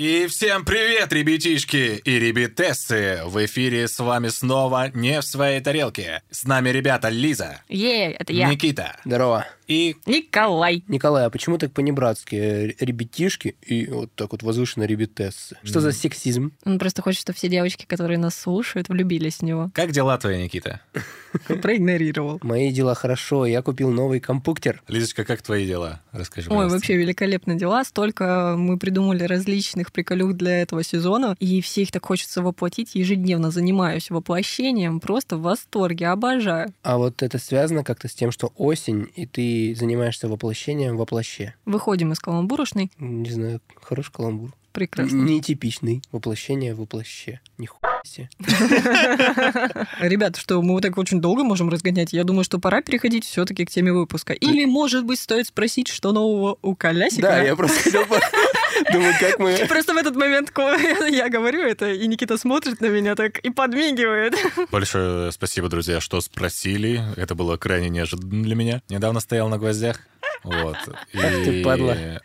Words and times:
И 0.00 0.28
всем 0.28 0.64
привет, 0.64 1.12
ребятишки 1.12 2.00
и 2.02 2.18
ребятессы! 2.18 3.20
В 3.26 3.44
эфире 3.44 3.86
с 3.86 3.98
вами 3.98 4.28
снова 4.28 4.90
«Не 4.94 5.20
в 5.20 5.24
своей 5.26 5.60
тарелке». 5.60 6.22
С 6.30 6.44
нами 6.44 6.70
ребята 6.70 7.10
Лиза, 7.10 7.60
Е, 7.68 8.12
это 8.12 8.32
я. 8.32 8.48
Никита 8.48 8.96
Здорово. 9.04 9.46
и... 9.68 9.96
Николай. 10.06 10.82
Николай, 10.88 11.26
а 11.26 11.28
почему 11.28 11.58
так 11.58 11.74
по-небратски? 11.74 12.76
Ребятишки 12.80 13.56
и 13.60 13.88
вот 13.88 14.10
так 14.14 14.32
вот 14.32 14.42
возвышенно 14.42 14.84
ребятессы. 14.84 15.58
Что 15.62 15.80
за 15.80 15.92
сексизм? 15.92 16.52
Он 16.64 16.78
просто 16.78 17.02
хочет, 17.02 17.20
чтобы 17.20 17.36
все 17.36 17.48
девочки, 17.48 17.84
которые 17.84 18.16
нас 18.16 18.34
слушают, 18.34 18.88
влюбились 18.88 19.40
в 19.40 19.42
него. 19.42 19.70
Как 19.74 19.90
дела 19.90 20.16
твои, 20.16 20.42
Никита? 20.42 20.80
Проигнорировал. 21.46 22.40
Мои 22.42 22.72
дела 22.72 22.94
хорошо, 22.94 23.44
я 23.44 23.60
купил 23.60 23.90
новый 23.90 24.18
компуктер. 24.20 24.82
Лизочка, 24.88 25.26
как 25.26 25.42
твои 25.42 25.66
дела? 25.66 26.00
Расскажи, 26.10 26.50
Ой, 26.50 26.70
вообще 26.70 26.96
великолепно 26.96 27.54
дела. 27.54 27.84
Столько 27.84 28.54
мы 28.56 28.78
придумали 28.78 29.24
различных 29.24 29.89
приколюх 29.92 30.34
для 30.34 30.62
этого 30.62 30.82
сезона, 30.82 31.36
и 31.38 31.60
все 31.60 31.82
их 31.82 31.92
так 31.92 32.04
хочется 32.04 32.42
воплотить. 32.42 32.94
Ежедневно 32.94 33.50
занимаюсь 33.50 34.10
воплощением. 34.10 35.00
Просто 35.00 35.36
в 35.36 35.42
восторге, 35.42 36.08
обожаю. 36.08 36.72
А 36.82 36.98
вот 36.98 37.22
это 37.22 37.38
связано 37.38 37.84
как-то 37.84 38.08
с 38.08 38.14
тем, 38.14 38.30
что 38.30 38.52
осень, 38.56 39.08
и 39.16 39.26
ты 39.26 39.74
занимаешься 39.74 40.28
воплощением 40.28 40.96
в 40.96 40.98
воплоще. 40.98 41.54
Выходим 41.64 42.12
из 42.12 42.20
каламбурочной. 42.20 42.90
Не 42.98 43.30
знаю, 43.30 43.60
хороший 43.80 44.12
каламбур. 44.12 44.54
Прекрасно. 44.72 45.16
Нетипичный. 45.16 46.02
Воплощение 46.12 46.74
в 46.74 46.78
воплоще. 46.78 47.40
Нихуя 47.58 48.00
себе. 48.04 48.28
Ребят, 50.00 50.36
что 50.36 50.62
мы 50.62 50.74
вот 50.74 50.82
так 50.82 50.96
очень 50.96 51.20
долго 51.20 51.42
можем 51.42 51.68
разгонять? 51.68 52.12
Я 52.12 52.24
думаю, 52.24 52.44
что 52.44 52.58
пора 52.58 52.80
переходить 52.82 53.24
все-таки 53.24 53.64
к 53.64 53.70
теме 53.70 53.92
выпуска. 53.92 54.32
Или, 54.32 54.64
может 54.64 55.04
быть, 55.04 55.18
стоит 55.18 55.48
спросить, 55.48 55.88
что 55.88 56.12
нового 56.12 56.58
у 56.62 56.74
Колясика? 56.74 57.22
Да, 57.22 57.42
я 57.42 57.56
просто 57.56 57.82
хотел 57.82 58.04
Думаю, 58.92 59.14
как 59.20 59.38
мы... 59.38 59.66
Просто 59.68 59.94
в 59.94 59.96
этот 59.96 60.16
момент 60.16 60.50
ко- 60.50 60.76
я 61.08 61.28
говорю 61.28 61.60
это, 61.60 61.90
и 61.92 62.06
Никита 62.06 62.38
смотрит 62.38 62.80
на 62.80 62.86
меня 62.86 63.14
так 63.14 63.38
и 63.40 63.50
подмигивает. 63.50 64.34
Большое 64.70 65.32
спасибо, 65.32 65.68
друзья, 65.68 66.00
что 66.00 66.20
спросили. 66.20 67.02
Это 67.16 67.34
было 67.34 67.56
крайне 67.56 67.88
неожиданно 67.88 68.42
для 68.42 68.54
меня. 68.54 68.82
Недавно 68.88 69.20
стоял 69.20 69.48
на 69.48 69.58
гвоздях. 69.58 70.00
Вот. 70.44 70.76
Ах 71.14 71.44
ты, 71.44 71.62
падла. 71.62 72.22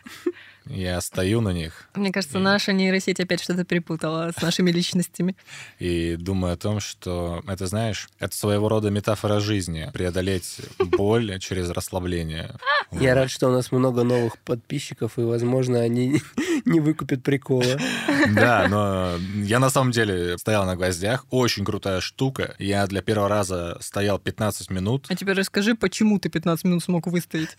Я 0.68 1.00
стою 1.00 1.40
на 1.40 1.50
них 1.50 1.88
Мне 1.94 2.12
кажется, 2.12 2.38
наша 2.38 2.72
нейросеть 2.72 3.20
опять 3.20 3.42
что-то 3.42 3.64
перепутала 3.64 4.32
с 4.36 4.42
нашими 4.42 4.70
личностями. 4.70 5.36
и 5.78 6.16
думаю 6.16 6.54
о 6.54 6.56
том, 6.56 6.80
что 6.80 7.42
это, 7.46 7.66
знаешь, 7.66 8.08
это 8.18 8.36
своего 8.36 8.68
рода 8.68 8.90
метафора 8.90 9.40
жизни. 9.40 9.90
Преодолеть 9.92 10.60
боль 10.78 11.38
через 11.40 11.70
расслабление. 11.70 12.56
Я 12.92 13.14
рад, 13.14 13.30
что 13.30 13.48
у 13.48 13.52
нас 13.52 13.72
много 13.72 14.02
новых 14.04 14.38
подписчиков, 14.38 15.18
и, 15.18 15.22
возможно, 15.22 15.80
они 15.80 16.20
не 16.64 16.80
выкупят 16.80 17.22
прикола. 17.22 17.64
Да, 18.34 18.66
но 18.68 19.12
я 19.36 19.60
на 19.60 19.70
самом 19.70 19.92
деле 19.92 20.36
стоял 20.38 20.66
на 20.66 20.74
гвоздях. 20.74 21.26
Очень 21.30 21.64
крутая 21.64 22.00
штука. 22.00 22.56
Я 22.58 22.86
для 22.86 23.00
первого 23.02 23.28
раза 23.28 23.78
стоял 23.80 24.18
15 24.18 24.70
минут. 24.70 25.06
А 25.08 25.14
теперь 25.14 25.36
расскажи, 25.36 25.74
почему 25.76 26.18
ты 26.18 26.28
15 26.28 26.64
минут 26.64 26.82
смог 26.82 27.06
выстоять? 27.06 27.56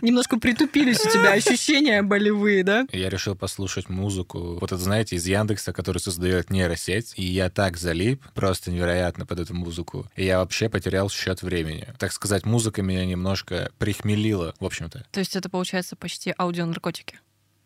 Немножко 0.00 0.38
притупились 0.38 1.04
у 1.04 1.10
тебя 1.10 1.32
ощущения 1.32 2.02
болевые, 2.02 2.64
да? 2.64 2.86
Я 2.92 3.10
решил 3.10 3.34
послушать 3.34 3.88
музыку. 3.88 4.58
Вот 4.60 4.72
это, 4.72 4.78
знаете, 4.78 5.16
из 5.16 5.26
Яндекса, 5.26 5.72
который 5.72 5.98
создает 5.98 6.50
нейросеть. 6.50 7.12
И 7.16 7.24
я 7.24 7.50
так 7.50 7.76
залип, 7.76 8.22
просто 8.34 8.70
невероятно 8.70 9.26
под 9.26 9.40
эту 9.40 9.54
музыку. 9.54 10.06
И 10.16 10.24
я 10.24 10.38
вообще 10.38 10.68
потерял 10.68 11.10
счет 11.10 11.42
времени. 11.42 11.88
Так 11.98 12.12
сказать, 12.12 12.46
музыка 12.46 12.82
меня 12.82 13.04
немножко 13.04 13.70
прихмелила, 13.78 14.54
в 14.60 14.64
общем-то. 14.64 15.04
То 15.10 15.20
есть 15.20 15.36
это 15.36 15.48
получается 15.48 15.96
почти 15.96 16.34
аудионаркотики. 16.36 17.18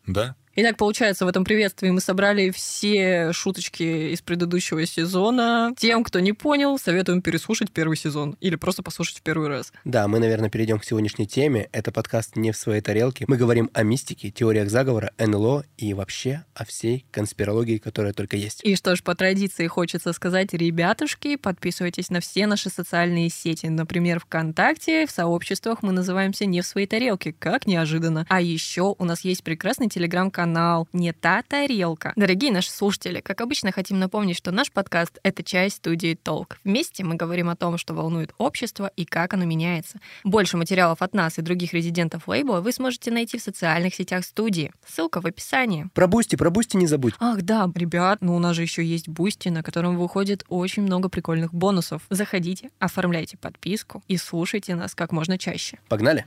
Да? 0.05 0.35
Итак, 0.59 0.75
получается, 0.75 1.23
в 1.23 1.27
этом 1.27 1.43
приветствии 1.43 1.91
мы 1.91 2.01
собрали 2.01 2.49
все 2.49 3.31
шуточки 3.31 4.11
из 4.11 4.23
предыдущего 4.23 4.83
сезона. 4.87 5.71
Тем, 5.77 6.03
кто 6.03 6.19
не 6.19 6.33
понял, 6.33 6.79
советуем 6.79 7.21
переслушать 7.21 7.71
первый 7.71 7.95
сезон 7.95 8.35
или 8.41 8.55
просто 8.55 8.81
послушать 8.81 9.19
в 9.19 9.21
первый 9.21 9.49
раз. 9.49 9.71
Да, 9.85 10.07
мы, 10.07 10.17
наверное, 10.17 10.49
перейдем 10.49 10.79
к 10.79 10.83
сегодняшней 10.83 11.27
теме. 11.27 11.69
Это 11.73 11.91
подкаст 11.91 12.37
«Не 12.37 12.51
в 12.51 12.57
своей 12.57 12.81
тарелке». 12.81 13.25
Мы 13.27 13.37
говорим 13.37 13.69
о 13.75 13.83
мистике, 13.83 14.31
теориях 14.31 14.71
заговора, 14.71 15.11
НЛО 15.19 15.63
и 15.77 15.93
вообще 15.93 16.43
о 16.55 16.65
всей 16.65 17.05
конспирологии, 17.11 17.77
которая 17.77 18.13
только 18.13 18.35
есть. 18.35 18.61
И 18.63 18.75
что 18.75 18.95
ж, 18.95 19.03
по 19.03 19.13
традиции 19.13 19.67
хочется 19.67 20.11
сказать, 20.11 20.55
ребятушки, 20.55 21.35
подписывайтесь 21.35 22.09
на 22.09 22.19
все 22.19 22.47
наши 22.47 22.71
социальные 22.71 23.29
сети. 23.29 23.67
Например, 23.67 24.19
ВКонтакте, 24.19 25.05
в 25.05 25.11
сообществах 25.11 25.83
мы 25.83 25.91
называемся 25.91 26.47
«Не 26.47 26.61
в 26.61 26.65
своей 26.65 26.87
тарелке», 26.87 27.31
как 27.31 27.67
неожиданно. 27.67 28.25
А 28.27 28.41
еще 28.41 28.95
у 28.97 29.05
нас 29.05 29.23
есть 29.23 29.43
прекрасный 29.43 29.87
телеграм-канал 29.87 30.46
«Не 30.93 31.13
та 31.13 31.43
тарелка». 31.43 32.13
Дорогие 32.15 32.51
наши 32.51 32.71
слушатели, 32.71 33.19
как 33.19 33.41
обычно, 33.41 33.71
хотим 33.71 33.99
напомнить, 33.99 34.37
что 34.37 34.51
наш 34.51 34.71
подкаст— 34.71 35.19
это 35.23 35.43
часть 35.43 35.77
студии 35.77 36.17
«Толк». 36.21 36.57
Вместе 36.63 37.03
мы 37.03 37.15
говорим 37.15 37.49
о 37.49 37.55
том, 37.55 37.77
что 37.77 37.93
волнует 37.93 38.33
общество 38.37 38.91
и 38.95 39.05
как 39.05 39.33
оно 39.33 39.45
меняется. 39.45 39.99
Больше 40.23 40.57
материалов 40.57 41.01
от 41.01 41.13
нас 41.13 41.37
и 41.37 41.41
других 41.41 41.73
резидентов 41.73 42.27
лейбла 42.27 42.61
вы 42.61 42.71
сможете 42.71 43.11
найти 43.11 43.37
в 43.37 43.41
социальных 43.41 43.95
сетях 43.95 44.25
студии. 44.25 44.71
Ссылка 44.87 45.21
в 45.21 45.25
описании. 45.25 45.89
Про 45.93 46.07
Бусти, 46.07 46.35
про 46.35 46.49
Бусти 46.49 46.77
не 46.77 46.87
забудь. 46.87 47.13
Ах, 47.19 47.41
да, 47.41 47.69
ребят, 47.75 48.19
ну 48.21 48.35
у 48.35 48.39
нас 48.39 48.55
же 48.55 48.61
еще 48.61 48.83
есть 48.83 49.07
Бусти, 49.07 49.49
на 49.49 49.63
котором 49.63 49.97
выходит 49.97 50.43
очень 50.49 50.83
много 50.83 51.09
прикольных 51.09 51.53
бонусов. 51.53 52.01
Заходите, 52.09 52.69
оформляйте 52.79 53.37
подписку 53.37 54.03
и 54.07 54.17
слушайте 54.17 54.75
нас 54.75 54.95
как 54.95 55.11
можно 55.11 55.37
чаще. 55.37 55.79
Погнали? 55.89 56.25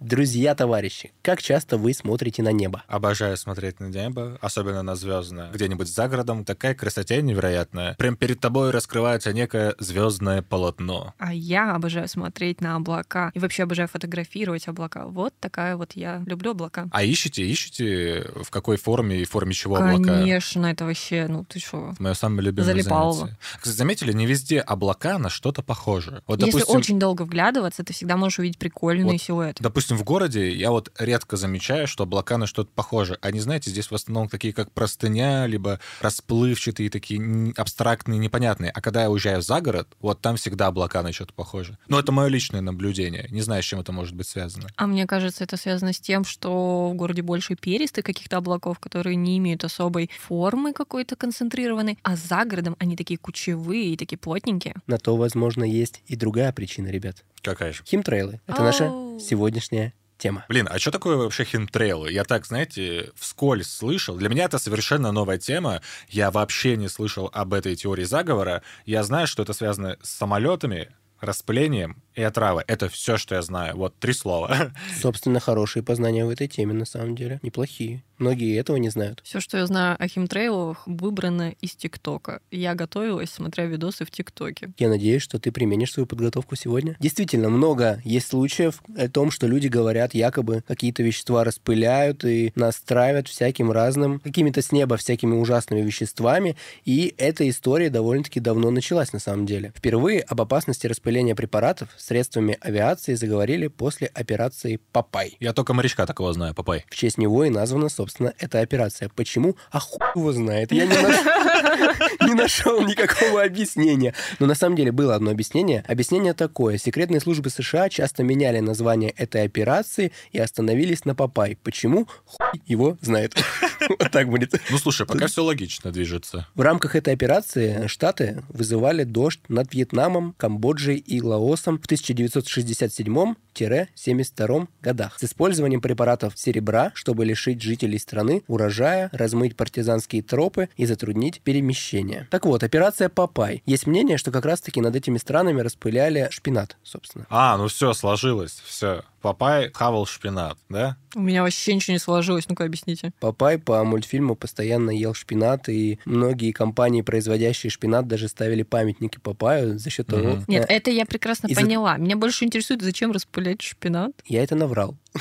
Друзья, 0.00 0.54
товарищи, 0.54 1.12
как 1.20 1.42
часто 1.42 1.76
вы 1.76 1.92
смотрите 1.92 2.42
на 2.42 2.52
небо? 2.52 2.82
Обожаю 2.88 3.36
смотреть 3.36 3.80
на 3.80 3.84
небо, 3.84 4.38
особенно 4.40 4.82
на 4.82 4.96
звездное. 4.96 5.50
Где-нибудь 5.52 5.88
за 5.88 6.08
городом 6.08 6.46
такая 6.46 6.74
красота 6.74 7.20
невероятная. 7.20 7.96
Прям 7.96 8.16
перед 8.16 8.40
тобой 8.40 8.70
раскрывается 8.70 9.34
некое 9.34 9.74
звездное 9.78 10.40
полотно. 10.40 11.12
А 11.18 11.34
я 11.34 11.74
обожаю 11.74 12.08
смотреть 12.08 12.62
на 12.62 12.76
облака 12.76 13.30
и 13.34 13.38
вообще 13.38 13.64
обожаю 13.64 13.88
фотографировать 13.88 14.68
облака. 14.68 15.04
Вот 15.04 15.34
такая 15.38 15.76
вот 15.76 15.92
я 15.92 16.22
люблю 16.24 16.52
облака. 16.52 16.88
А 16.92 17.04
ищите, 17.04 17.52
ищите, 17.52 18.26
в 18.42 18.48
какой 18.48 18.78
форме 18.78 19.18
и 19.18 19.26
форме 19.26 19.52
чего 19.52 19.76
облака? 19.76 20.02
Конечно, 20.02 20.64
это 20.64 20.86
вообще, 20.86 21.26
ну 21.28 21.44
ты 21.44 21.60
что? 21.60 21.92
Мое 21.98 22.14
самое 22.14 22.40
любимое 22.40 22.72
Залипалово. 22.72 23.18
занятие. 23.18 23.38
Кстати, 23.58 23.76
заметили, 23.76 24.12
не 24.14 24.24
везде 24.24 24.60
облака 24.60 25.18
на 25.18 25.28
что-то 25.28 25.62
похожи. 25.62 26.22
Вот, 26.26 26.40
Если 26.40 26.52
допустим, 26.52 26.78
очень 26.78 26.98
долго 26.98 27.22
вглядываться, 27.24 27.84
ты 27.84 27.92
всегда 27.92 28.16
можешь 28.16 28.38
увидеть 28.38 28.56
прикольные 28.56 29.04
Вот 29.04 29.20
силуэты. 29.20 29.62
Допустим, 29.62 29.89
в 29.96 30.04
городе 30.04 30.52
я 30.52 30.70
вот 30.70 30.92
редко 30.98 31.36
замечаю, 31.36 31.86
что 31.86 32.04
облака 32.04 32.38
на 32.38 32.46
что-то 32.46 32.70
похожи. 32.74 33.18
Они, 33.22 33.40
знаете, 33.40 33.70
здесь 33.70 33.90
в 33.90 33.94
основном 33.94 34.28
такие, 34.28 34.52
как 34.52 34.72
простыня, 34.72 35.46
либо 35.46 35.80
расплывчатые, 36.00 36.90
такие 36.90 37.52
абстрактные, 37.56 38.18
непонятные. 38.18 38.70
А 38.70 38.80
когда 38.80 39.02
я 39.02 39.10
уезжаю 39.10 39.42
за 39.42 39.60
город, 39.60 39.88
вот 40.00 40.20
там 40.20 40.36
всегда 40.36 40.68
облака 40.68 41.02
на 41.02 41.12
что-то 41.12 41.32
похожи. 41.34 41.78
Но 41.88 41.98
это 41.98 42.12
мое 42.12 42.28
личное 42.28 42.60
наблюдение. 42.60 43.26
Не 43.30 43.42
знаю, 43.42 43.62
с 43.62 43.66
чем 43.66 43.80
это 43.80 43.92
может 43.92 44.14
быть 44.14 44.28
связано. 44.28 44.68
А 44.76 44.86
мне 44.86 45.06
кажется, 45.06 45.44
это 45.44 45.56
связано 45.56 45.92
с 45.92 46.00
тем, 46.00 46.24
что 46.24 46.90
в 46.90 46.94
городе 46.94 47.22
больше 47.22 47.56
перистых 47.56 48.04
каких-то 48.04 48.38
облаков, 48.38 48.78
которые 48.78 49.16
не 49.16 49.38
имеют 49.38 49.64
особой 49.64 50.10
формы 50.20 50.72
какой-то 50.72 51.16
концентрированной, 51.16 51.98
а 52.02 52.16
за 52.16 52.44
городом 52.44 52.76
они 52.78 52.96
такие 52.96 53.18
кучевые 53.18 53.92
и 53.92 53.96
такие 53.96 54.18
плотненькие. 54.18 54.74
На 54.86 54.98
то, 54.98 55.16
возможно, 55.16 55.64
есть 55.64 56.02
и 56.06 56.16
другая 56.16 56.52
причина, 56.52 56.88
ребят. 56.88 57.24
Какая 57.42 57.72
же? 57.72 57.82
Химтрейлы— 57.84 58.40
это 58.46 58.62
наша. 58.62 59.09
Сегодняшняя 59.20 59.92
тема. 60.20 60.44
Блин, 60.48 60.68
а 60.70 60.78
что 60.78 60.90
такое 60.90 61.16
вообще 61.16 61.44
химтрейлы? 61.44 62.12
Я 62.12 62.24
так, 62.24 62.46
знаете, 62.46 63.10
вскользь 63.16 63.70
слышал. 63.70 64.16
Для 64.16 64.28
меня 64.28 64.44
это 64.44 64.58
совершенно 64.58 65.12
новая 65.12 65.38
тема. 65.38 65.80
Я 66.08 66.30
вообще 66.30 66.76
не 66.76 66.88
слышал 66.88 67.30
об 67.32 67.54
этой 67.54 67.74
теории 67.74 68.04
заговора. 68.04 68.62
Я 68.84 69.02
знаю, 69.02 69.26
что 69.26 69.42
это 69.42 69.52
связано 69.52 69.96
с 70.02 70.10
самолетами, 70.10 70.88
распылением 71.20 72.02
и 72.14 72.22
отравы. 72.22 72.64
Это 72.66 72.88
все, 72.88 73.16
что 73.16 73.34
я 73.34 73.42
знаю. 73.42 73.76
Вот 73.76 73.94
три 73.98 74.12
слова. 74.12 74.72
Собственно, 75.00 75.40
хорошие 75.40 75.82
познания 75.82 76.24
в 76.24 76.30
этой 76.30 76.48
теме, 76.48 76.74
на 76.74 76.84
самом 76.84 77.14
деле. 77.14 77.40
Неплохие. 77.42 78.02
Многие 78.18 78.58
этого 78.58 78.76
не 78.76 78.90
знают. 78.90 79.22
Все, 79.24 79.40
что 79.40 79.56
я 79.56 79.66
знаю 79.66 79.96
о 79.98 80.06
химтрейлах, 80.06 80.86
выбрано 80.86 81.54
из 81.62 81.74
ТикТока. 81.74 82.42
Я 82.50 82.74
готовилась, 82.74 83.30
смотря 83.30 83.64
видосы 83.64 84.04
в 84.04 84.10
ТикТоке. 84.10 84.72
Я 84.76 84.90
надеюсь, 84.90 85.22
что 85.22 85.38
ты 85.38 85.50
применишь 85.50 85.92
свою 85.92 86.06
подготовку 86.06 86.54
сегодня. 86.54 86.96
Действительно, 87.00 87.48
много 87.48 88.02
есть 88.04 88.28
случаев 88.28 88.82
о 88.94 89.08
том, 89.08 89.30
что 89.30 89.46
люди 89.46 89.68
говорят, 89.68 90.12
якобы 90.12 90.62
какие-то 90.68 91.02
вещества 91.02 91.44
распыляют 91.44 92.24
и 92.26 92.52
настраивают 92.56 93.28
всяким 93.28 93.72
разным, 93.72 94.20
какими-то 94.20 94.60
с 94.60 94.70
неба 94.70 94.98
всякими 94.98 95.34
ужасными 95.34 95.80
веществами. 95.80 96.56
И 96.84 97.14
эта 97.16 97.48
история 97.48 97.88
довольно-таки 97.88 98.38
давно 98.38 98.70
началась 98.70 99.14
на 99.14 99.18
самом 99.18 99.46
деле. 99.46 99.72
Впервые 99.74 100.20
об 100.20 100.42
опасности 100.42 100.86
распыления 100.86 101.34
препаратов 101.34 101.88
средствами 102.02 102.56
авиации 102.60 103.14
заговорили 103.14 103.66
после 103.68 104.08
операции 104.08 104.80
«Папай». 104.92 105.36
Я 105.40 105.52
только 105.52 105.74
морячка 105.74 106.06
такого 106.06 106.32
знаю, 106.32 106.54
папай. 106.54 106.84
В 106.88 106.96
честь 106.96 107.18
него 107.18 107.44
и 107.44 107.50
названа, 107.50 107.88
собственно, 107.88 108.32
эта 108.38 108.60
операция. 108.60 109.08
Почему? 109.14 109.56
А 109.70 109.80
хуй 109.80 110.00
его 110.14 110.32
знает. 110.32 110.72
Я 110.72 110.86
не, 110.86 110.96
наш- 110.96 112.20
не 112.28 112.34
нашел 112.34 112.80
никакого 112.82 113.42
объяснения. 113.42 114.14
Но 114.38 114.46
на 114.46 114.54
самом 114.54 114.76
деле 114.76 114.92
было 114.92 115.14
одно 115.14 115.30
объяснение. 115.30 115.84
Объяснение 115.86 116.34
такое. 116.34 116.78
Секретные 116.78 117.20
службы 117.20 117.50
США 117.50 117.88
часто 117.88 118.22
меняли 118.22 118.60
название 118.60 119.10
этой 119.10 119.44
операции 119.44 120.12
и 120.32 120.38
остановились 120.38 121.04
на 121.04 121.14
Папай. 121.14 121.58
Почему? 121.62 122.06
Хуй 122.24 122.62
его 122.66 122.96
знает. 123.00 123.34
Вот 123.88 124.10
так 124.12 124.28
будет. 124.28 124.54
Ну, 124.70 124.78
слушай, 124.78 125.06
пока 125.06 125.26
все 125.26 125.42
логично 125.42 125.90
движется. 125.90 126.46
В 126.54 126.60
рамках 126.60 126.94
этой 126.94 127.14
операции 127.14 127.86
Штаты 127.86 128.42
вызывали 128.48 129.04
дождь 129.04 129.40
над 129.48 129.72
Вьетнамом, 129.72 130.34
Камбоджей 130.36 130.96
и 130.96 131.20
Лаосом 131.22 131.78
в 131.78 131.86
1967-72 131.94 134.68
годах 134.82 135.18
с 135.18 135.24
использованием 135.24 135.80
препаратов 135.80 136.34
серебра, 136.36 136.92
чтобы 136.94 137.24
лишить 137.24 137.62
жителей 137.62 137.98
страны 137.98 138.42
урожая, 138.46 139.08
размыть 139.12 139.56
партизанские 139.56 140.22
тропы 140.22 140.68
и 140.76 140.86
затруднить 140.86 141.40
перемещение. 141.42 142.26
Так 142.30 142.46
вот, 142.46 142.62
операция 142.62 143.08
Папай. 143.08 143.62
Есть 143.66 143.86
мнение, 143.86 144.18
что 144.18 144.30
как 144.30 144.44
раз-таки 144.44 144.80
над 144.80 144.94
этими 144.96 145.18
странами 145.18 145.60
распыляли 145.60 146.28
шпинат, 146.30 146.76
собственно. 146.82 147.26
А, 147.30 147.56
ну 147.56 147.68
все, 147.68 147.92
сложилось, 147.92 148.62
все. 148.64 149.02
Папай 149.20 149.70
хавал 149.74 150.06
шпинат, 150.06 150.56
да? 150.70 150.96
У 151.14 151.20
меня 151.20 151.42
вообще 151.42 151.74
ничего 151.74 151.92
не 151.92 151.98
сложилось, 151.98 152.48
ну-ка 152.48 152.64
объясните. 152.64 153.12
Папай 153.20 153.58
по 153.58 153.84
мультфильму 153.84 154.34
постоянно 154.34 154.90
ел 154.90 155.12
шпинат, 155.12 155.68
и 155.68 155.98
многие 156.06 156.52
компании, 156.52 157.02
производящие 157.02 157.70
шпинат, 157.70 158.08
даже 158.08 158.28
ставили 158.28 158.62
памятники 158.62 159.18
Папаю 159.18 159.78
за 159.78 159.90
счет 159.90 160.06
того... 160.06 160.36
Мгм. 160.36 160.44
Нет, 160.48 160.64
Э, 160.70 160.74
это 160.74 160.90
я 160.90 161.04
прекрасно 161.04 161.48
из-за- 161.48 161.60
поняла. 161.80 161.96
Меня 161.96 162.16
больше 162.16 162.44
интересует, 162.44 162.82
зачем 162.82 163.12
распылять 163.12 163.62
шпинат. 163.62 164.12
Я 164.26 164.42
это 164.42 164.54
наврал. 164.54 164.96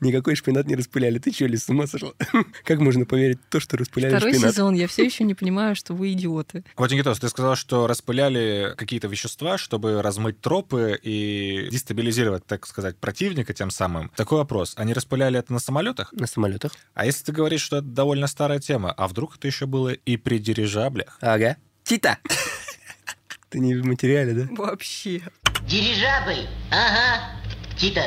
Никакой 0.00 0.34
шпинат 0.34 0.66
не 0.66 0.76
распыляли. 0.76 1.18
Ты 1.18 1.30
что, 1.30 1.44
ли, 1.44 1.58
с 1.58 1.68
ума 1.68 1.86
сошла? 1.86 2.12
Как 2.64 2.80
можно 2.80 3.04
поверить 3.04 3.38
в 3.38 3.50
то, 3.50 3.60
что 3.60 3.76
распыляли 3.76 4.16
Второй 4.16 4.32
шпинат? 4.32 4.52
сезон, 4.52 4.74
я 4.74 4.88
все 4.88 5.04
еще 5.04 5.24
не 5.24 5.34
понимаю, 5.34 5.76
что 5.76 5.92
вы 5.92 6.12
идиоты. 6.12 6.64
Вот, 6.78 6.90
Никитос, 6.90 7.18
ты 7.18 7.28
сказал, 7.28 7.54
что 7.54 7.86
распыляли 7.86 8.74
какие-то 8.78 9.08
вещества, 9.08 9.58
чтобы 9.58 10.00
размыть 10.00 10.40
тропы 10.40 10.98
и 11.02 11.68
дестабилизировать, 11.70 12.46
так 12.46 12.66
сказать, 12.66 12.96
противника 12.96 13.52
тем 13.52 13.70
самым. 13.70 14.10
Такой 14.16 14.38
вопрос. 14.38 14.72
Они 14.76 14.94
распыляли 14.94 15.38
это 15.38 15.52
на 15.52 15.58
самолетах? 15.58 16.14
На 16.14 16.26
самолетах. 16.26 16.72
А 16.94 17.04
если 17.04 17.26
ты 17.26 17.32
говоришь, 17.32 17.60
что 17.60 17.76
это 17.76 17.86
довольно 17.86 18.26
старая 18.26 18.58
тема, 18.58 18.92
а 18.92 19.06
вдруг 19.06 19.36
это 19.36 19.46
еще 19.48 19.66
было 19.66 19.90
и 19.90 20.16
при 20.16 20.38
дирижаблях? 20.38 21.18
Ага. 21.20 21.58
Тита! 21.84 22.16
Ты 23.50 23.58
не 23.58 23.74
в 23.74 23.84
материале, 23.84 24.32
да? 24.32 24.46
Вообще. 24.54 25.22
Дирижабль, 25.66 26.46
ага, 26.70 27.32
Тита. 27.76 28.00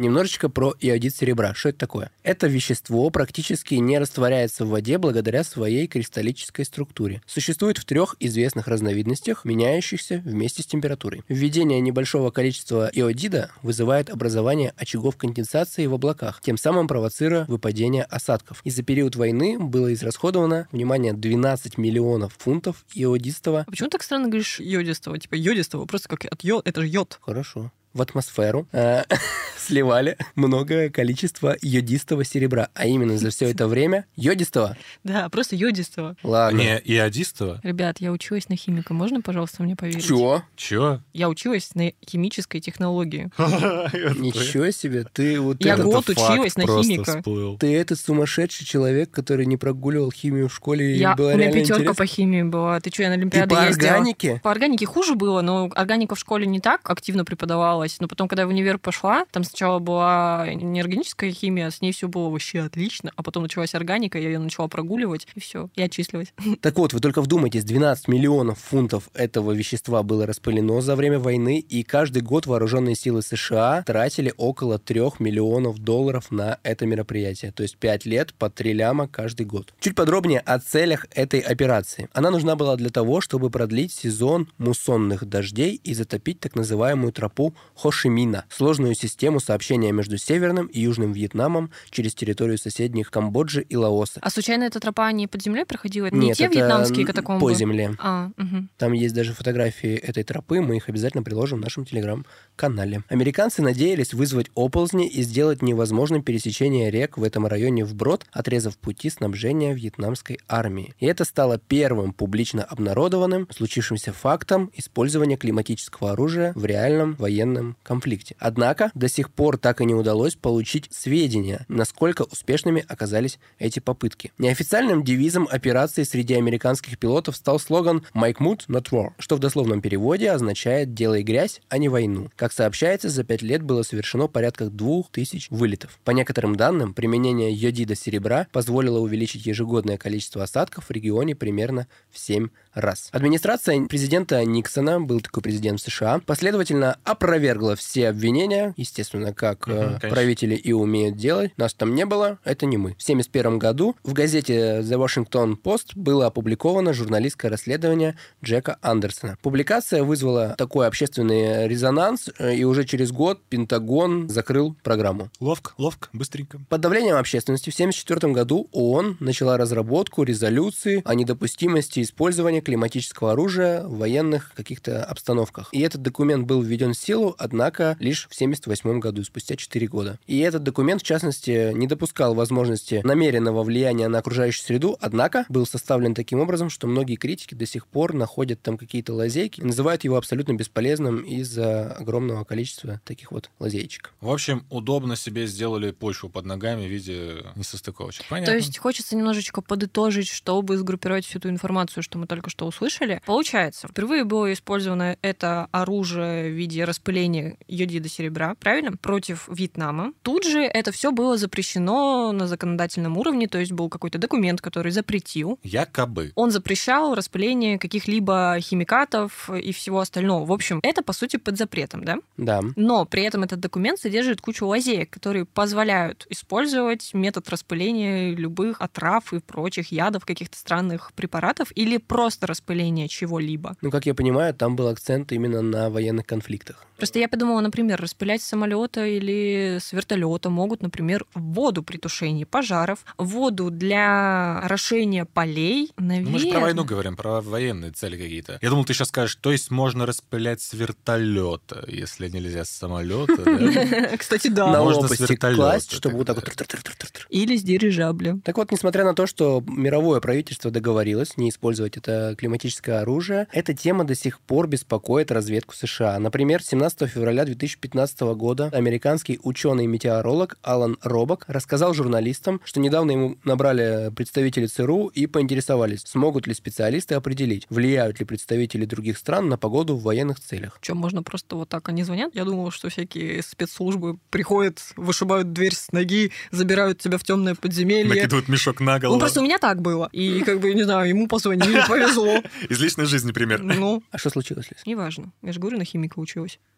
Немножечко 0.00 0.48
про 0.48 0.74
иодид 0.80 1.14
серебра. 1.14 1.52
Что 1.52 1.68
это 1.68 1.78
такое? 1.78 2.10
Это 2.22 2.46
вещество 2.46 3.10
практически 3.10 3.74
не 3.74 3.98
растворяется 3.98 4.64
в 4.64 4.70
воде 4.70 4.96
благодаря 4.96 5.44
своей 5.44 5.86
кристаллической 5.86 6.64
структуре. 6.64 7.20
Существует 7.26 7.76
в 7.76 7.84
трех 7.84 8.16
известных 8.18 8.66
разновидностях, 8.66 9.44
меняющихся 9.44 10.22
вместе 10.24 10.62
с 10.62 10.66
температурой. 10.66 11.22
Введение 11.28 11.82
небольшого 11.82 12.30
количества 12.30 12.90
иодида 12.90 13.50
вызывает 13.60 14.08
образование 14.08 14.72
очагов 14.78 15.18
конденсации 15.18 15.84
в 15.84 15.92
облаках, 15.92 16.40
тем 16.40 16.56
самым 16.56 16.88
провоцируя 16.88 17.44
выпадение 17.44 18.04
осадков. 18.04 18.62
И 18.64 18.70
за 18.70 18.82
период 18.82 19.16
войны 19.16 19.58
было 19.58 19.92
израсходовано, 19.92 20.66
внимание, 20.72 21.12
12 21.12 21.76
миллионов 21.76 22.32
фунтов 22.38 22.86
иодистого 22.94 23.66
А 23.68 23.70
почему 23.70 23.90
так 23.90 24.02
странно 24.02 24.28
говоришь 24.28 24.60
йодистого? 24.60 25.18
Типа 25.18 25.34
йодистого, 25.34 25.84
просто 25.84 26.08
как 26.08 26.24
от 26.24 26.42
йод, 26.42 26.66
это 26.66 26.80
же 26.80 26.88
йод. 26.88 27.18
Хорошо. 27.20 27.70
В 27.92 28.00
атмосферу 28.00 28.68
э, 28.72 29.02
сливали 29.70 30.16
многое 30.34 30.90
количество 30.90 31.56
йодистого 31.62 32.24
серебра. 32.24 32.68
А 32.74 32.86
именно 32.86 33.16
за 33.18 33.30
все 33.30 33.50
это 33.50 33.68
время 33.68 34.04
йодистого? 34.16 34.76
Да, 35.04 35.28
просто 35.28 35.54
йодистого. 35.54 36.16
Ладно. 36.24 36.58
Не 36.58 36.78
иодистого? 36.78 37.60
Ребят, 37.62 37.98
я 38.00 38.10
училась 38.10 38.48
на 38.48 38.56
химика, 38.56 38.94
можно, 38.94 39.20
пожалуйста, 39.20 39.62
мне 39.62 39.76
поверить? 39.76 40.04
Чё? 40.04 40.42
Чё? 40.56 41.00
Я 41.12 41.28
училась 41.28 41.70
на 41.76 41.92
химической 42.08 42.60
технологии. 42.60 43.30
Ничего 43.38 44.70
себе. 44.72 45.04
Ты 45.12 45.40
вот 45.40 45.64
Я 45.64 45.76
год 45.76 46.08
училась 46.08 46.56
на 46.56 46.64
просто 46.64 46.82
химика. 46.82 47.22
Ты 47.58 47.76
этот 47.76 48.00
сумасшедший 48.00 48.66
человек, 48.66 49.10
который 49.10 49.46
не 49.46 49.56
прогуливал 49.56 50.10
химию 50.10 50.48
в 50.48 50.54
школе 50.54 50.96
и 50.96 50.98
Я, 50.98 51.14
было 51.14 51.32
у 51.32 51.36
меня 51.36 51.52
пятерка 51.52 51.94
по 51.94 52.06
химии 52.06 52.42
была. 52.42 52.80
Ты 52.80 52.90
что, 52.90 53.04
я 53.04 53.10
на 53.10 53.14
И 53.14 53.16
Олимпиады 53.18 53.54
по 53.54 53.64
ездила? 53.66 53.90
органике? 53.92 54.40
По 54.42 54.50
органике 54.50 54.86
хуже 54.86 55.14
было, 55.14 55.42
но 55.42 55.70
органика 55.74 56.16
в 56.16 56.18
школе 56.18 56.46
не 56.46 56.58
так 56.60 56.90
активно 56.90 57.24
преподавалась. 57.24 57.98
Но 58.00 58.08
потом, 58.08 58.26
когда 58.26 58.42
я 58.42 58.46
в 58.46 58.50
универ 58.50 58.78
пошла, 58.78 59.24
там 59.30 59.44
сначала 59.60 59.78
была 59.78 60.46
неорганическая 60.54 61.30
химия, 61.32 61.68
с 61.68 61.82
ней 61.82 61.92
все 61.92 62.08
было 62.08 62.30
вообще 62.30 62.60
отлично, 62.60 63.12
а 63.14 63.22
потом 63.22 63.42
началась 63.42 63.74
органика, 63.74 64.18
я 64.18 64.30
ее 64.30 64.38
начала 64.38 64.68
прогуливать, 64.68 65.26
и 65.34 65.40
все, 65.40 65.68
и 65.74 65.82
отчислилась. 65.82 66.32
Так 66.62 66.78
вот, 66.78 66.94
вы 66.94 67.00
только 67.00 67.20
вдумайтесь, 67.20 67.64
12 67.64 68.08
миллионов 68.08 68.58
фунтов 68.58 69.10
этого 69.12 69.52
вещества 69.52 70.02
было 70.02 70.24
распылено 70.26 70.80
за 70.80 70.96
время 70.96 71.18
войны, 71.18 71.58
и 71.58 71.82
каждый 71.82 72.22
год 72.22 72.46
вооруженные 72.46 72.94
силы 72.94 73.20
США 73.20 73.82
тратили 73.84 74.32
около 74.38 74.78
3 74.78 75.00
миллионов 75.18 75.78
долларов 75.78 76.30
на 76.30 76.58
это 76.62 76.86
мероприятие. 76.86 77.52
То 77.52 77.62
есть 77.62 77.76
5 77.76 78.06
лет 78.06 78.32
по 78.34 78.48
3 78.48 78.72
ляма 78.72 79.08
каждый 79.08 79.44
год. 79.44 79.74
Чуть 79.80 79.94
подробнее 79.94 80.40
о 80.40 80.58
целях 80.58 81.06
этой 81.14 81.40
операции. 81.40 82.08
Она 82.12 82.30
нужна 82.30 82.56
была 82.56 82.76
для 82.76 82.90
того, 82.90 83.20
чтобы 83.20 83.50
продлить 83.50 83.92
сезон 83.92 84.48
муссонных 84.58 85.26
дождей 85.26 85.80
и 85.82 85.92
затопить 85.94 86.40
так 86.40 86.56
называемую 86.56 87.12
тропу 87.12 87.54
Хошимина, 87.74 88.44
сложную 88.48 88.94
систему 88.94 89.40
сообщения 89.50 89.90
между 89.90 90.16
Северным 90.16 90.68
и 90.68 90.78
Южным 90.78 91.12
Вьетнамом 91.12 91.72
через 91.90 92.14
территорию 92.14 92.56
соседних 92.56 93.10
Камбоджи 93.10 93.62
и 93.62 93.74
Лаоса. 93.74 94.20
А 94.22 94.30
случайно 94.30 94.62
эта 94.62 94.78
тропа 94.78 95.10
не 95.10 95.26
под 95.26 95.42
землей 95.42 95.64
проходила? 95.64 96.06
Это 96.06 96.14
не 96.14 96.28
Нет, 96.28 96.36
те 96.36 96.44
это 96.44 96.54
вьетнамские 96.54 97.04
катакомбы? 97.04 97.44
по 97.44 97.52
земле. 97.52 97.96
А, 97.98 98.30
мгм. 98.36 98.70
Там 98.78 98.92
есть 98.92 99.12
даже 99.12 99.32
фотографии 99.32 99.94
этой 99.96 100.22
тропы, 100.22 100.60
мы 100.60 100.76
их 100.76 100.88
обязательно 100.88 101.24
приложим 101.24 101.58
в 101.58 101.62
нашем 101.62 101.84
телеграм-канале. 101.84 103.02
Американцы 103.08 103.60
надеялись 103.60 104.14
вызвать 104.14 104.46
оползни 104.54 105.08
и 105.08 105.20
сделать 105.22 105.62
невозможным 105.62 106.22
пересечение 106.22 106.88
рек 106.92 107.18
в 107.18 107.24
этом 107.24 107.48
районе 107.48 107.84
вброд, 107.84 108.26
отрезав 108.30 108.78
пути 108.78 109.10
снабжения 109.10 109.74
вьетнамской 109.74 110.38
армии. 110.46 110.94
И 111.00 111.06
это 111.06 111.24
стало 111.24 111.58
первым 111.58 112.12
публично 112.12 112.62
обнародованным 112.62 113.48
случившимся 113.50 114.12
фактом 114.12 114.70
использования 114.74 115.36
климатического 115.36 116.12
оружия 116.12 116.52
в 116.54 116.64
реальном 116.64 117.16
военном 117.16 117.76
конфликте. 117.82 118.36
Однако 118.38 118.92
до 118.94 119.08
сих 119.08 119.29
пор 119.32 119.58
так 119.58 119.80
и 119.80 119.84
не 119.84 119.94
удалось 119.94 120.34
получить 120.34 120.88
сведения, 120.90 121.64
насколько 121.68 122.22
успешными 122.22 122.84
оказались 122.88 123.38
эти 123.58 123.80
попытки. 123.80 124.32
Неофициальным 124.38 125.04
девизом 125.04 125.48
операции 125.50 126.02
среди 126.02 126.34
американских 126.34 126.98
пилотов 126.98 127.36
стал 127.36 127.58
слоган 127.58 128.04
«Make 128.14 128.38
mood, 128.38 128.66
not 128.68 128.90
war», 128.90 129.10
что 129.18 129.36
в 129.36 129.38
дословном 129.38 129.80
переводе 129.80 130.30
означает 130.30 130.94
«делай 130.94 131.22
грязь, 131.22 131.60
а 131.68 131.78
не 131.78 131.88
войну». 131.88 132.30
Как 132.36 132.52
сообщается, 132.52 133.08
за 133.08 133.24
пять 133.24 133.42
лет 133.42 133.62
было 133.62 133.82
совершено 133.82 134.26
порядка 134.26 134.66
двух 134.66 135.10
тысяч 135.10 135.48
вылетов. 135.50 135.98
По 136.04 136.10
некоторым 136.10 136.56
данным, 136.56 136.94
применение 136.94 137.52
йодида 137.52 137.94
серебра 137.94 138.46
позволило 138.52 138.98
увеличить 138.98 139.46
ежегодное 139.46 139.96
количество 139.96 140.42
осадков 140.42 140.86
в 140.86 140.90
регионе 140.90 141.34
примерно 141.34 141.86
в 142.10 142.18
7 142.18 142.48
раз. 142.74 143.08
Администрация 143.12 143.86
президента 143.86 144.44
Никсона, 144.44 145.00
был 145.00 145.20
такой 145.20 145.42
президент 145.42 145.80
в 145.80 145.82
США, 145.82 146.20
последовательно 146.24 146.98
опровергла 147.04 147.76
все 147.76 148.08
обвинения, 148.08 148.74
естественно, 148.76 149.19
собственно, 149.20 149.34
как 149.34 149.68
э, 149.68 149.86
конечно. 149.86 150.08
правители 150.08 150.54
и 150.54 150.72
умеют 150.72 151.16
делать. 151.16 151.56
Нас 151.56 151.74
там 151.74 151.94
не 151.94 152.06
было, 152.06 152.38
это 152.44 152.66
не 152.66 152.76
мы. 152.76 152.90
В 152.98 153.02
1971 153.02 153.58
году 153.58 153.96
в 154.02 154.12
газете 154.12 154.80
The 154.80 154.98
Washington 154.98 155.56
Post 155.62 155.92
было 155.94 156.26
опубликовано 156.26 156.92
журналистское 156.92 157.50
расследование 157.50 158.16
Джека 158.42 158.78
Андерсона. 158.82 159.36
Публикация 159.42 160.02
вызвала 160.02 160.54
такой 160.56 160.86
общественный 160.86 161.68
резонанс, 161.68 162.30
э, 162.38 162.54
и 162.54 162.64
уже 162.64 162.84
через 162.84 163.12
год 163.12 163.40
Пентагон 163.48 164.28
закрыл 164.28 164.76
программу. 164.82 165.30
Ловко, 165.40 165.72
ловко, 165.78 166.08
быстренько. 166.12 166.60
Под 166.68 166.80
давлением 166.80 167.16
общественности 167.16 167.70
в 167.70 167.74
1974 167.74 168.32
году 168.32 168.68
ООН 168.72 169.18
начала 169.20 169.56
разработку 169.56 170.22
резолюции 170.22 171.02
о 171.04 171.14
недопустимости 171.14 172.02
использования 172.02 172.60
климатического 172.60 173.32
оружия 173.32 173.82
в 173.84 173.98
военных 173.98 174.52
каких-то 174.54 175.04
обстановках. 175.04 175.68
И 175.72 175.80
этот 175.80 176.02
документ 176.02 176.46
был 176.46 176.62
введен 176.62 176.92
в 176.92 176.98
силу, 176.98 177.34
однако, 177.38 177.96
лишь 178.00 178.28
в 178.30 178.34
1978 178.34 179.00
году, 179.00 179.09
спустя 179.24 179.56
4 179.56 179.86
года. 179.86 180.18
И 180.26 180.38
этот 180.38 180.62
документ, 180.62 181.02
в 181.02 181.04
частности, 181.04 181.72
не 181.72 181.86
допускал 181.86 182.34
возможности 182.34 183.00
намеренного 183.04 183.62
влияния 183.62 184.08
на 184.08 184.18
окружающую 184.18 184.64
среду, 184.64 184.96
однако 185.00 185.44
был 185.48 185.66
составлен 185.66 186.14
таким 186.14 186.40
образом, 186.40 186.70
что 186.70 186.86
многие 186.86 187.16
критики 187.16 187.54
до 187.54 187.66
сих 187.66 187.86
пор 187.86 188.14
находят 188.14 188.62
там 188.62 188.78
какие-то 188.78 189.14
лазейки 189.14 189.60
и 189.60 189.64
называют 189.64 190.04
его 190.04 190.16
абсолютно 190.16 190.52
бесполезным 190.52 191.22
из-за 191.22 191.92
огромного 191.92 192.44
количества 192.44 193.00
таких 193.04 193.32
вот 193.32 193.50
лазеечек. 193.58 194.12
В 194.20 194.30
общем, 194.30 194.64
удобно 194.70 195.16
себе 195.16 195.46
сделали 195.46 195.90
почву 195.90 196.28
под 196.28 196.46
ногами 196.46 196.86
в 196.86 196.90
виде 196.90 197.44
несостыковочек. 197.56 198.26
Понятно. 198.28 198.52
То 198.52 198.56
есть 198.56 198.78
хочется 198.78 199.16
немножечко 199.16 199.62
подытожить, 199.62 200.28
чтобы 200.28 200.76
сгруппировать 200.76 201.24
всю 201.24 201.38
эту 201.38 201.48
информацию, 201.48 202.02
что 202.02 202.18
мы 202.18 202.26
только 202.26 202.50
что 202.50 202.66
услышали. 202.66 203.20
Получается, 203.26 203.88
впервые 203.88 204.24
было 204.24 204.52
использовано 204.52 205.16
это 205.22 205.68
оружие 205.72 206.50
в 206.50 206.54
виде 206.54 206.84
распыления 206.84 207.56
йодида 207.68 208.08
серебра, 208.08 208.54
правильно? 208.56 208.92
Против 209.00 209.48
Вьетнама. 209.48 210.12
Тут 210.22 210.44
же 210.44 210.60
это 210.60 210.92
все 210.92 211.12
было 211.12 211.36
запрещено 211.36 212.32
на 212.32 212.46
законодательном 212.46 213.16
уровне, 213.16 213.46
то 213.48 213.58
есть 213.58 213.72
был 213.72 213.88
какой-то 213.88 214.18
документ, 214.18 214.60
который 214.60 214.92
запретил 214.92 215.58
Якобы. 215.62 216.32
он 216.34 216.50
запрещал 216.50 217.14
распыление 217.14 217.78
каких-либо 217.78 218.56
химикатов 218.60 219.50
и 219.50 219.72
всего 219.72 220.00
остального. 220.00 220.44
В 220.44 220.52
общем, 220.52 220.80
это, 220.82 221.02
по 221.02 221.12
сути, 221.12 221.36
под 221.36 221.56
запретом, 221.56 222.04
да? 222.04 222.18
Да. 222.36 222.60
Но 222.76 223.04
при 223.04 223.22
этом 223.22 223.42
этот 223.42 223.60
документ 223.60 223.98
содержит 224.00 224.40
кучу 224.40 224.66
лазеек, 224.66 225.10
которые 225.10 225.44
позволяют 225.44 226.26
использовать 226.30 227.14
метод 227.14 227.48
распыления 227.48 228.34
любых 228.34 228.80
отрав 228.80 229.32
и 229.32 229.40
прочих 229.40 229.92
ядов, 229.92 230.24
каких-то 230.24 230.56
странных 230.56 231.12
препаратов 231.14 231.72
или 231.74 231.96
просто 231.96 232.46
распыление 232.46 233.08
чего-либо. 233.08 233.76
Ну, 233.80 233.90
как 233.90 234.06
я 234.06 234.14
понимаю, 234.14 234.54
там 234.54 234.76
был 234.76 234.88
акцент 234.88 235.32
именно 235.32 235.62
на 235.62 235.90
военных 235.90 236.26
конфликтах. 236.26 236.86
Просто 237.00 237.18
я 237.18 237.28
подумала, 237.28 237.60
например, 237.60 237.98
распылять 237.98 238.42
самолета 238.42 239.06
или 239.06 239.78
с 239.80 239.94
вертолета 239.94 240.50
могут, 240.50 240.82
например, 240.82 241.24
воду 241.32 241.82
при 241.82 241.96
тушении 241.96 242.44
пожаров, 242.44 243.06
воду 243.16 243.70
для 243.70 244.58
орошения 244.58 245.24
полей. 245.24 245.90
Ну, 245.96 246.04
мы 246.04 246.20
же 246.20 246.20
про 246.20 246.34
Наверное. 246.36 246.60
войну 246.60 246.84
говорим, 246.84 247.16
про 247.16 247.40
военные 247.40 247.90
цели 247.92 248.18
какие-то. 248.18 248.58
Я 248.60 248.68
думал, 248.68 248.84
ты 248.84 248.92
сейчас 248.92 249.08
скажешь, 249.08 249.36
то 249.36 249.50
есть 249.50 249.70
можно 249.70 250.04
распылять 250.04 250.60
с 250.60 250.74
вертолета, 250.74 251.86
если 251.88 252.28
нельзя 252.28 252.66
с 252.66 252.68
самолета? 252.68 253.32
Кстати, 254.18 254.48
на 254.48 254.54
да. 254.54 254.82
можно 254.82 255.00
с 255.00 255.04
лопасти 255.04 255.22
вертолета 255.22 255.56
класть, 255.56 255.92
чтобы 255.92 256.18
вот 256.18 256.26
так 256.26 256.36
вот... 256.36 257.26
Или 257.30 257.56
с 257.56 257.62
дирижабля. 257.62 258.38
Так 258.44 258.58
вот, 258.58 258.72
несмотря 258.72 259.04
на 259.04 259.14
то, 259.14 259.26
что 259.26 259.64
мировое 259.66 260.20
правительство 260.20 260.70
договорилось 260.70 261.38
не 261.38 261.48
использовать 261.48 261.96
это 261.96 262.34
климатическое 262.36 263.00
оружие, 263.00 263.48
эта 263.52 263.72
тема 263.72 264.04
до 264.04 264.14
сих 264.14 264.38
пор 264.40 264.66
беспокоит 264.66 265.30
разведку 265.32 265.74
США. 265.74 266.18
Например, 266.18 266.62
17 266.62 266.89
февраля 266.98 267.44
2015 267.44 268.20
года 268.34 268.70
американский 268.72 269.38
ученый-метеоролог 269.42 270.58
Алан 270.62 270.96
Робок 271.02 271.44
рассказал 271.48 271.94
журналистам, 271.94 272.60
что 272.64 272.80
недавно 272.80 273.12
ему 273.12 273.36
набрали 273.44 274.10
представители 274.14 274.66
ЦРУ 274.66 275.08
и 275.08 275.26
поинтересовались, 275.26 276.02
смогут 276.06 276.46
ли 276.46 276.54
специалисты 276.54 277.14
определить, 277.14 277.66
влияют 277.70 278.18
ли 278.20 278.26
представители 278.26 278.84
других 278.84 279.18
стран 279.18 279.48
на 279.48 279.56
погоду 279.56 279.96
в 279.96 280.02
военных 280.02 280.40
целях. 280.40 280.78
Что, 280.80 280.94
можно 280.94 281.22
просто 281.22 281.56
вот 281.56 281.68
так 281.68 281.88
они 281.88 282.02
звонят? 282.02 282.34
Я 282.34 282.44
думала, 282.44 282.70
что 282.70 282.88
всякие 282.88 283.42
спецслужбы 283.42 284.18
приходят, 284.30 284.80
вышибают 284.96 285.52
дверь 285.52 285.74
с 285.74 285.92
ноги, 285.92 286.32
забирают 286.50 286.98
тебя 287.00 287.18
в 287.18 287.24
темное 287.24 287.54
подземелье. 287.54 288.08
Накидывают 288.08 288.48
мешок 288.48 288.80
на 288.80 288.94
Ну, 288.96 289.00
голову. 289.00 289.20
просто 289.20 289.40
у 289.40 289.44
меня 289.44 289.58
так 289.58 289.80
было. 289.80 290.08
И, 290.12 290.40
как 290.44 290.60
бы, 290.60 290.74
не 290.74 290.82
знаю, 290.82 291.08
ему 291.08 291.28
позвонили, 291.28 291.80
повезло. 291.88 292.42
Из 292.68 292.80
личной 292.80 293.06
жизни 293.06 293.32
пример. 293.32 293.62
Ну, 293.62 294.02
А 294.10 294.18
что 294.18 294.30
случилось, 294.30 294.66
Лиз? 294.70 294.84
неважно. 294.86 295.32
Я 295.42 295.52
же 295.52 295.60
говорю, 295.60 295.78
на 295.78 295.84
химика 295.84 296.18
училась. 296.18 296.58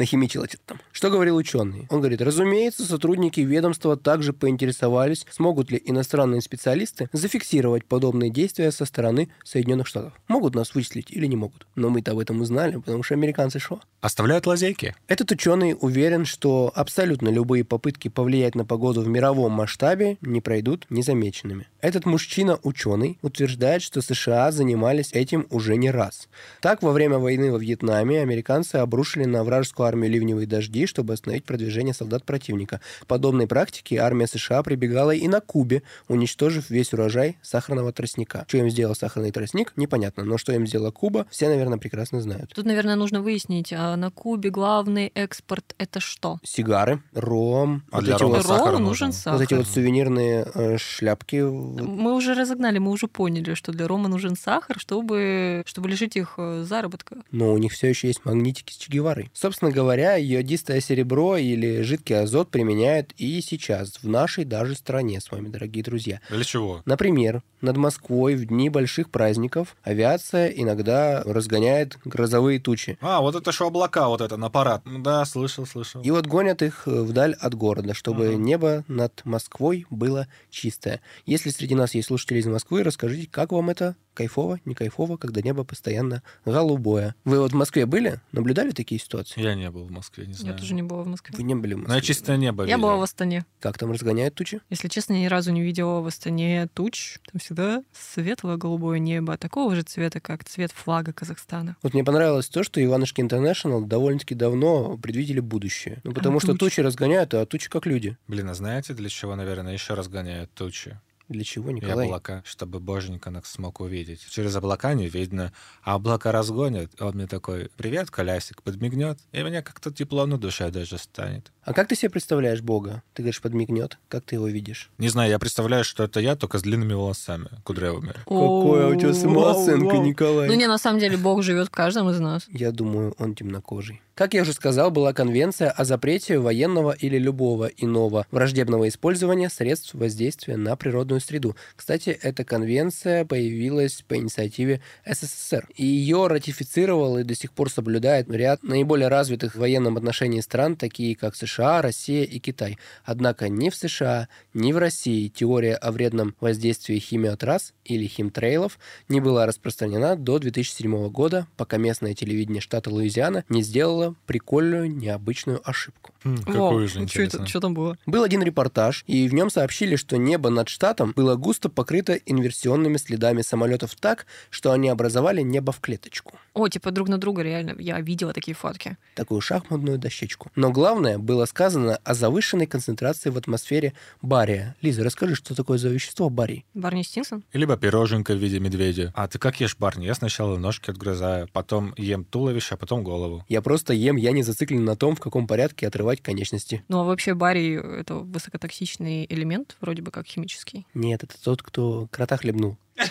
нахимичила 0.00 0.48
что-то 0.48 0.64
там. 0.66 0.80
Что 0.90 1.10
говорил 1.10 1.36
ученый? 1.36 1.86
Он 1.90 2.00
говорит, 2.00 2.20
разумеется, 2.22 2.84
сотрудники 2.84 3.40
ведомства 3.40 3.96
также 3.96 4.32
поинтересовались, 4.32 5.26
смогут 5.30 5.70
ли 5.70 5.80
иностранные 5.84 6.40
специалисты 6.40 7.08
зафиксировать 7.12 7.84
подобные 7.84 8.30
действия 8.30 8.72
со 8.72 8.84
стороны 8.84 9.30
Соединенных 9.44 9.86
Штатов. 9.86 10.14
Могут 10.26 10.54
нас 10.54 10.74
вычислить 10.74 11.10
или 11.10 11.26
не 11.26 11.36
могут. 11.36 11.66
Но 11.76 11.90
мы-то 11.90 12.12
об 12.12 12.18
этом 12.18 12.40
узнали, 12.40 12.76
потому 12.76 13.02
что 13.02 13.14
американцы 13.14 13.58
что? 13.58 13.80
Оставляют 14.00 14.46
лазейки. 14.46 14.94
Этот 15.06 15.30
ученый 15.30 15.76
уверен, 15.78 16.24
что 16.24 16.72
абсолютно 16.74 17.28
любые 17.28 17.64
попытки 17.64 18.08
повлиять 18.08 18.54
на 18.54 18.64
погоду 18.64 19.02
в 19.02 19.08
мировом 19.08 19.52
масштабе 19.52 20.16
не 20.22 20.40
пройдут 20.40 20.86
незамеченными. 20.88 21.68
Этот 21.82 22.06
мужчина-ученый 22.06 23.18
утверждает, 23.20 23.82
что 23.82 24.00
США 24.00 24.50
занимались 24.52 25.12
этим 25.12 25.46
уже 25.50 25.76
не 25.76 25.90
раз. 25.90 26.28
Так, 26.62 26.82
во 26.82 26.92
время 26.92 27.18
войны 27.18 27.52
во 27.52 27.58
Вьетнаме 27.58 28.22
американцы 28.22 28.76
обрушили 28.76 29.24
на 29.24 29.44
вражескую 29.44 29.88
армию 29.90 30.10
ливневые 30.12 30.46
дожди, 30.46 30.86
чтобы 30.86 31.14
остановить 31.14 31.44
продвижение 31.44 31.92
солдат 31.94 32.24
противника. 32.24 32.80
К 33.00 33.06
подобной 33.06 33.46
практике 33.48 33.96
армия 33.96 34.26
США 34.26 34.62
прибегала 34.62 35.10
и 35.10 35.26
на 35.26 35.40
Кубе, 35.40 35.82
уничтожив 36.08 36.70
весь 36.70 36.92
урожай 36.92 37.38
сахарного 37.42 37.92
тростника. 37.92 38.44
Что 38.48 38.58
им 38.58 38.70
сделал 38.70 38.94
сахарный 38.94 39.32
тростник, 39.32 39.72
непонятно, 39.76 40.24
но 40.24 40.38
что 40.38 40.52
им 40.52 40.66
сделала 40.66 40.92
Куба, 40.92 41.26
все, 41.30 41.48
наверное, 41.48 41.78
прекрасно 41.78 42.20
знают. 42.20 42.52
Тут, 42.54 42.66
наверное, 42.66 42.96
нужно 42.96 43.20
выяснить, 43.20 43.72
а 43.72 43.96
на 43.96 44.10
Кубе 44.10 44.50
главный 44.50 45.08
экспорт 45.14 45.74
это 45.78 45.98
что? 46.00 46.38
Сигары, 46.44 47.02
ром, 47.14 47.82
А 47.90 47.96
вот 47.96 48.04
для 48.04 48.14
эти 48.14 48.22
рома 48.22 48.36
вот 48.36 48.46
сахара 48.46 48.72
Рому 48.72 48.84
нужен. 48.86 49.08
нужен 49.08 49.12
сахар. 49.12 49.38
Вот 49.38 49.42
эти 49.42 49.54
вот 49.54 49.66
сувенирные 49.66 50.46
э, 50.54 50.78
шляпки. 50.78 51.42
Мы 51.42 52.14
уже 52.14 52.34
разогнали, 52.34 52.78
мы 52.78 52.90
уже 52.92 53.08
поняли, 53.08 53.54
что 53.54 53.72
для 53.72 53.88
Рома 53.88 54.08
нужен 54.08 54.36
сахар, 54.36 54.78
чтобы, 54.78 55.62
чтобы 55.66 55.88
лишить 55.88 56.16
их 56.16 56.34
э, 56.36 56.62
заработка. 56.68 57.16
Но 57.32 57.52
у 57.52 57.58
них 57.58 57.72
все 57.72 57.88
еще 57.88 58.06
есть 58.08 58.24
магнитики 58.24 58.72
с 58.72 58.76
Че 58.76 58.92
Геварой. 58.92 59.30
Собственно 59.32 59.70
говоря, 59.70 59.79
йодистое 60.16 60.80
серебро 60.80 61.36
или 61.36 61.82
жидкий 61.82 62.20
азот 62.20 62.50
применяют 62.50 63.12
и 63.16 63.40
сейчас, 63.40 63.98
в 64.02 64.08
нашей 64.08 64.44
даже 64.44 64.74
стране 64.74 65.20
с 65.20 65.30
вами, 65.30 65.48
дорогие 65.48 65.82
друзья. 65.82 66.20
Для 66.30 66.44
чего? 66.44 66.82
Например, 66.84 67.42
над 67.60 67.76
Москвой 67.76 68.36
в 68.36 68.46
дни 68.46 68.70
больших 68.70 69.10
праздников 69.10 69.76
авиация 69.82 70.48
иногда 70.48 71.22
разгоняет 71.24 71.98
грозовые 72.04 72.58
тучи. 72.58 72.98
А, 73.00 73.20
вот 73.20 73.34
это 73.34 73.52
что 73.52 73.66
облака, 73.66 74.08
вот 74.08 74.20
это, 74.20 74.36
на 74.36 74.48
парад. 74.50 74.82
Ну 74.84 75.00
Да, 75.00 75.24
слышал, 75.24 75.66
слышал. 75.66 76.02
И 76.02 76.10
вот 76.10 76.26
гонят 76.26 76.62
их 76.62 76.82
э, 76.86 77.02
вдаль 77.02 77.34
от 77.34 77.54
города, 77.54 77.94
чтобы 77.94 78.28
Ага. 78.28 78.36
небо 78.36 78.84
над 78.88 79.20
Москвой 79.24 79.86
было 79.90 80.28
чистое. 80.50 81.00
Если 81.26 81.50
среди 81.50 81.74
нас 81.74 81.94
есть 81.94 82.08
слушатели 82.08 82.38
из 82.38 82.46
Москвы, 82.46 82.82
расскажите, 82.82 83.28
как 83.30 83.52
вам 83.52 83.70
это? 83.70 83.96
Кайфово, 84.24 84.60
не 84.66 84.74
кайфово, 84.74 85.16
когда 85.16 85.40
небо 85.40 85.64
постоянно 85.64 86.22
голубое. 86.44 87.14
Вы 87.24 87.40
вот 87.40 87.52
в 87.52 87.54
Москве 87.54 87.86
были? 87.86 88.20
Наблюдали 88.32 88.72
такие 88.72 89.00
ситуации? 89.00 89.40
Я 89.40 89.54
не 89.54 89.70
был 89.70 89.84
в 89.86 89.90
Москве, 89.90 90.26
не 90.26 90.34
знаю. 90.34 90.52
Я 90.54 90.60
тоже 90.60 90.74
не 90.74 90.82
была 90.82 91.04
в 91.04 91.06
Москве. 91.06 91.34
Вы 91.38 91.42
не 91.42 91.54
были 91.54 91.72
в 91.72 91.78
Москве? 91.78 91.94
я 91.96 92.00
чистое 92.02 92.36
небо 92.36 92.64
Я 92.64 92.74
видел. 92.76 92.82
была 92.82 92.96
в 92.96 93.02
Астане. 93.02 93.46
Как 93.60 93.78
там 93.78 93.90
разгоняют 93.92 94.34
тучи? 94.34 94.60
Если 94.68 94.88
честно, 94.88 95.14
я 95.14 95.20
ни 95.22 95.26
разу 95.26 95.52
не 95.52 95.62
видела 95.62 96.00
в 96.00 96.06
Астане 96.06 96.68
туч. 96.74 97.18
Там 97.32 97.40
всегда 97.40 97.82
светлое 97.94 98.58
голубое 98.58 98.98
небо, 98.98 99.38
такого 99.38 99.74
же 99.74 99.84
цвета, 99.84 100.20
как 100.20 100.44
цвет 100.44 100.70
флага 100.72 101.14
Казахстана. 101.14 101.76
Вот 101.82 101.94
мне 101.94 102.04
понравилось 102.04 102.48
то, 102.50 102.62
что 102.62 102.84
Иванушки 102.84 103.22
Интернешнл 103.22 103.86
довольно-таки 103.86 104.34
давно 104.34 104.98
предвидели 104.98 105.40
будущее. 105.40 106.02
Ну, 106.04 106.12
потому 106.12 106.36
А, 106.36 106.40
что 106.40 106.48
тучи. 106.52 106.58
тучи 106.76 106.80
разгоняют, 106.80 107.32
а 107.32 107.46
тучи 107.46 107.70
как 107.70 107.86
люди. 107.86 108.18
Блин, 108.28 108.50
а 108.50 108.54
знаете, 108.54 108.92
для 108.92 109.08
чего, 109.08 109.34
наверное, 109.34 109.72
еще 109.72 109.94
разгоняют 109.94 110.52
тучи? 110.52 111.00
Для 111.30 111.44
чего, 111.44 111.70
И 111.70 111.74
Николай? 111.74 112.06
облака, 112.06 112.42
чтобы 112.44 112.80
боженька 112.80 113.30
нас 113.30 113.46
смог 113.46 113.80
увидеть. 113.80 114.26
Через 114.28 114.56
облака 114.56 114.94
не 114.94 115.08
видно, 115.08 115.52
а 115.84 115.94
облака 115.94 116.32
разгонят. 116.32 116.90
Он 117.00 117.14
мне 117.14 117.28
такой, 117.28 117.70
привет, 117.76 118.10
колясик, 118.10 118.62
подмигнет, 118.64 119.18
и 119.30 119.42
мне 119.44 119.62
как-то 119.62 119.92
тепло 119.92 120.26
на 120.26 120.38
душе 120.38 120.70
даже 120.72 120.98
станет. 120.98 121.52
А 121.62 121.72
как 121.72 121.86
ты 121.86 121.94
себе 121.94 122.10
представляешь 122.10 122.62
Бога? 122.62 123.04
Ты 123.14 123.22
говоришь, 123.22 123.40
подмигнет. 123.40 123.98
Как 124.08 124.24
ты 124.24 124.34
его 124.34 124.48
видишь? 124.48 124.90
Не 124.98 125.08
знаю, 125.08 125.30
я 125.30 125.38
представляю, 125.38 125.84
что 125.84 126.02
это 126.02 126.18
я, 126.18 126.34
только 126.34 126.58
с 126.58 126.62
длинными 126.62 126.94
волосами, 126.94 127.48
кудрявыми. 127.62 128.08
Какая 128.24 128.88
у 128.88 128.98
тебя 128.98 129.14
самооценка, 129.14 129.98
Николай? 129.98 130.48
Ну 130.48 130.54
не, 130.54 130.66
на 130.66 130.78
самом 130.78 130.98
деле, 130.98 131.16
Бог 131.16 131.44
живет 131.44 131.68
в 131.68 131.70
каждом 131.70 132.10
из 132.10 132.18
нас. 132.18 132.46
Я 132.48 132.72
думаю, 132.72 133.14
он 133.18 133.36
темнокожий. 133.36 134.02
Как 134.14 134.34
я 134.34 134.42
уже 134.42 134.52
сказал, 134.52 134.90
была 134.90 135.12
конвенция 135.12 135.70
о 135.70 135.84
запрете 135.84 136.38
военного 136.38 136.92
или 136.92 137.16
любого 137.16 137.70
иного 137.76 138.26
враждебного 138.30 138.88
использования 138.88 139.48
средств 139.48 139.94
воздействия 139.94 140.56
на 140.56 140.76
природную 140.76 141.20
среду. 141.20 141.56
Кстати, 141.74 142.10
эта 142.10 142.44
конвенция 142.44 143.24
появилась 143.24 144.02
по 144.06 144.16
инициативе 144.16 144.82
СССР. 145.06 145.68
И 145.74 145.86
ее 145.86 146.26
ратифицировал 146.26 147.18
и 147.18 147.24
до 147.24 147.34
сих 147.34 147.52
пор 147.52 147.70
соблюдает 147.70 148.30
ряд 148.30 148.62
наиболее 148.62 149.08
развитых 149.08 149.54
в 149.54 149.58
военном 149.58 149.96
отношении 149.96 150.40
стран, 150.40 150.76
такие 150.76 151.16
как 151.16 151.34
США, 151.34 151.80
Россия 151.80 152.24
и 152.24 152.38
Китай. 152.40 152.78
Однако 153.04 153.48
ни 153.48 153.70
в 153.70 153.74
США, 153.74 154.28
ни 154.52 154.72
в 154.72 154.78
России 154.78 155.28
теория 155.28 155.76
о 155.76 155.92
вредном 155.92 156.34
воздействии 156.40 156.98
химиотрасс 156.98 157.72
или 157.84 158.06
химтрейлов 158.06 158.78
не 159.08 159.20
была 159.20 159.46
распространена 159.46 160.16
до 160.16 160.38
2007 160.38 161.08
года, 161.08 161.46
пока 161.56 161.78
местное 161.78 162.14
телевидение 162.14 162.60
штата 162.60 162.90
Луизиана 162.90 163.44
не 163.48 163.62
сделало 163.62 163.99
прикольную, 164.26 164.90
необычную 164.90 165.60
ошибку. 165.68 166.12
Какую 166.44 166.88
же 166.88 167.00
интересно. 167.00 167.46
Что 167.46 167.60
там 167.60 167.74
было? 167.74 167.96
Был 168.06 168.22
один 168.22 168.42
репортаж, 168.42 169.04
и 169.06 169.28
в 169.28 169.34
нем 169.34 169.50
сообщили, 169.50 169.96
что 169.96 170.16
небо 170.16 170.50
над 170.50 170.68
штатом 170.68 171.12
было 171.16 171.36
густо 171.36 171.68
покрыто 171.68 172.14
инверсионными 172.14 172.96
следами 172.96 173.42
самолетов 173.42 173.94
так, 173.94 174.26
что 174.50 174.72
они 174.72 174.88
образовали 174.88 175.42
небо 175.42 175.72
в 175.72 175.80
клеточку. 175.80 176.38
О, 176.52 176.68
типа 176.68 176.90
друг 176.90 177.08
на 177.08 177.18
друга 177.18 177.42
реально. 177.42 177.74
Я 177.78 178.00
видела 178.00 178.32
такие 178.32 178.54
фотки. 178.54 178.96
Такую 179.14 179.40
шахматную 179.40 179.98
дощечку. 179.98 180.50
Но 180.56 180.70
главное 180.70 181.18
было 181.18 181.44
сказано 181.44 181.96
о 182.04 182.14
завышенной 182.14 182.66
концентрации 182.66 183.30
в 183.30 183.38
атмосфере 183.38 183.92
бария. 184.20 184.76
Лиза, 184.80 185.04
расскажи, 185.04 185.34
что 185.34 185.54
такое 185.54 185.78
за 185.78 185.88
вещество 185.88 186.28
барий? 186.28 186.64
Барни 186.74 187.02
Стинсон? 187.02 187.44
Либо 187.52 187.76
пироженка 187.76 188.34
в 188.34 188.38
виде 188.38 188.58
медведя. 188.58 189.12
А 189.14 189.28
ты 189.28 189.38
как 189.38 189.60
ешь 189.60 189.76
барни? 189.76 190.06
Я 190.06 190.14
сначала 190.14 190.56
ножки 190.56 190.90
отгрызаю, 190.90 191.48
потом 191.52 191.94
ем 191.96 192.24
туловище, 192.24 192.74
а 192.74 192.76
потом 192.76 193.04
голову. 193.04 193.44
Я 193.48 193.62
просто 193.62 193.92
ем, 193.92 194.16
я 194.16 194.32
не 194.32 194.42
зациклен 194.42 194.84
на 194.84 194.96
том, 194.96 195.16
в 195.16 195.20
каком 195.20 195.46
порядке 195.46 195.86
отрывать 195.86 196.20
конечности. 196.20 196.84
Ну, 196.88 197.00
а 197.00 197.04
вообще 197.04 197.34
барий— 197.34 197.74
это 198.00 198.14
высокотоксичный 198.14 199.26
элемент, 199.28 199.76
вроде 199.80 200.02
бы 200.02 200.10
как 200.10 200.26
химический. 200.26 200.86
Нет, 200.94 201.22
это 201.22 201.34
тот, 201.42 201.62
кто 201.62 202.08
крота 202.10 202.36
хлебнул. 202.36 202.76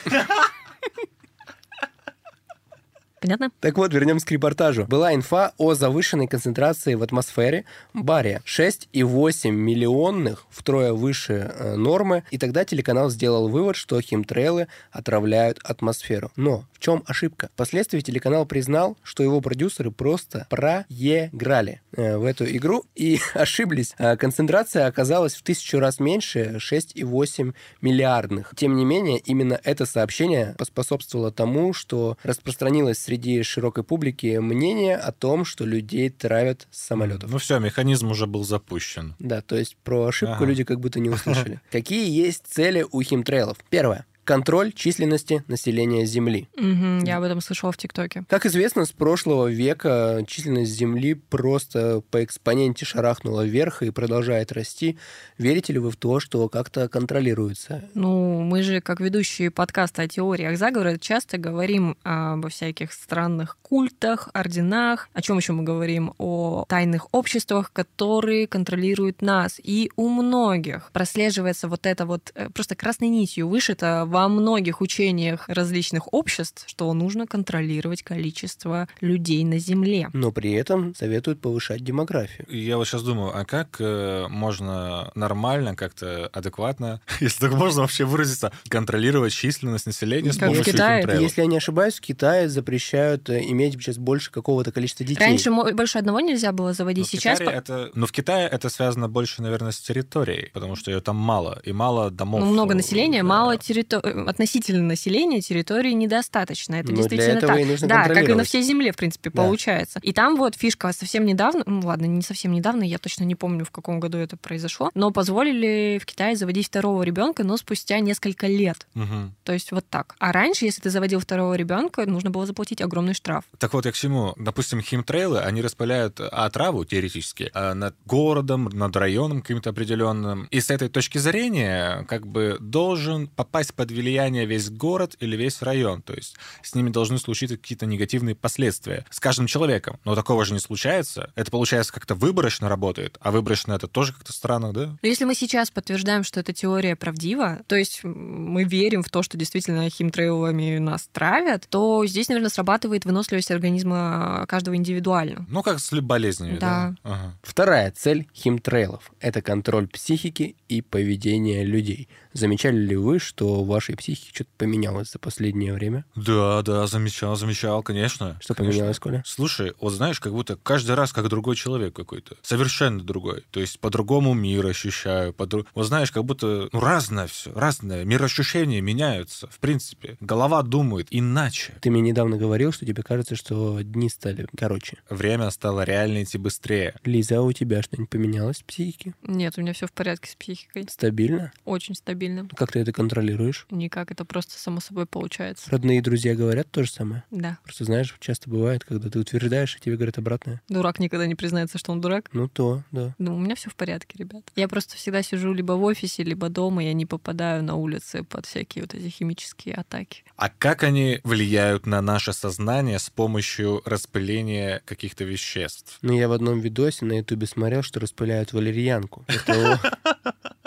Понятно? 3.21 3.51
Так 3.59 3.77
вот, 3.77 3.93
вернемся 3.93 4.25
к 4.25 4.31
репортажу. 4.31 4.85
Была 4.85 5.13
инфа 5.13 5.53
о 5.57 5.73
завышенной 5.73 6.27
концентрации 6.27 6.95
в 6.95 7.03
атмосфере 7.03 7.65
бария. 7.93 8.41
6,8 8.45 9.51
миллионных, 9.51 10.45
втрое 10.49 10.93
выше 10.93 11.51
э, 11.53 11.75
нормы. 11.75 12.23
И 12.31 12.37
тогда 12.37 12.65
телеканал 12.65 13.09
сделал 13.09 13.49
вывод, 13.49 13.75
что 13.75 13.99
химтрейлы 14.01 14.67
отравляют 14.91 15.59
атмосферу. 15.63 16.31
Но 16.35 16.65
в 16.73 16.79
чем 16.79 17.03
ошибка? 17.05 17.49
Впоследствии 17.55 17.99
телеканал 17.99 18.45
признал, 18.45 18.97
что 19.03 19.21
его 19.21 19.41
продюсеры 19.41 19.91
просто 19.91 20.47
проиграли 20.49 21.81
э, 21.91 22.17
в 22.17 22.23
эту 22.23 22.45
игру 22.45 22.85
и 22.95 23.19
ошиблись. 23.33 23.95
А 23.97 24.15
концентрация 24.15 24.87
оказалась 24.87 25.35
в 25.35 25.43
тысячу 25.43 25.79
раз 25.79 25.99
меньше, 25.99 26.57
6,8 26.57 27.53
миллиардных. 27.81 28.53
Тем 28.55 28.77
не 28.77 28.85
менее, 28.85 29.19
именно 29.19 29.59
это 29.63 29.85
сообщение 29.85 30.55
поспособствовало 30.57 31.31
тому, 31.31 31.73
что 31.73 32.17
распространилось 32.23 32.99
среди 33.09 33.41
широкой 33.41 33.83
публики 33.83 34.37
мнение 34.37 34.95
о 34.95 35.11
том, 35.11 35.43
что 35.43 35.65
людей 35.65 36.09
травят 36.11 36.67
с 36.69 36.79
самолетов. 36.85 37.31
Ну 37.31 37.39
все, 37.39 37.57
механизм 37.57 38.11
уже 38.11 38.27
был 38.27 38.43
запущен. 38.43 39.15
Да, 39.17 39.41
то 39.41 39.57
есть 39.57 39.77
про 39.77 40.05
ошибку 40.05 40.35
Ага. 40.35 40.45
люди 40.45 40.63
как 40.63 40.79
будто 40.79 40.99
не 40.99 41.09
услышали. 41.09 41.59
Какие 41.71 42.07
есть 42.07 42.43
цели 42.45 42.85
у 42.91 43.01
химтрейлов? 43.01 43.57
Первое. 43.71 44.05
Контроль 44.29 44.73
численности 44.73 45.43
населения 45.47 46.05
Земли. 46.05 46.47
Мгм, 46.55 47.03
я 47.03 47.17
об 47.17 47.23
этом 47.23 47.41
слышала 47.41 47.71
в 47.71 47.77
ТикТоке. 47.77 48.25
Как 48.29 48.45
известно, 48.45 48.85
с 48.85 48.91
прошлого 48.91 49.47
века 49.47 50.23
численность 50.27 50.71
Земли 50.71 51.15
просто 51.15 52.03
по 52.11 52.23
экспоненте 52.23 52.85
шарахнула 52.85 53.43
вверх 53.43 53.81
и 53.81 53.89
продолжает 53.89 54.51
расти. 54.51 54.99
Верите 55.39 55.73
ли 55.73 55.79
вы 55.79 55.89
в 55.89 55.95
то, 55.95 56.19
что 56.19 56.47
как-то 56.47 56.87
контролируется? 56.89 57.89
Ну, 57.95 58.41
мы 58.41 58.61
же, 58.61 58.81
как 58.81 58.99
ведущие 58.99 59.49
подкаста 59.49 60.03
о 60.03 60.07
теориях 60.07 60.59
заговора, 60.59 60.99
часто 60.99 61.39
говорим 61.39 61.97
обо 62.03 62.49
всяких 62.49 62.93
странных 62.93 63.57
культах, 63.63 64.29
орденах. 64.33 65.09
О 65.11 65.23
чем 65.23 65.37
еще 65.37 65.53
мы 65.53 65.63
говорим? 65.63 66.13
О 66.19 66.65
тайных 66.69 67.07
обществах, 67.15 67.73
которые 67.73 68.45
контролируют 68.45 69.23
нас. 69.23 69.59
И 69.63 69.91
у 69.95 70.07
многих 70.07 70.91
прослеживается 70.93 71.67
вот 71.67 71.87
это 71.87 72.05
вот 72.05 72.31
э, 72.35 72.51
просто 72.51 72.75
красной 72.75 73.07
нитью 73.07 73.47
вышито 73.47 74.05
во 74.19 74.27
многих 74.27 74.81
учениях 74.81 75.47
различных 75.47 76.13
обществ, 76.13 76.63
что 76.67 76.91
нужно 76.93 77.25
контролировать 77.25 78.03
количество 78.03 78.89
людей 78.99 79.45
на 79.45 79.59
Земле. 79.59 80.09
Но 80.11 80.33
при 80.33 80.51
этом 80.51 80.93
советуют 80.93 81.39
повышать 81.39 81.85
демографию. 81.85 82.45
Я 82.49 82.75
вот 82.75 82.85
сейчас 82.85 83.03
думаю, 83.03 83.31
а 83.33 83.45
как 83.45 83.77
э, 83.79 84.27
можно 84.29 85.09
нормально, 85.15 85.73
как-то 85.75 86.27
адекватно, 86.33 86.99
если 87.21 87.39
так 87.39 87.53
можно 87.53 87.81
вообще 87.81 88.03
выразиться, 88.03 88.51
контролировать 88.67 89.31
численность 89.31 89.85
населения 89.85 90.33
с 90.33 90.37
Как 90.37 90.49
в 90.49 90.51
помощью 90.51 90.73
Китае. 90.73 91.21
Если 91.21 91.39
я 91.39 91.47
не 91.47 91.57
ошибаюсь, 91.57 91.95
в 91.95 92.01
Китае 92.01 92.49
запрещают 92.49 93.29
э, 93.29 93.41
иметь 93.43 93.75
сейчас 93.75 93.97
больше 93.97 94.31
какого-то 94.31 94.73
количества 94.73 95.05
детей. 95.05 95.23
Раньше 95.23 95.49
больше 95.51 95.97
одного 95.97 96.19
нельзя 96.19 96.51
было 96.51 96.67
Но 96.67 96.73
заводить, 96.73 97.07
в 97.07 97.11
сейчас... 97.11 97.39
Китае 97.39 97.57
это, 97.57 97.89
но 97.93 98.05
в 98.05 98.11
Китае 98.11 98.49
это 98.49 98.67
связано 98.67 99.07
больше, 99.07 99.41
наверное, 99.41 99.71
с 99.71 99.79
территорией, 99.79 100.49
потому 100.53 100.75
что 100.75 100.91
ее 100.91 100.99
там 100.99 101.15
мало, 101.15 101.61
и 101.63 101.71
мало 101.71 102.11
домов. 102.11 102.41
Ну, 102.41 102.51
много 102.51 102.73
э, 102.73 102.77
населения, 102.77 103.21
да. 103.21 103.29
мало 103.29 103.57
территории, 103.57 104.08
относительно 104.09 104.83
населения 104.83 105.41
территории 105.41 105.91
недостаточно. 105.91 106.75
Это 106.75 106.91
Ну, 106.91 106.97
действительно 106.97 107.41
так. 107.41 107.59
и 107.59 107.65
нужно 107.65 107.87
да, 107.87 108.07
как 108.07 108.29
и 108.29 108.33
на 108.33 108.43
всей 108.43 108.61
земле, 108.63 108.91
в 108.91 108.97
принципе, 108.97 109.29
Да. 109.29 109.43
получается. 109.43 109.99
И 110.01 110.13
там 110.13 110.35
вот 110.35 110.55
фишка 110.55 110.91
совсем 110.93 111.25
недавно, 111.25 111.63
ну 111.65 111.81
ладно, 111.85 112.05
не 112.05 112.21
совсем 112.21 112.51
недавно, 112.51 112.83
я 112.83 112.97
точно 112.97 113.23
не 113.23 113.35
помню, 113.35 113.65
в 113.65 113.71
каком 113.71 113.99
году 113.99 114.17
это 114.17 114.37
произошло, 114.37 114.91
но 114.93 115.11
позволили 115.11 115.99
в 116.01 116.05
Китае 116.05 116.35
заводить 116.35 116.67
второго 116.67 117.03
ребенка, 117.03 117.43
но 117.43 117.57
спустя 117.57 117.99
несколько 117.99 118.47
лет. 118.47 118.87
Мгм. 118.93 119.35
То 119.43 119.53
есть 119.53 119.71
вот 119.71 119.85
так. 119.89 120.15
А 120.19 120.31
раньше, 120.31 120.65
если 120.65 120.81
ты 120.81 120.89
заводил 120.89 121.19
второго 121.19 121.53
ребенка, 121.55 122.05
нужно 122.05 122.29
было 122.29 122.45
заплатить 122.45 122.81
огромный 122.81 123.13
штраф. 123.13 123.43
Так 123.57 123.73
вот, 123.73 123.85
я 123.85 123.91
к 123.91 123.95
чему? 123.95 124.33
Допустим, 124.37 124.81
химтрейлы, 124.81 125.39
они 125.39 125.61
распыляют 125.61 126.19
отраву 126.19 126.85
теоретически 126.85 127.51
а, 127.53 127.73
над 127.73 127.95
городом, 128.05 128.65
над 128.65 128.95
районом 128.95 129.41
каким-то 129.41 129.69
определенным. 129.71 130.47
И 130.51 130.59
с 130.59 130.69
этой 130.69 130.89
точки 130.89 131.17
зрения 131.17 132.05
как 132.07 132.27
бы 132.27 132.57
должен 132.59 133.27
попасть 133.27 133.73
под 133.73 133.88
влияние 133.91 134.45
весь 134.45 134.69
город 134.69 135.15
или 135.19 135.35
весь 135.35 135.61
район. 135.61 136.01
То 136.01 136.13
есть 136.13 136.35
с 136.61 136.75
ними 136.75 136.89
должны 136.89 137.17
случиться 137.17 137.57
какие-то 137.57 137.85
негативные 137.85 138.35
последствия 138.35 139.05
с 139.09 139.19
каждым 139.19 139.47
человеком. 139.47 139.99
Но 140.05 140.15
такого 140.15 140.45
же 140.45 140.53
не 140.53 140.59
случается. 140.59 141.31
Это, 141.35 141.51
получается, 141.51 141.93
как-то 141.93 142.15
выборочно 142.15 142.69
работает. 142.69 143.17
А 143.21 143.31
выборочно 143.31 143.73
это 143.73 143.87
тоже 143.87 144.13
как-то 144.13 144.33
странно, 144.33 144.73
да? 144.73 144.97
Но 145.01 145.07
если 145.07 145.25
мы 145.25 145.35
сейчас 145.35 145.71
подтверждаем, 145.71 146.23
что 146.23 146.39
эта 146.39 146.53
теория 146.53 146.95
правдива, 146.95 147.59
то 147.67 147.75
есть 147.75 148.03
мы 148.03 148.63
верим 148.63 149.03
в 149.03 149.09
то, 149.09 149.23
что 149.23 149.37
действительно 149.37 149.89
химтрейлами 149.89 150.77
нас 150.77 151.09
травят, 151.11 151.67
то 151.69 152.05
здесь, 152.05 152.29
наверное, 152.29 152.49
срабатывает 152.49 153.05
выносливость 153.05 153.51
организма 153.51 154.45
каждого 154.47 154.75
индивидуально. 154.75 155.45
Ну, 155.49 155.63
как 155.63 155.79
с 155.79 155.89
болезнями, 156.01 156.57
да? 156.57 156.95
Да. 157.03 157.11
Ага. 157.11 157.37
Вторая 157.43 157.91
цель 157.91 158.27
химтрейлов– 158.33 159.11
это 159.19 159.41
контроль 159.41 159.87
психики 159.87 160.55
и 160.67 160.81
поведения 160.81 161.63
людей. 161.63 162.07
Замечали 162.33 162.77
ли 162.77 162.95
вы, 162.95 163.19
что 163.19 163.63
в 163.63 163.67
вашей 163.67 163.95
психике 163.95 164.31
что-то 164.33 164.49
поменялось 164.57 165.11
за 165.11 165.19
последнее 165.19 165.73
время? 165.73 166.05
Да, 166.15 166.61
да, 166.61 166.85
замечал, 166.87 167.35
замечал, 167.35 167.81
конечно. 167.83 168.37
Что 168.41 168.53
конечно. 168.53 168.73
поменялось, 168.73 168.99
Коля? 168.99 169.23
Слушай, 169.25 169.73
вот 169.79 169.91
знаешь, 169.93 170.19
как 170.19 170.33
будто 170.33 170.55
каждый 170.55 170.95
раз 170.95 171.11
как 171.11 171.27
другой 171.27 171.55
человек 171.55 171.95
какой-то. 171.95 172.37
Совершенно 172.41 173.01
другой. 173.01 173.43
То 173.51 173.59
есть 173.59 173.79
по-другому 173.79 174.33
мир 174.33 174.65
ощущаю. 174.67 175.33
По 175.33 175.49
вот 175.73 175.85
знаешь, 175.85 176.11
как 176.11 176.25
будто 176.25 176.69
ну, 176.71 176.79
разное 176.79 177.27
все, 177.27 177.51
разное. 177.53 178.05
Мироощущения 178.05 178.81
меняются, 178.81 179.47
в 179.47 179.59
принципе. 179.59 180.17
Голова 180.19 180.61
думает 180.61 181.07
иначе. 181.09 181.73
Ты 181.81 181.89
мне 181.89 182.01
недавно 182.01 182.37
говорил, 182.37 182.71
что 182.71 182.85
тебе 182.85 183.01
кажется, 183.01 183.35
что 183.35 183.81
дни 183.81 184.09
стали 184.09 184.47
короче. 184.55 184.97
Время 185.09 185.49
стало 185.49 185.83
реально 185.83 186.23
идти 186.23 186.37
быстрее. 186.37 186.93
Лиза, 187.03 187.39
а 187.39 187.41
у 187.41 187.51
тебя 187.51 187.81
что-нибудь 187.81 188.09
поменялось 188.09 188.59
в 188.59 188.65
психике? 188.65 189.15
Нет, 189.23 189.55
у 189.57 189.61
меня 189.61 189.73
все 189.73 189.87
в 189.87 189.91
порядке 189.91 190.29
с 190.29 190.35
психикой. 190.35 190.87
Стабильно? 190.89 191.51
Очень 191.65 191.95
стабильно. 191.95 192.18
Как 192.55 192.71
ты 192.71 192.79
это 192.79 192.91
контролируешь? 192.91 193.65
Никак, 193.69 194.11
это 194.11 194.25
просто 194.25 194.59
само 194.59 194.79
собой 194.79 195.05
получается. 195.05 195.69
Родные 195.71 196.01
друзья 196.01 196.35
говорят 196.35 196.69
то 196.71 196.83
же 196.83 196.91
самое? 196.91 197.23
Да. 197.31 197.57
Просто 197.63 197.85
знаешь, 197.85 198.15
часто 198.19 198.49
бывает, 198.49 198.83
когда 198.83 199.09
ты 199.09 199.19
утверждаешь, 199.19 199.75
и 199.75 199.79
тебе 199.79 199.95
говорят 199.95 200.17
обратное. 200.17 200.61
Дурак 200.69 200.99
никогда 200.99 201.25
не 201.25 201.35
признается, 201.35 201.77
что 201.77 201.91
он 201.91 202.01
дурак. 202.01 202.29
Ну 202.33 202.47
то, 202.47 202.83
да. 202.91 203.15
Ну, 203.17 203.35
у 203.35 203.39
меня 203.39 203.55
все 203.55 203.69
в 203.69 203.75
порядке, 203.75 204.17
ребят. 204.17 204.43
Я 204.55 204.67
просто 204.67 204.95
всегда 204.95 205.23
сижу 205.23 205.53
либо 205.53 205.73
в 205.73 205.83
офисе, 205.83 206.23
либо 206.23 206.49
дома, 206.49 206.83
я 206.83 206.93
не 206.93 207.05
попадаю 207.05 207.63
на 207.63 207.75
улице 207.75 208.23
под 208.23 208.45
всякие 208.45 208.83
вот 208.83 208.93
эти 208.93 209.09
химические 209.09 209.75
атаки. 209.75 210.23
А 210.35 210.49
как 210.49 210.83
они 210.83 211.19
влияют 211.23 211.85
на 211.85 212.01
наше 212.01 212.33
сознание 212.33 212.99
с 212.99 213.09
помощью 213.09 213.81
распыления 213.85 214.81
каких-то 214.85 215.23
веществ? 215.23 215.97
Ну, 216.01 216.13
я 216.13 216.27
в 216.27 216.31
одном 216.31 216.59
видосе 216.59 217.05
на 217.05 217.17
ютубе 217.17 217.47
смотрел, 217.47 217.83
что 217.83 217.99
распыляют 217.99 218.53
валерьянку. 218.53 219.25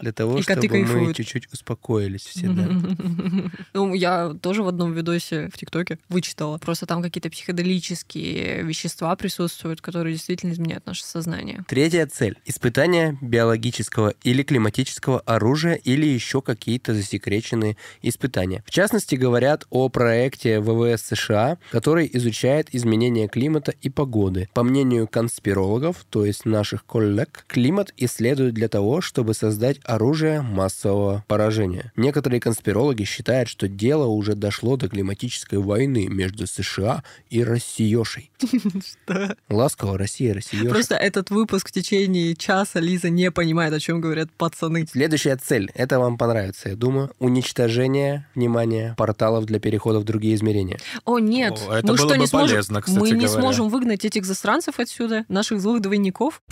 Для 0.00 0.12
того, 0.12 0.38
И 0.38 0.42
чтобы 0.42 0.68
мы 0.68 1.14
чуть-чуть 1.14 1.52
успокоились 1.52 2.22
все, 2.22 2.48
да. 2.48 2.68
Ну, 3.74 3.94
я 3.94 4.34
тоже 4.40 4.62
в 4.62 4.68
одном 4.68 4.92
видосе 4.92 5.48
в 5.52 5.58
ТикТоке 5.58 5.98
вычитала. 6.08 6.58
Просто 6.58 6.86
там 6.86 7.02
какие-то 7.02 7.30
психоделические 7.30 8.62
вещества 8.62 9.14
присутствуют, 9.16 9.80
которые 9.80 10.14
действительно 10.14 10.52
изменяют 10.52 10.86
наше 10.86 11.04
сознание. 11.04 11.64
Третья 11.68 12.06
цель. 12.06 12.38
Испытание 12.44 13.18
биологического 13.20 14.14
или 14.22 14.42
климатического 14.42 15.20
оружия 15.20 15.74
или 15.74 16.06
еще 16.06 16.42
какие-то 16.42 16.94
засекреченные 16.94 17.76
испытания. 18.02 18.62
В 18.66 18.70
частности, 18.70 19.14
говорят 19.14 19.66
о 19.70 19.88
проекте 19.88 20.60
ВВС 20.60 21.02
США, 21.02 21.58
который 21.70 22.08
изучает 22.12 22.74
изменения 22.74 23.28
климата 23.28 23.74
и 23.80 23.90
погоды. 23.90 24.48
По 24.54 24.62
мнению 24.62 25.08
конспирологов, 25.08 26.04
то 26.10 26.24
есть 26.24 26.44
наших 26.44 26.84
коллег, 26.84 27.44
климат 27.46 27.92
исследуют 27.96 28.54
для 28.54 28.68
того, 28.68 29.00
чтобы 29.00 29.34
создать 29.34 29.78
оружие 29.88 30.42
массового 30.42 31.24
поражения. 31.26 31.92
Некоторые 31.96 32.40
конспирологи 32.40 33.04
считают, 33.04 33.48
что 33.48 33.68
дело 33.68 34.04
уже 34.04 34.34
дошло 34.34 34.76
до 34.76 34.88
климатической 34.88 35.58
войны 35.58 36.08
между 36.08 36.46
США 36.46 37.02
и 37.30 37.42
Россиешей. 37.42 38.30
Ласково, 39.48 39.96
Россия, 39.96 40.34
Россиеша. 40.34 40.68
Просто 40.68 40.94
этот 40.94 41.30
выпуск 41.30 41.68
в 41.68 41.72
течение 41.72 42.36
часа 42.36 42.80
Лиза 42.80 43.08
не 43.08 43.30
понимает, 43.30 43.72
о 43.72 43.80
чем 43.80 44.00
говорят 44.00 44.30
пацаны. 44.30 44.86
Следующая 44.90 45.36
цель, 45.36 45.70
это 45.74 45.98
вам 45.98 46.18
понравится, 46.18 46.68
я 46.68 46.76
думаю, 46.76 47.10
уничтожение, 47.18 48.26
внимание, 48.34 48.94
порталов 48.98 49.46
для 49.46 49.58
перехода 49.58 50.00
в 50.00 50.04
другие 50.04 50.34
измерения. 50.34 50.78
О, 51.06 51.18
нет. 51.18 51.58
О, 51.66 51.72
это 51.72 51.86
мы 51.86 51.94
было 51.94 51.96
что, 51.96 52.08
бы 52.08 52.18
не 52.18 52.26
сможем... 52.26 52.48
полезно, 52.48 52.82
кстати 52.82 52.98
Мы 52.98 53.10
не 53.10 53.24
говоря. 53.24 53.40
сможем 53.40 53.68
выгнать 53.70 54.04
этих 54.04 54.26
застранцев 54.26 54.78
отсюда, 54.78 55.24
наших 55.28 55.60
злых 55.60 55.80
двойников? 55.80 56.42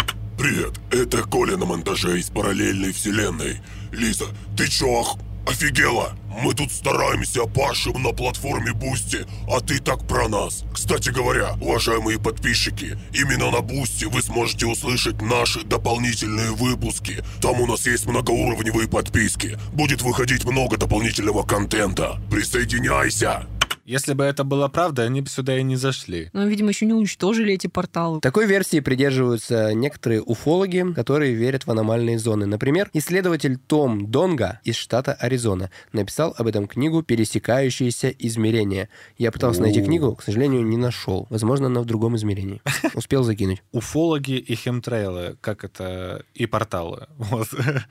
Привет, 0.47 0.75
это 0.93 1.25
Коля 1.25 1.57
на 1.57 1.67
монтаже 1.67 2.21
из 2.21 2.31
параллельной 2.31 2.93
вселенной. 2.93 3.61
Лиза, 3.91 4.27
ты 4.57 4.69
чё, 4.69 4.87
ох- 4.87 5.19
офигела? 5.45 6.13
Мы 6.41 6.55
тут 6.55 6.71
стараемся, 6.71 7.47
пашем 7.47 8.01
на 8.01 8.13
платформе 8.13 8.73
Boosty, 8.73 9.27
а 9.51 9.59
ты 9.59 9.81
так 9.81 10.07
про 10.07 10.29
нас. 10.29 10.63
Кстати 10.73 11.09
говоря, 11.09 11.55
уважаемые 11.61 12.21
подписчики, 12.21 12.97
именно 13.13 13.51
на 13.51 13.61
Boosty 13.61 14.05
вы 14.05 14.23
сможете 14.23 14.67
услышать 14.67 15.21
наши 15.21 15.65
дополнительные 15.65 16.53
выпуски. 16.53 17.25
Там 17.43 17.61
у 17.61 17.67
нас 17.67 17.85
есть 17.85 18.07
многоуровневые 18.07 18.87
подписки. 18.87 19.59
Будет 19.73 20.03
выходить 20.03 20.45
много 20.45 20.77
дополнительного 20.77 21.43
контента. 21.43 22.21
Присоединяйся! 22.31 23.49
Если 23.87 24.15
бы 24.15 24.25
это 24.25 24.43
была 24.43 24.69
правда, 24.69 25.05
они 25.05 25.21
бы 25.21 25.29
сюда 25.29 25.57
и 25.57 25.63
не 25.63 25.77
зашли. 25.77 26.29
Но, 26.33 26.45
видимо, 26.45 26.71
еще 26.71 26.87
не 26.87 26.93
уничтожили 26.93 27.55
эти 27.55 27.69
порталы. 27.69 28.21
Такой 28.21 28.47
версии 28.47 28.81
придерживаются 28.81 29.73
некоторые 29.75 30.23
уфологи, 30.23 30.85
которые 30.93 31.35
верят 31.35 31.69
в 31.69 31.71
аномальные 31.71 32.19
зоны. 32.19 32.47
Например, 32.47 32.91
исследователь 32.95 33.59
Том 33.59 34.11
Донга 34.11 34.59
из 34.65 34.75
штата 34.75 35.15
Аризона 35.15 35.71
написал 35.93 36.35
об 36.37 36.49
этом 36.49 36.67
книгу 36.67 37.05
«Пересекающиеся 37.05 38.09
измерения». 38.09 38.89
Я 39.19 39.31
пытался 39.31 39.63
найти 39.63 39.81
книгу, 39.81 40.17
к 40.17 40.23
сожалению, 40.25 40.65
не 40.65 40.77
нашел. 40.77 41.29
Возможно, 41.31 41.67
она 41.67 41.81
в 41.81 41.85
другом 41.85 42.17
измерении. 42.17 42.61
Успел 42.95 43.23
закинуть. 43.23 43.63
Уфологи 43.71 44.33
и 44.33 44.57
хемтрейлы, 44.57 45.37
как 45.41 45.63
это, 45.63 46.25
и 46.35 46.47
порталы. 46.47 47.07
Вот, 47.37 47.49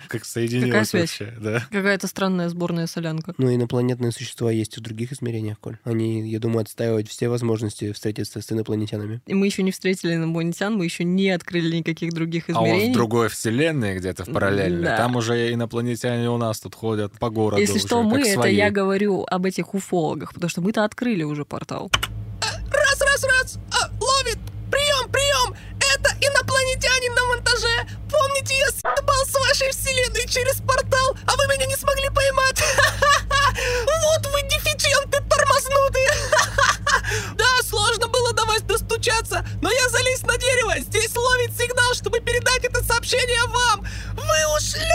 как 0.08 0.26
соединилось 0.26 0.94
вообще, 0.94 1.34
да. 1.40 1.66
Какая-то 1.70 2.08
странная 2.08 2.50
сборная 2.50 2.88
солянка. 2.88 3.34
Ну, 3.38 3.54
инопланетные 3.54 4.12
существа 4.12 4.52
есть 4.52 4.78
в 4.78 4.82
других 4.82 5.12
измерениях, 5.12 5.60
Коль. 5.60 5.78
Они, 5.86 6.28
я 6.28 6.40
думаю, 6.40 6.64
отстаивают 6.64 7.08
все 7.08 7.30
возможности 7.30 7.92
встретиться 7.94 8.42
с 8.42 8.52
инопланетянами. 8.52 9.22
И 9.28 9.36
мы 9.36 9.46
еще 9.46 9.62
не 9.62 9.72
встретили 9.72 10.16
инопланетян, 10.16 10.74
мы 10.76 10.84
еще 10.86 11.04
не 11.04 11.30
открыли 11.30 11.78
никаких 11.78 12.12
других 12.12 12.46
А 12.50 12.54
вот 12.54 12.66
измерений. 12.68 12.90
в 12.92 12.94
другой 12.94 13.30
вселенной 13.30 13.98
где-то 14.00 14.26
в 14.26 14.34
параллельной, 14.34 14.84
Да. 14.84 14.98
там 14.98 15.16
уже 15.16 15.54
инопланетяне 15.54 16.28
у 16.32 16.38
нас 16.38 16.60
тут 16.60 16.74
ходят 16.74 17.14
по 17.20 17.30
городу 17.30 17.62
Если 17.62 17.78
уже, 17.78 17.86
что, 17.86 18.02
мы, 18.02 18.18
как 18.18 18.26
это 18.30 18.34
свои. 18.34 18.56
я 18.56 18.72
говорю 18.72 19.26
об 19.30 19.46
этих 19.46 19.76
уфологах, 19.76 20.34
потому 20.34 20.50
что 20.50 20.62
мы-то 20.62 20.84
открыли 20.84 21.22
уже 21.24 21.46
портал. 21.46 21.92
Раз, 22.72 23.02
раз, 23.02 23.24
раз! 23.24 23.60
А, 23.72 23.88
ловит! 24.02 24.40
Прием, 24.72 25.10
прием! 25.12 25.56
Это 25.78 26.10
инопланетянин 26.20 27.14
на 27.14 27.26
монтаже! 27.28 27.88
Помните, 28.12 28.56
я 28.58 28.70
съебал 28.72 29.24
с 29.26 29.34
вашей 29.36 29.70
вселенной 29.72 30.28
через 30.28 30.56
портал, 30.62 31.16
а 31.28 31.36
вы 31.38 31.46
меня 31.54 31.68
не 31.68 31.76
смогли 31.76 32.10
поймать? 32.10 32.60
Вот 33.56 34.34
вы 34.76 34.80
дефициенты 34.80 35.22
тормознутые! 35.30 36.10
Да, 37.36 37.46
сложно 37.64 38.08
было 38.08 38.34
до 38.34 38.46
вас 38.46 38.62
достучаться, 38.62 39.46
но 39.62 39.72
я 39.72 39.90
залез 39.90 40.24
на 40.24 40.38
дерево, 40.38 40.74
здесь 40.80 41.16
ловит 41.16 41.52
сигнал, 41.56 41.94
чтобы 41.94 42.20
передать 42.20 42.64
это 42.64 42.84
сообщение 42.84 43.46
вам! 43.48 43.86
Вы 44.16 44.58
ушлепки! 44.58 44.95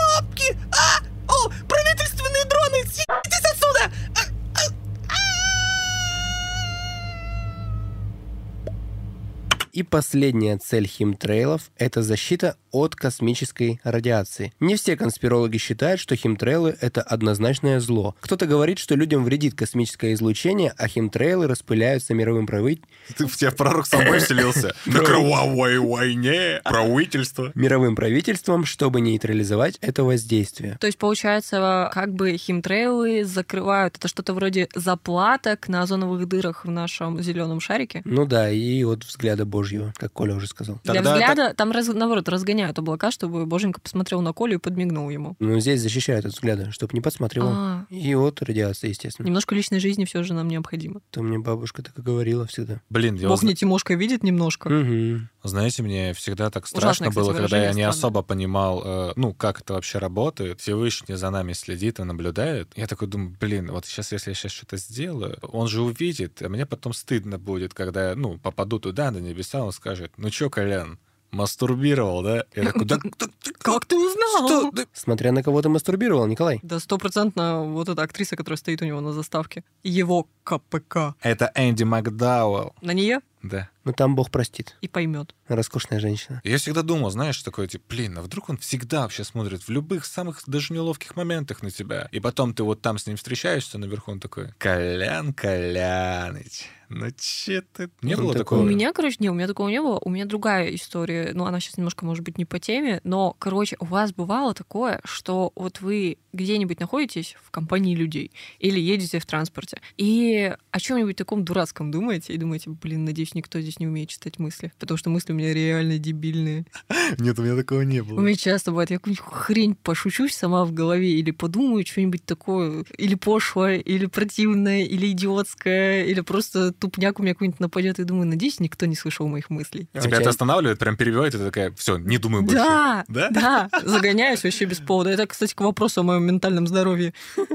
И 9.80 9.82
последняя 9.82 10.58
цель 10.58 10.86
химтрейлов— 10.86 11.70
это 11.78 12.02
защита 12.02 12.56
от 12.70 12.94
космической 12.94 13.80
радиации. 13.82 14.52
Не 14.60 14.76
все 14.76 14.94
конспирологи 14.94 15.56
считают, 15.56 15.98
что 16.02 16.14
химтрейлы— 16.16 16.76
это 16.82 17.00
однозначное 17.00 17.80
зло. 17.80 18.14
Кто-то 18.20 18.44
говорит, 18.46 18.78
что 18.78 18.94
людям 18.94 19.24
вредит 19.24 19.54
космическое 19.54 20.12
излучение, 20.12 20.74
а 20.76 20.86
химтрейлы 20.86 21.46
распыляются 21.48 22.12
мировым 22.12 22.44
правы- 22.46 22.82
Ты 23.16 23.26
в 23.26 23.34
тебя 23.38 23.52
пророк 23.52 23.86
самой 23.86 24.18
вселился. 24.18 24.74
На 24.84 25.00
кровавой 25.00 25.78
войне, 25.78 26.60
правительство. 26.62 27.50
мировым 27.54 27.96
правительством, 27.96 28.66
чтобы 28.66 29.00
нейтрализовать 29.00 29.78
это 29.80 30.04
воздействие. 30.04 30.76
То 30.78 30.88
есть, 30.88 30.98
получается, 30.98 31.90
как 31.94 32.12
бы 32.12 32.36
химтрейлы 32.36 33.24
закрывают. 33.24 33.96
Это 33.96 34.08
что-то 34.08 34.34
вроде 34.34 34.68
заплаток 34.74 35.68
на 35.68 35.80
озоновых 35.82 36.28
дырах 36.28 36.66
в 36.66 36.70
нашем 36.70 37.22
зеленом 37.22 37.60
шарике. 37.60 38.02
Ну 38.04 38.26
да, 38.26 38.50
и 38.50 38.84
от 38.84 39.04
взгляда 39.04 39.46
Божьего, 39.46 39.69
как 39.96 40.12
Коля 40.12 40.34
уже 40.34 40.46
сказал. 40.46 40.78
Для 40.84 40.94
Тогда 40.94 41.12
взгляда 41.14 41.54
там, 41.54 41.70
раз- 41.72 41.88
наоборот, 41.88 42.28
разгоняют 42.28 42.78
облака, 42.78 43.10
чтобы 43.10 43.46
Боженька 43.46 43.80
посмотрел 43.80 44.20
на 44.20 44.32
Колю 44.32 44.54
и 44.54 44.58
подмигнул 44.58 45.10
ему. 45.10 45.36
Ну, 45.38 45.58
здесь 45.60 45.80
защищают 45.80 46.26
от 46.26 46.32
взгляда, 46.32 46.70
чтобы 46.72 46.94
не 46.94 47.00
подсматривал. 47.00 47.48
А, 47.52 47.86
И 47.90 48.14
от 48.14 48.42
радиации, 48.42 48.88
естественно. 48.88 49.26
немножко 49.26 49.54
личной 49.54 49.80
жизни 49.80 50.04
все 50.04 50.22
же 50.22 50.34
нам 50.34 50.48
необходимо. 50.48 51.00
То 51.10 51.22
мне 51.22 51.38
бабушка 51.38 51.82
так 51.82 51.98
и 51.98 52.02
говорила 52.02 52.46
всегда. 52.46 52.80
Блин, 52.90 53.14
я 53.16 53.28
Бог 53.28 53.42
не 53.42 53.54
Тимошка 53.54 53.94
видит 53.94 54.22
немножко. 54.22 54.68
Мгм. 54.68 55.28
Знаете, 55.42 55.82
мне 55.82 56.12
всегда 56.12 56.50
так 56.50 56.64
Ужасное, 56.64 56.80
страшно 56.80 57.08
кстати, 57.08 57.24
было, 57.24 57.34
когда 57.34 57.62
я 57.64 57.72
не 57.72 57.82
особо 57.82 58.22
понимал, 58.22 58.82
э, 58.84 59.12
ну, 59.16 59.32
как 59.32 59.60
это 59.60 59.72
вообще 59.74 59.98
работает. 59.98 60.60
Всевышний 60.60 61.14
за 61.14 61.30
нами 61.30 61.54
следит 61.54 61.98
и 61.98 62.02
наблюдает. 62.04 62.68
Я 62.76 62.86
такой 62.86 63.08
думаю, 63.08 63.36
блин, 63.40 63.70
вот 63.72 63.86
сейчас, 63.86 64.12
если 64.12 64.30
я 64.30 64.34
сейчас 64.34 64.52
что-то 64.52 64.76
сделаю, 64.76 65.38
он 65.42 65.66
же 65.68 65.80
увидит, 65.82 66.42
а 66.42 66.48
мне 66.48 66.66
потом 66.66 66.92
стыдно 66.92 67.38
будет, 67.38 67.72
когда 67.74 68.10
я, 68.10 68.16
ну, 68.16 68.38
попаду 68.38 68.78
туда, 68.78 69.10
на 69.10 69.18
небеса, 69.18 69.59
он 69.64 69.72
скажет, 69.72 70.12
ну 70.16 70.30
чё, 70.30 70.50
Колян, 70.50 70.98
мастурбировал, 71.30 72.22
да? 72.22 72.44
Я 72.54 72.64
такой, 72.64 72.84
да, 72.86 72.98
да, 73.02 73.10
да, 73.18 73.52
Как 73.58 73.86
ты 73.86 73.96
узнал? 73.96 74.48
что? 74.48 74.70
Да 74.72 74.84
Смотря 74.92 75.32
на 75.32 75.42
кого 75.42 75.62
ты 75.62 75.68
мастурбировал, 75.68 76.26
Николай. 76.26 76.60
Да 76.62 76.78
стопроцентно 76.80 77.64
вот 77.64 77.88
эта 77.88 78.02
актриса, 78.02 78.36
которая 78.36 78.56
стоит 78.56 78.82
у 78.82 78.84
него 78.84 79.00
на 79.00 79.12
заставке. 79.12 79.64
Его 79.82 80.26
КПК. 80.44 81.14
Это 81.20 81.50
Энди 81.54 81.84
Макдауэлл. 81.84 82.74
На 82.82 82.92
нее 82.92 83.20
Да. 83.42 83.68
Ну 83.84 83.92
там 83.92 84.14
Бог 84.14 84.30
простит. 84.30 84.76
и 84.80 84.88
поймет. 84.88 85.34
Роскошная 85.48 86.00
женщина. 86.00 86.40
Я 86.44 86.58
всегда 86.58 86.82
думал, 86.82 87.10
знаешь, 87.10 87.42
такой, 87.42 87.66
типа, 87.66 87.84
блин, 87.88 88.18
а 88.18 88.22
вдруг 88.22 88.50
он 88.50 88.58
всегда 88.58 89.02
вообще 89.02 89.24
смотрит 89.24 89.62
в 89.62 89.68
любых 89.70 90.04
самых 90.04 90.42
даже 90.46 90.74
неловких 90.74 91.16
моментах 91.16 91.62
на 91.62 91.70
тебя. 91.70 92.08
И 92.12 92.20
потом 92.20 92.54
ты 92.54 92.62
вот 92.62 92.82
там 92.82 92.98
с 92.98 93.06
ним 93.06 93.16
встречаешься 93.16 93.78
наверху, 93.78 94.12
он 94.12 94.20
такой, 94.20 94.52
Колян 94.58 95.32
Коляныч, 95.32 96.68
ну 96.90 97.06
че 97.16 97.62
ты... 97.62 97.88
Не 98.02 98.16
Он 98.16 98.22
было 98.22 98.32
такой, 98.32 98.44
такого? 98.44 98.60
У 98.62 98.64
меня, 98.64 98.92
короче, 98.92 99.16
не, 99.20 99.30
у 99.30 99.34
меня 99.34 99.46
такого 99.46 99.68
не 99.68 99.80
было. 99.80 100.00
У 100.02 100.10
меня 100.10 100.26
другая 100.26 100.74
история. 100.74 101.30
Ну, 101.32 101.44
она 101.46 101.60
сейчас 101.60 101.76
немножко, 101.76 102.04
может 102.04 102.24
быть, 102.24 102.36
не 102.36 102.44
по 102.44 102.58
теме, 102.58 103.00
но, 103.04 103.36
короче, 103.38 103.76
у 103.78 103.84
вас 103.84 104.12
бывало 104.12 104.54
такое, 104.54 105.00
что 105.04 105.52
вот 105.54 105.80
вы 105.80 106.18
где-нибудь 106.32 106.80
находитесь 106.80 107.36
в 107.44 107.52
компании 107.52 107.94
людей 107.94 108.32
или 108.58 108.80
едете 108.80 109.20
в 109.20 109.26
транспорте 109.26 109.80
и 109.96 110.52
о 110.72 110.80
чем-нибудь 110.80 111.16
таком 111.16 111.44
дурацком 111.44 111.92
думаете 111.92 112.32
и 112.32 112.38
думаете, 112.38 112.70
блин, 112.70 113.04
надеюсь, 113.04 113.34
никто 113.34 113.60
здесь 113.60 113.69
не 113.78 113.86
умеет 113.86 114.08
читать 114.08 114.38
мысли, 114.38 114.72
потому 114.78 114.98
что 114.98 115.10
мысли 115.10 115.32
у 115.32 115.36
меня 115.36 115.52
реально 115.54 115.98
дебильные. 115.98 116.64
Нет, 117.18 117.38
у 117.38 117.42
меня 117.42 117.56
такого 117.56 117.82
не 117.82 118.00
У 118.00 118.04
было. 118.04 118.20
меня 118.20 118.36
часто 118.36 118.70
бывает, 118.70 118.90
я 118.90 118.98
какую-нибудь 118.98 119.24
хрень 119.24 119.74
пошучусь 119.74 120.34
сама 120.34 120.64
в 120.64 120.72
голове 120.72 121.12
или 121.12 121.30
подумаю 121.30 121.84
что-нибудь 121.86 122.24
такое, 122.24 122.84
или 122.98 123.14
пошлое, 123.14 123.78
или 123.78 124.06
противное, 124.06 124.82
или 124.84 125.10
идиотское, 125.12 126.04
или 126.04 126.20
просто 126.20 126.72
тупняк 126.72 127.20
у 127.20 127.22
меня 127.22 127.34
какой-нибудь 127.34 127.60
нападет, 127.60 127.98
и 127.98 128.04
думаю, 128.04 128.26
надеюсь, 128.26 128.60
никто 128.60 128.86
не 128.86 128.96
слышал 128.96 129.26
моих 129.28 129.50
мыслей. 129.50 129.88
У 129.94 130.00
Тебя 130.00 130.18
это 130.18 130.30
останавливает, 130.30 130.78
прям 130.78 130.96
перебивает, 130.96 131.34
и 131.34 131.38
ты 131.38 131.44
такая, 131.44 131.72
все, 131.72 131.98
не 131.98 132.18
думай 132.18 132.40
больше. 132.42 132.56
Да, 132.56 133.04
Да? 133.08 133.30
да, 133.30 133.70
загоняюсь 133.84 134.42
вообще 134.44 134.64
без 134.64 134.78
повода. 134.78 135.10
Это, 135.10 135.26
кстати, 135.26 135.54
к 135.54 135.60
вопросу 135.60 136.00
о 136.00 136.04
моем 136.04 136.24
ментальном 136.24 136.66
здоровье. 136.66 137.12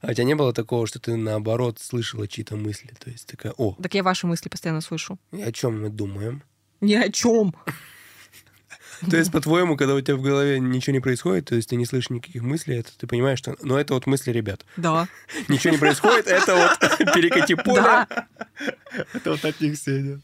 А 0.00 0.10
у 0.10 0.14
тебя 0.14 0.24
не 0.24 0.34
было 0.34 0.52
такого, 0.52 0.86
что 0.86 0.98
ты 0.98 1.14
наоборот 1.16 1.78
слышала 1.80 2.26
чьи-то 2.26 2.56
мысли? 2.56 2.90
То 3.02 3.10
есть 3.10 3.26
такая, 3.26 3.52
о, 3.56 3.76
Так 3.82 3.94
я 3.94 4.02
ваши 4.02 4.26
мысли 4.26 4.48
постоянно 4.48 4.80
слышу. 4.80 5.18
о 5.32 5.52
чем 5.58 5.82
мы 5.82 5.88
думаем? 5.90 6.42
Ни 6.80 6.94
о 6.94 7.10
чем. 7.10 7.54
То 9.10 9.16
есть, 9.16 9.30
по-твоему, 9.30 9.76
когда 9.76 9.94
у 9.94 10.00
тебя 10.00 10.16
в 10.16 10.22
голове 10.22 10.58
ничего 10.58 10.92
не 10.92 11.00
происходит, 11.00 11.46
то 11.46 11.54
есть 11.54 11.68
ты 11.68 11.76
не 11.76 11.86
слышишь 11.86 12.10
никаких 12.10 12.42
мыслей, 12.42 12.78
это 12.78 12.90
ты 12.96 13.06
понимаешь, 13.06 13.38
что... 13.38 13.56
Ну, 13.62 13.76
это 13.76 13.94
вот 13.94 14.06
мысли 14.06 14.32
ребят. 14.32 14.64
Да. 14.76 15.08
Ничего 15.48 15.72
не 15.72 15.78
происходит, 15.78 16.26
это 16.26 16.54
вот 16.54 17.14
перекати 17.14 17.54
поле. 17.54 17.82
Да. 17.82 18.08
Это 19.12 19.30
вот 19.30 19.44
от 19.44 19.60
них 19.60 19.78
все 19.78 20.00
идет. 20.00 20.20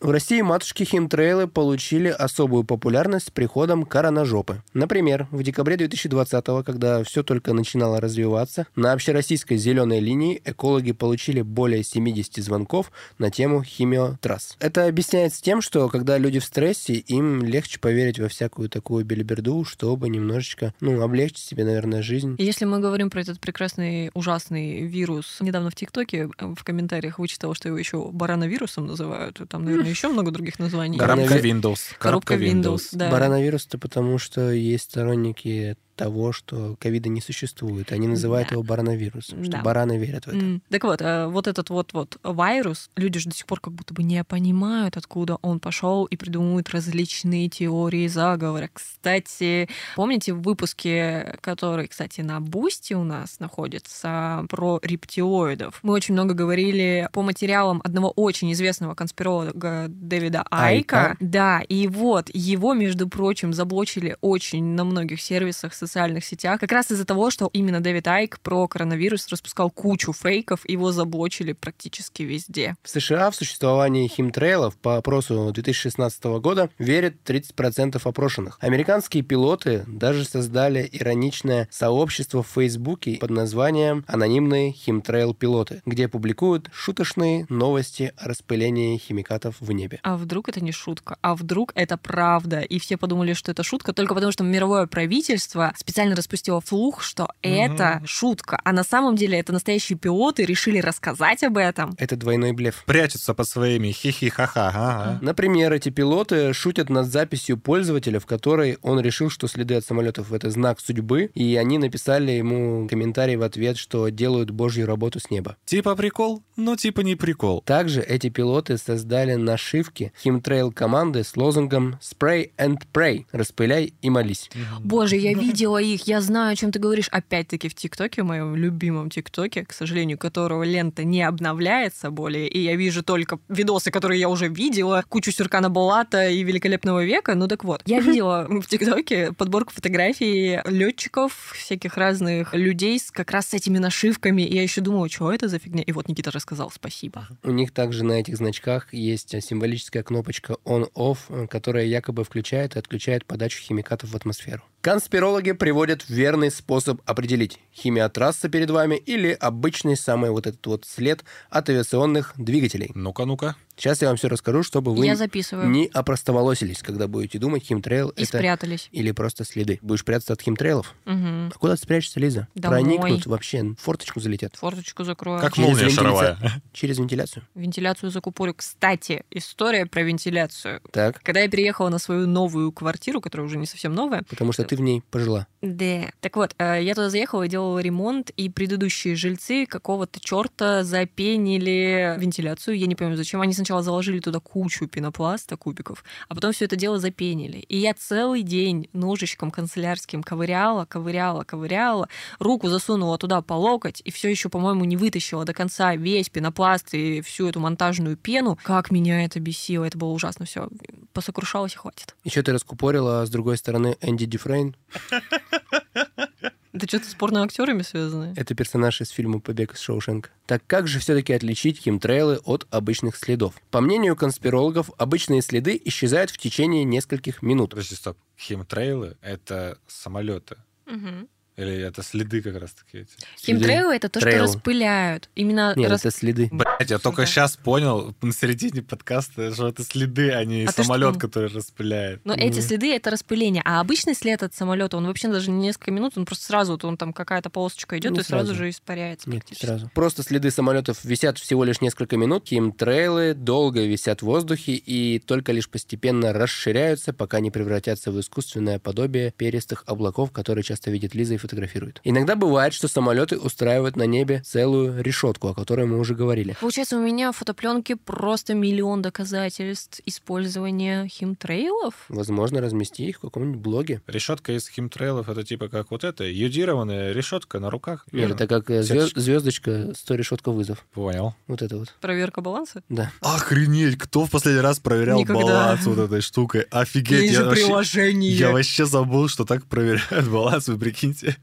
В 0.00 0.10
России 0.10 0.40
матушки 0.42 0.84
химтрейлы 0.84 1.48
получили 1.48 2.06
особую 2.06 2.62
популярность 2.62 3.26
с 3.26 3.30
приходом 3.32 3.84
коронажопы. 3.84 4.62
Например, 4.72 5.26
в 5.32 5.42
декабре 5.42 5.76
2020 5.76 6.44
когда 6.64 7.02
все 7.02 7.24
только 7.24 7.52
начинало 7.52 8.00
развиваться, 8.00 8.68
на 8.76 8.92
общероссийской 8.92 9.56
зеленой 9.56 9.98
линии 9.98 10.40
экологи 10.44 10.92
получили 10.92 11.42
более 11.42 11.82
70 11.82 12.36
звонков 12.44 12.92
на 13.18 13.32
тему 13.32 13.64
химиотрасс. 13.64 14.56
Это 14.60 14.86
объясняется 14.86 15.42
тем, 15.42 15.60
что 15.60 15.88
когда 15.88 16.16
люди 16.16 16.38
в 16.38 16.44
стрессе, 16.44 16.94
им 16.94 17.42
легче 17.42 17.80
поверить 17.80 18.20
во 18.20 18.28
всякую 18.28 18.68
такую 18.68 19.04
белиберду, 19.04 19.64
чтобы 19.64 20.08
немножечко, 20.10 20.74
ну, 20.80 21.02
облегчить 21.02 21.44
себе, 21.44 21.64
наверное, 21.64 22.02
жизнь. 22.02 22.36
Если 22.38 22.66
мы 22.66 22.78
говорим 22.78 23.10
про 23.10 23.22
этот 23.22 23.40
прекрасный, 23.40 24.12
ужасный 24.14 24.86
вирус, 24.86 25.38
недавно 25.40 25.70
в 25.70 25.74
ТикТоке 25.74 26.30
э, 26.38 26.54
в 26.54 26.62
комментариях 26.62 27.18
вычитала, 27.18 27.56
что 27.56 27.66
его 27.66 27.78
еще 27.78 28.12
барановирусом 28.12 28.86
называют. 28.86 29.40
Там, 29.48 29.64
наверное, 29.64 29.87
еще 29.88 30.08
много 30.08 30.30
других 30.30 30.58
названий. 30.58 30.98
Коробка 30.98 31.38
Windows. 31.38 31.78
Коробка 31.98 32.34
Windows, 32.34 32.88
да. 32.92 33.10
Барановирус-то 33.10 33.78
потому, 33.78 34.18
что 34.18 34.50
есть 34.50 34.84
сторонники 34.84 35.76
того, 35.98 36.32
что 36.32 36.76
ковида 36.80 37.08
не 37.08 37.20
существует. 37.20 37.92
Они 37.92 38.06
называют 38.08 38.48
Да. 38.48 38.54
его 38.54 38.62
барановирусом, 38.62 39.42
что 39.42 39.52
Да. 39.52 39.62
бараны 39.62 39.98
верят 39.98 40.24
в 40.24 40.28
это. 40.28 40.36
М, 40.38 40.62
Так 40.70 40.84
вот, 40.84 41.02
э, 41.02 41.26
вот 41.26 41.46
этот 41.46 41.70
вот 41.70 41.92
вот 41.92 42.16
вирус, 42.24 42.88
люди 42.96 43.18
же 43.18 43.28
до 43.28 43.34
сих 43.36 43.46
пор 43.46 43.60
как 43.60 43.72
будто 43.74 43.92
бы 43.94 44.02
не 44.02 44.22
понимают, 44.24 44.96
откуда 44.96 45.36
он 45.42 45.58
пошел, 45.60 46.04
и 46.06 46.16
придумывают 46.16 46.70
различные 46.70 47.48
теории 47.48 48.06
заговора. 48.06 48.70
Кстати, 48.72 49.68
помните 49.96 50.32
в 50.32 50.42
выпуске, 50.42 51.36
который, 51.40 51.88
кстати, 51.88 52.20
на 52.20 52.40
Boosty 52.40 52.94
у 52.94 53.04
нас 53.04 53.40
находится, 53.40 54.44
про 54.48 54.78
рептилоидов? 54.82 55.80
Мы 55.82 55.92
очень 55.94 56.14
много 56.14 56.34
говорили 56.34 57.08
по 57.12 57.22
материалам 57.22 57.80
одного 57.84 58.10
очень 58.10 58.52
известного 58.52 58.94
конспиролога 58.94 59.86
Дэвида 59.88 60.44
Айка. 60.50 60.98
Айка. 61.08 61.16
Да, 61.20 61.60
и 61.68 61.88
вот 61.88 62.30
его, 62.32 62.74
между 62.74 63.08
прочим, 63.08 63.52
заблочили 63.52 64.16
очень 64.20 64.64
на 64.64 64.84
многих 64.84 65.20
сервисах, 65.20 65.74
социальных 65.88 66.24
сетях, 66.24 66.60
как 66.60 66.70
раз 66.70 66.90
из-за 66.90 67.04
того, 67.04 67.30
что 67.30 67.48
именно 67.52 67.80
Дэвид 67.80 68.06
Айк 68.06 68.38
про 68.40 68.68
коронавирус 68.68 69.26
распускал 69.28 69.70
кучу 69.70 70.12
фейков, 70.12 70.68
его 70.68 70.92
заблочили 70.92 71.54
практически 71.54 72.22
везде. 72.22 72.76
В 72.82 72.88
США 72.90 73.30
в 73.30 73.34
существование 73.34 74.06
химтрейлов 74.06 74.76
по 74.76 74.98
опросу 74.98 75.50
2016 75.52 76.24
года 76.40 76.70
верят 76.78 77.14
30% 77.24 78.00
опрошенных. 78.04 78.58
Американские 78.60 79.22
пилоты 79.22 79.84
даже 79.86 80.24
создали 80.24 80.88
ироничное 80.92 81.68
сообщество 81.70 82.42
в 82.42 82.48
Фейсбуке 82.48 83.16
под 83.18 83.30
названием 83.30 84.04
«Анонимные 84.06 84.72
химтрейл-пилоты», 84.72 85.82
где 85.86 86.08
публикуют 86.08 86.68
шуточные 86.72 87.46
новости 87.48 88.12
о 88.16 88.28
распылении 88.28 88.98
химикатов 88.98 89.56
в 89.60 89.72
небе. 89.72 90.00
А 90.02 90.16
вдруг 90.16 90.48
это 90.48 90.62
не 90.62 90.72
шутка? 90.72 91.16
А 91.22 91.34
вдруг 91.34 91.72
это 91.74 91.96
правда? 91.96 92.60
И 92.60 92.78
все 92.78 92.96
подумали, 92.96 93.32
что 93.32 93.50
это 93.50 93.62
шутка 93.62 93.92
только 93.94 94.14
потому, 94.14 94.32
что 94.32 94.44
мировое 94.44 94.86
правительство 94.86 95.72
специально 95.78 96.16
распустило 96.16 96.60
флух, 96.60 97.02
что 97.02 97.28
это 97.42 98.02
шутка. 98.04 98.60
А 98.64 98.72
на 98.72 98.84
самом 98.84 99.16
деле 99.16 99.38
это 99.38 99.52
настоящие 99.52 99.98
пилоты 99.98 100.44
решили 100.44 100.78
рассказать 100.80 101.42
об 101.44 101.56
этом. 101.56 101.94
Это 101.98 102.16
двойной 102.16 102.52
блеф. 102.52 102.84
Прячутся 102.86 103.34
под 103.34 103.48
своими 103.48 103.92
хихи-ха-ха. 103.92 104.68
ага. 104.68 105.18
Например, 105.22 105.72
эти 105.72 105.90
пилоты 105.90 106.52
шутят 106.52 106.90
над 106.90 107.06
записью 107.06 107.58
пользователя, 107.58 108.18
в 108.20 108.26
которой 108.26 108.78
он 108.82 109.00
решил, 109.00 109.30
что 109.30 109.46
следы 109.46 109.74
от 109.74 109.84
самолетов 109.84 110.32
это 110.32 110.50
знак 110.50 110.80
судьбы, 110.80 111.30
и 111.34 111.56
они 111.56 111.78
написали 111.78 112.32
ему 112.32 112.88
комментарий 112.88 113.36
в 113.36 113.42
ответ, 113.42 113.76
что 113.76 114.08
делают 114.08 114.50
божью 114.50 114.86
работу 114.86 115.20
с 115.20 115.30
неба. 115.30 115.56
Типа 115.64 115.94
прикол, 115.94 116.42
но 116.56 116.76
типа 116.76 117.00
не 117.00 117.14
прикол. 117.16 117.62
Также 117.62 118.02
эти 118.02 118.28
пилоты 118.28 118.78
создали 118.78 119.34
нашивки 119.34 120.12
химтрейл 120.22 120.72
команды 120.72 121.24
с 121.24 121.36
лозунгом 121.36 121.98
«Spray 122.00 122.50
and 122.56 122.78
pray»— 122.92 123.26
«Распыляй 123.32 123.94
и 124.02 124.10
молись». 124.10 124.50
Боже, 124.80 125.16
я 125.16 125.34
видела 125.68 125.78
их, 125.78 126.06
я 126.06 126.20
знаю, 126.20 126.52
о 126.52 126.56
чем 126.56 126.72
ты 126.72 126.78
говоришь. 126.78 127.08
Опять-таки 127.10 127.68
в 127.68 127.74
ТикТоке, 127.74 128.22
в 128.22 128.26
моем 128.26 128.56
любимом 128.56 129.10
ТикТоке, 129.10 129.64
к 129.64 129.72
сожалению, 129.72 130.18
которого 130.18 130.62
лента 130.62 131.04
не 131.04 131.22
обновляется 131.22 132.10
более, 132.10 132.48
и 132.48 132.58
я 132.60 132.76
вижу 132.76 133.02
только 133.02 133.38
видосы, 133.48 133.90
которые 133.90 134.20
я 134.20 134.28
уже 134.28 134.48
видела, 134.48 135.04
кучу 135.08 135.30
Серкана 135.30 135.68
Болата 135.68 136.28
и 136.28 136.42
Великолепного 136.42 137.04
века. 137.04 137.34
Ну 137.34 137.48
так 137.48 137.64
вот, 137.64 137.82
я 137.86 138.00
видела 138.06 138.46
в 138.48 138.66
ТикТоке 138.66 139.32
подборку 139.32 139.72
фотографий 139.72 140.60
летчиков, 140.64 141.52
всяких 141.54 141.96
разных 141.96 142.54
людей 142.54 142.98
с 142.98 143.10
как 143.10 143.30
раз 143.30 143.48
с 143.48 143.54
этими 143.54 143.78
нашивками. 143.78 144.42
И 144.42 144.54
я 144.54 144.62
еще 144.62 144.80
думала, 144.80 145.08
что 145.08 145.32
это 145.32 145.48
за 145.48 145.58
фигня? 145.58 145.82
И 145.82 145.92
вот 145.92 146.08
Никита 146.08 146.30
рассказал, 146.30 146.70
спасибо. 146.70 147.28
У 147.42 147.50
них 147.50 147.72
также 147.72 148.04
на 148.04 148.12
этих 148.12 148.36
значках 148.36 148.94
есть 148.94 149.34
символическая 149.42 150.02
кнопочка 150.02 150.56
on-off, 150.64 151.18
э, 151.28 151.46
которая 151.46 151.84
якобы 151.84 152.24
включает 152.24 152.76
и 152.76 152.78
отключает 152.78 153.24
подачу 153.26 153.60
химикатов 153.60 154.10
в 154.10 154.16
атмосферу. 154.16 154.62
Конспирологи 154.80 155.47
приводят 155.54 156.08
верный 156.08 156.50
способ 156.50 157.00
определить, 157.06 157.58
химиотрасса 157.74 158.48
перед 158.48 158.70
вами 158.70 158.96
или 158.96 159.30
обычный 159.30 159.96
самый 159.96 160.30
вот 160.30 160.46
этот 160.46 160.66
вот 160.66 160.84
след 160.84 161.24
от 161.50 161.68
авиационных 161.68 162.34
двигателей. 162.36 162.90
Ну-ка, 162.94 163.24
ну-ка. 163.24 163.56
Сейчас 163.78 164.02
я 164.02 164.08
вам 164.08 164.16
все 164.16 164.26
расскажу, 164.28 164.62
чтобы 164.64 164.92
вы 164.92 165.06
Я 165.06 165.14
записываю. 165.14 165.68
не 165.70 165.86
опростоволосились, 165.94 166.82
когда 166.82 167.06
будете 167.06 167.38
думать, 167.38 167.62
химтрейл 167.64 168.08
И 168.10 168.22
это 168.24 168.38
спрятались. 168.38 168.88
или 168.90 169.12
просто 169.12 169.44
следы. 169.44 169.78
Будешь 169.82 170.04
прятаться 170.04 170.32
от 170.32 170.42
химтрейлов? 170.42 170.94
Мгм. 171.04 171.52
А 171.54 171.58
куда 171.58 171.76
ты 171.76 171.82
спрячешься, 171.82 172.18
Лиза? 172.18 172.48
Домой. 172.56 172.82
Проникнут 172.82 173.26
вообще, 173.26 173.62
в 173.62 173.76
форточку 173.76 174.18
залетят. 174.18 174.56
Форточку 174.56 175.04
закрою. 175.04 175.40
Как 175.40 175.54
Через 175.54 175.68
молния 175.68 175.90
шаровая. 175.90 176.38
Через 176.72 176.98
вентиляцию. 176.98 177.44
Вентиляцию 177.54 178.10
закупорю. 178.10 178.54
Кстати, 178.54 179.22
история 179.30 179.86
про 179.86 180.02
вентиляцию. 180.02 180.80
Так, 180.90 181.22
Когда 181.22 181.40
я 181.40 181.48
переехала 181.48 181.88
на 181.88 181.98
свою 181.98 182.26
новую 182.26 182.72
квартиру, 182.72 183.20
которая 183.20 183.46
уже 183.46 183.58
не 183.58 183.66
совсем 183.66 183.94
новая, 183.94 184.24
потому 184.28 184.52
что 184.52 184.64
ты 184.64 184.74
в 184.74 184.80
ней 184.80 185.02
пожила. 185.10 185.46
да. 185.62 186.10
Так 186.20 186.34
вот, 186.36 186.54
э, 186.58 186.82
я 186.82 186.94
туда 186.96 187.10
заехала 187.10 187.44
и 187.44 187.48
делала 187.48 187.78
ремонт, 187.78 188.30
и 188.30 188.48
предыдущие 188.50 189.14
жильцы 189.14 189.66
какого-то 189.66 190.18
черта 190.20 190.82
запенили 190.82 192.16
вентиляцию. 192.18 192.76
Я 192.76 192.86
не 192.86 192.94
понимаю, 192.96 193.16
зачем. 193.16 193.40
Они 193.40 193.52
сначала 193.52 193.67
заложили 193.82 194.20
туда 194.20 194.40
кучу 194.40 194.86
пенопласта, 194.86 195.56
кубиков, 195.56 196.04
а 196.28 196.34
потом 196.34 196.52
все 196.52 196.64
это 196.64 196.76
дело 196.76 196.98
запенили. 196.98 197.58
И 197.58 197.76
я 197.78 197.94
целый 197.94 198.42
день 198.42 198.88
ножичком 198.92 199.50
канцелярским 199.50 200.22
ковыряла, 200.22 200.84
ковыряла, 200.84 201.44
ковыряла, 201.44 202.08
руку 202.38 202.68
засунула 202.68 203.18
туда 203.18 203.42
по 203.42 203.54
локоть, 203.54 204.02
и 204.04 204.10
все 204.10 204.28
еще, 204.28 204.48
по-моему, 204.48 204.84
не 204.84 204.96
вытащила 204.96 205.44
до 205.44 205.52
конца 205.52 205.94
весь 205.94 206.28
пенопласт 206.28 206.94
и 206.94 207.20
всю 207.20 207.48
эту 207.48 207.60
монтажную 207.60 208.16
пену. 208.16 208.58
Как 208.62 208.90
меня 208.90 209.24
это 209.24 209.40
бесило, 209.40 209.84
это 209.84 209.98
было 209.98 210.10
ужасно. 210.10 210.46
Все, 210.46 210.68
посокрушалась 211.12 211.74
и 211.74 211.76
хватит. 211.76 212.14
Еще 212.24 212.42
ты 212.42 212.52
раскупорила, 212.52 213.22
а 213.22 213.26
с 213.26 213.30
другой 213.30 213.56
стороны 213.56 213.96
Энди 214.00 214.26
Дюфрейн. 214.26 214.76
Это 216.72 216.86
что-то 216.86 217.08
с 217.08 217.14
порно-актерами 217.14 217.82
связано? 217.82 218.34
Это 218.36 218.54
персонаж 218.54 219.00
из 219.00 219.10
фильма 219.10 219.40
«Побег 219.40 219.74
из 219.74 219.80
Шоушенка». 219.80 220.30
Так 220.46 220.62
как 220.66 220.86
же 220.86 220.98
все-таки 220.98 221.32
отличить 221.32 221.78
химтрейлы 221.78 222.38
от 222.44 222.66
обычных 222.70 223.16
следов? 223.16 223.54
По 223.70 223.80
мнению 223.80 224.16
конспирологов, 224.16 224.90
обычные 224.98 225.42
следы 225.42 225.80
исчезают 225.84 226.30
в 226.30 226.38
течение 226.38 226.84
нескольких 226.84 227.42
минут. 227.42 227.70
Подожди, 227.70 227.94
стоп. 227.94 228.18
Химтрейлы— 228.38 229.16
это 229.22 229.78
самолеты. 229.86 230.56
Мгм. 230.86 231.28
Или 231.58 231.74
это 231.82 232.04
следы 232.04 232.40
как 232.40 232.56
раз 232.60 232.70
таки 232.72 232.98
эти? 232.98 233.10
Химтрейлы— 233.44 233.94
это 233.96 234.08
то, 234.08 234.20
Trail. 234.20 234.46
что 234.46 234.54
распыляют. 234.56 235.28
Именно 235.34 235.72
Нет, 235.74 235.90
рас- 235.90 236.00
это 236.04 236.16
следы. 236.16 236.48
Блять, 236.52 236.88
я 236.88 236.98
только 237.00 237.22
да. 237.22 237.26
сейчас 237.26 237.56
понял 237.56 238.14
на 238.22 238.32
середине 238.32 238.80
подкаста, 238.80 239.52
что 239.52 239.66
это 239.68 239.82
следы, 239.82 240.30
а 240.30 240.44
не 240.44 240.66
А 240.66 240.70
самолет, 240.72 241.14
что? 241.16 241.20
который 241.20 241.50
распыляет. 241.52 242.20
Но 242.24 242.32
эти 242.32 242.60
следы— 242.60 242.94
это 242.96 243.10
распыление. 243.10 243.62
А 243.64 243.80
обычный 243.80 244.14
след 244.14 244.40
от 244.44 244.54
самолета, 244.54 244.96
он 244.96 245.06
вообще 245.06 245.26
даже 245.26 245.50
не 245.50 245.58
несколько 245.66 245.90
минут, 245.90 246.12
он 246.16 246.26
просто 246.26 246.44
сразу, 246.44 246.72
вот 246.72 246.84
он 246.84 246.96
там 246.96 247.12
какая-то 247.12 247.50
полосочка 247.50 247.98
идет 247.98 248.12
Не 248.12 248.20
и 248.20 248.22
сразу 248.22 248.46
сразу. 248.46 248.54
же 248.58 248.70
испаряется. 248.70 249.28
Нет, 249.28 249.42
не 249.50 249.56
сразу. 249.56 249.90
Просто 249.94 250.22
следы 250.22 250.52
самолетов 250.52 251.04
висят 251.04 251.38
всего 251.38 251.64
лишь 251.64 251.80
несколько 251.80 252.16
минут, 252.16 252.46
химтрейлы 252.46 253.34
долго 253.34 253.84
висят 253.84 254.20
в 254.22 254.26
воздухе 254.26 254.74
и 254.74 255.18
только 255.18 255.50
лишь 255.50 255.68
постепенно 255.68 256.32
расширяются, 256.32 257.12
пока 257.12 257.40
не 257.40 257.50
превратятся 257.50 258.12
в 258.12 258.20
искусственное 258.20 258.78
подобие 258.78 259.32
перистых 259.36 259.82
облаков, 259.86 260.30
которые 260.30 260.62
часто 260.62 260.92
видит 260.92 261.16
Лиза 261.16 261.34
и 261.34 261.36
фотографирует. 261.48 262.00
Иногда 262.04 262.36
бывает, 262.36 262.74
что 262.74 262.88
самолеты 262.88 263.38
устраивают 263.38 263.96
на 263.96 264.04
небе 264.04 264.42
целую 264.44 265.02
решетку, 265.02 265.48
о 265.48 265.54
которой 265.54 265.86
мы 265.86 265.98
уже 265.98 266.14
говорили. 266.14 266.56
Получается, 266.60 266.96
у 266.98 267.00
меня 267.00 267.32
в 267.32 267.36
фотопленке 267.36 267.96
просто 267.96 268.54
миллион 268.54 269.02
доказательств 269.02 270.00
использования 270.06 271.08
химтрейлов. 271.08 271.94
Возможно, 272.08 272.60
размести 272.60 273.06
их 273.08 273.16
в 273.16 273.20
каком-нибудь 273.20 273.60
блоге. 273.60 274.02
Решетка 274.06 274.52
из 274.52 274.68
химтрейлов 274.68 275.28
это 275.28 275.42
типа 275.42 275.68
как 275.68 275.90
вот 275.90 276.04
это, 276.04 276.24
юдированная 276.24 277.12
решетка 277.12 277.58
на 277.60 277.70
руках. 277.70 278.06
Нет, 278.12 278.30
это 278.30 278.46
как 278.46 278.70
э, 278.70 278.82
звезд- 278.82 279.18
звездочка, 279.18 279.92
100 279.94 280.14
решетка 280.14 280.50
вызов. 280.52 280.86
Понял. 280.92 281.34
Вот 281.46 281.62
это 281.62 281.78
вот. 281.78 281.94
Проверка 282.00 282.40
баланса? 282.40 282.82
Да. 282.88 283.10
Охренеть, 283.20 283.96
кто 283.98 284.26
в 284.26 284.30
последний 284.30 284.60
раз 284.60 284.78
проверял 284.78 285.18
Никогда. 285.18 285.42
баланс 285.42 285.86
вот 285.86 285.98
этой 285.98 286.20
штукой? 286.20 286.62
Офигеть, 286.70 287.32
я 287.32 287.44
вообще, 287.44 288.10
я 288.12 288.50
вообще 288.52 288.84
забыл, 288.84 289.28
что 289.28 289.44
так 289.44 289.64
проверяют 289.66 290.28
баланс, 290.30 290.68
вы 290.68 290.78
прикиньте. 290.78 291.36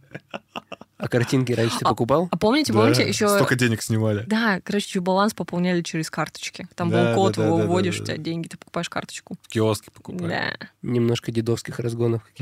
А 0.97 1.07
картинки 1.09 1.51
раньше 1.51 1.79
ты 1.79 1.85
А- 1.85 1.89
покупал? 1.89 2.29
А 2.31 2.37
помните, 2.37 2.71
Да, 2.71 2.79
помните, 2.79 3.07
еще... 3.07 3.27
Столько 3.27 3.55
денег 3.55 3.81
снимали. 3.81 4.23
Да, 4.27 4.61
короче, 4.63 5.01
баланс 5.01 5.33
пополняли 5.33 5.81
через 5.81 6.09
карточки. 6.09 6.67
Там 6.73 6.89
Да, 6.89 7.09
был 7.09 7.15
код, 7.15 7.35
да, 7.35 7.45
его 7.45 7.57
да, 7.57 7.63
да, 7.63 7.69
вводишь, 7.69 7.97
да, 7.97 8.03
у 8.03 8.05
тебя 8.05 8.17
да. 8.17 8.23
деньги, 8.23 8.47
ты 8.47 8.57
покупаешь 8.57 8.89
карточку. 8.89 9.37
В 9.41 9.47
киоске 9.49 9.91
покупали. 9.91 10.29
Да. 10.29 10.53
Немножко 10.81 11.31
дедовских 11.31 11.79
разгонов. 11.79 12.21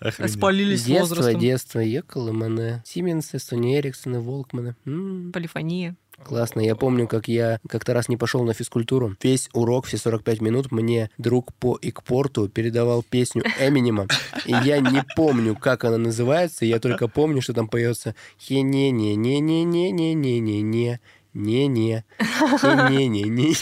Охренеть. 0.00 0.18
Распалились 0.18 0.82
с 0.82 0.84
Детство, 0.84 1.16
возрастом. 1.16 1.40
детство, 1.40 1.78
ехал 1.80 2.32
мене. 2.32 2.82
Сименсы, 2.86 3.38
Сони 3.38 3.76
Эриксона, 3.78 4.20
Волкмана. 4.20 4.76
Полифония. 5.32 5.96
Классно. 6.24 6.60
Я 6.60 6.74
помню, 6.74 7.06
как 7.06 7.28
я 7.28 7.60
как-то 7.68 7.92
раз 7.92 8.08
не 8.08 8.16
пошел 8.16 8.42
на 8.44 8.54
физкультуру. 8.54 9.14
Весь 9.22 9.50
урок, 9.52 9.84
все 9.86 9.98
45 9.98 10.40
минут, 10.40 10.72
мне 10.72 11.10
друг 11.18 11.52
по 11.54 11.78
Икпорту 11.80 12.48
передавал 12.48 13.02
песню 13.02 13.42
Эминема. 13.60 14.06
И 14.46 14.52
я 14.52 14.80
не 14.80 15.04
помню, 15.16 15.54
как 15.54 15.84
она 15.84 15.98
называется. 15.98 16.64
Я 16.64 16.80
только 16.80 17.08
помню, 17.08 17.42
что 17.42 17.52
там 17.52 17.68
поется 17.68 18.14
хе-не-не-не-не-не-не-не-не. 18.40 21.00
Не-не. 21.34 22.04
Не-не-не-не. 22.62 23.54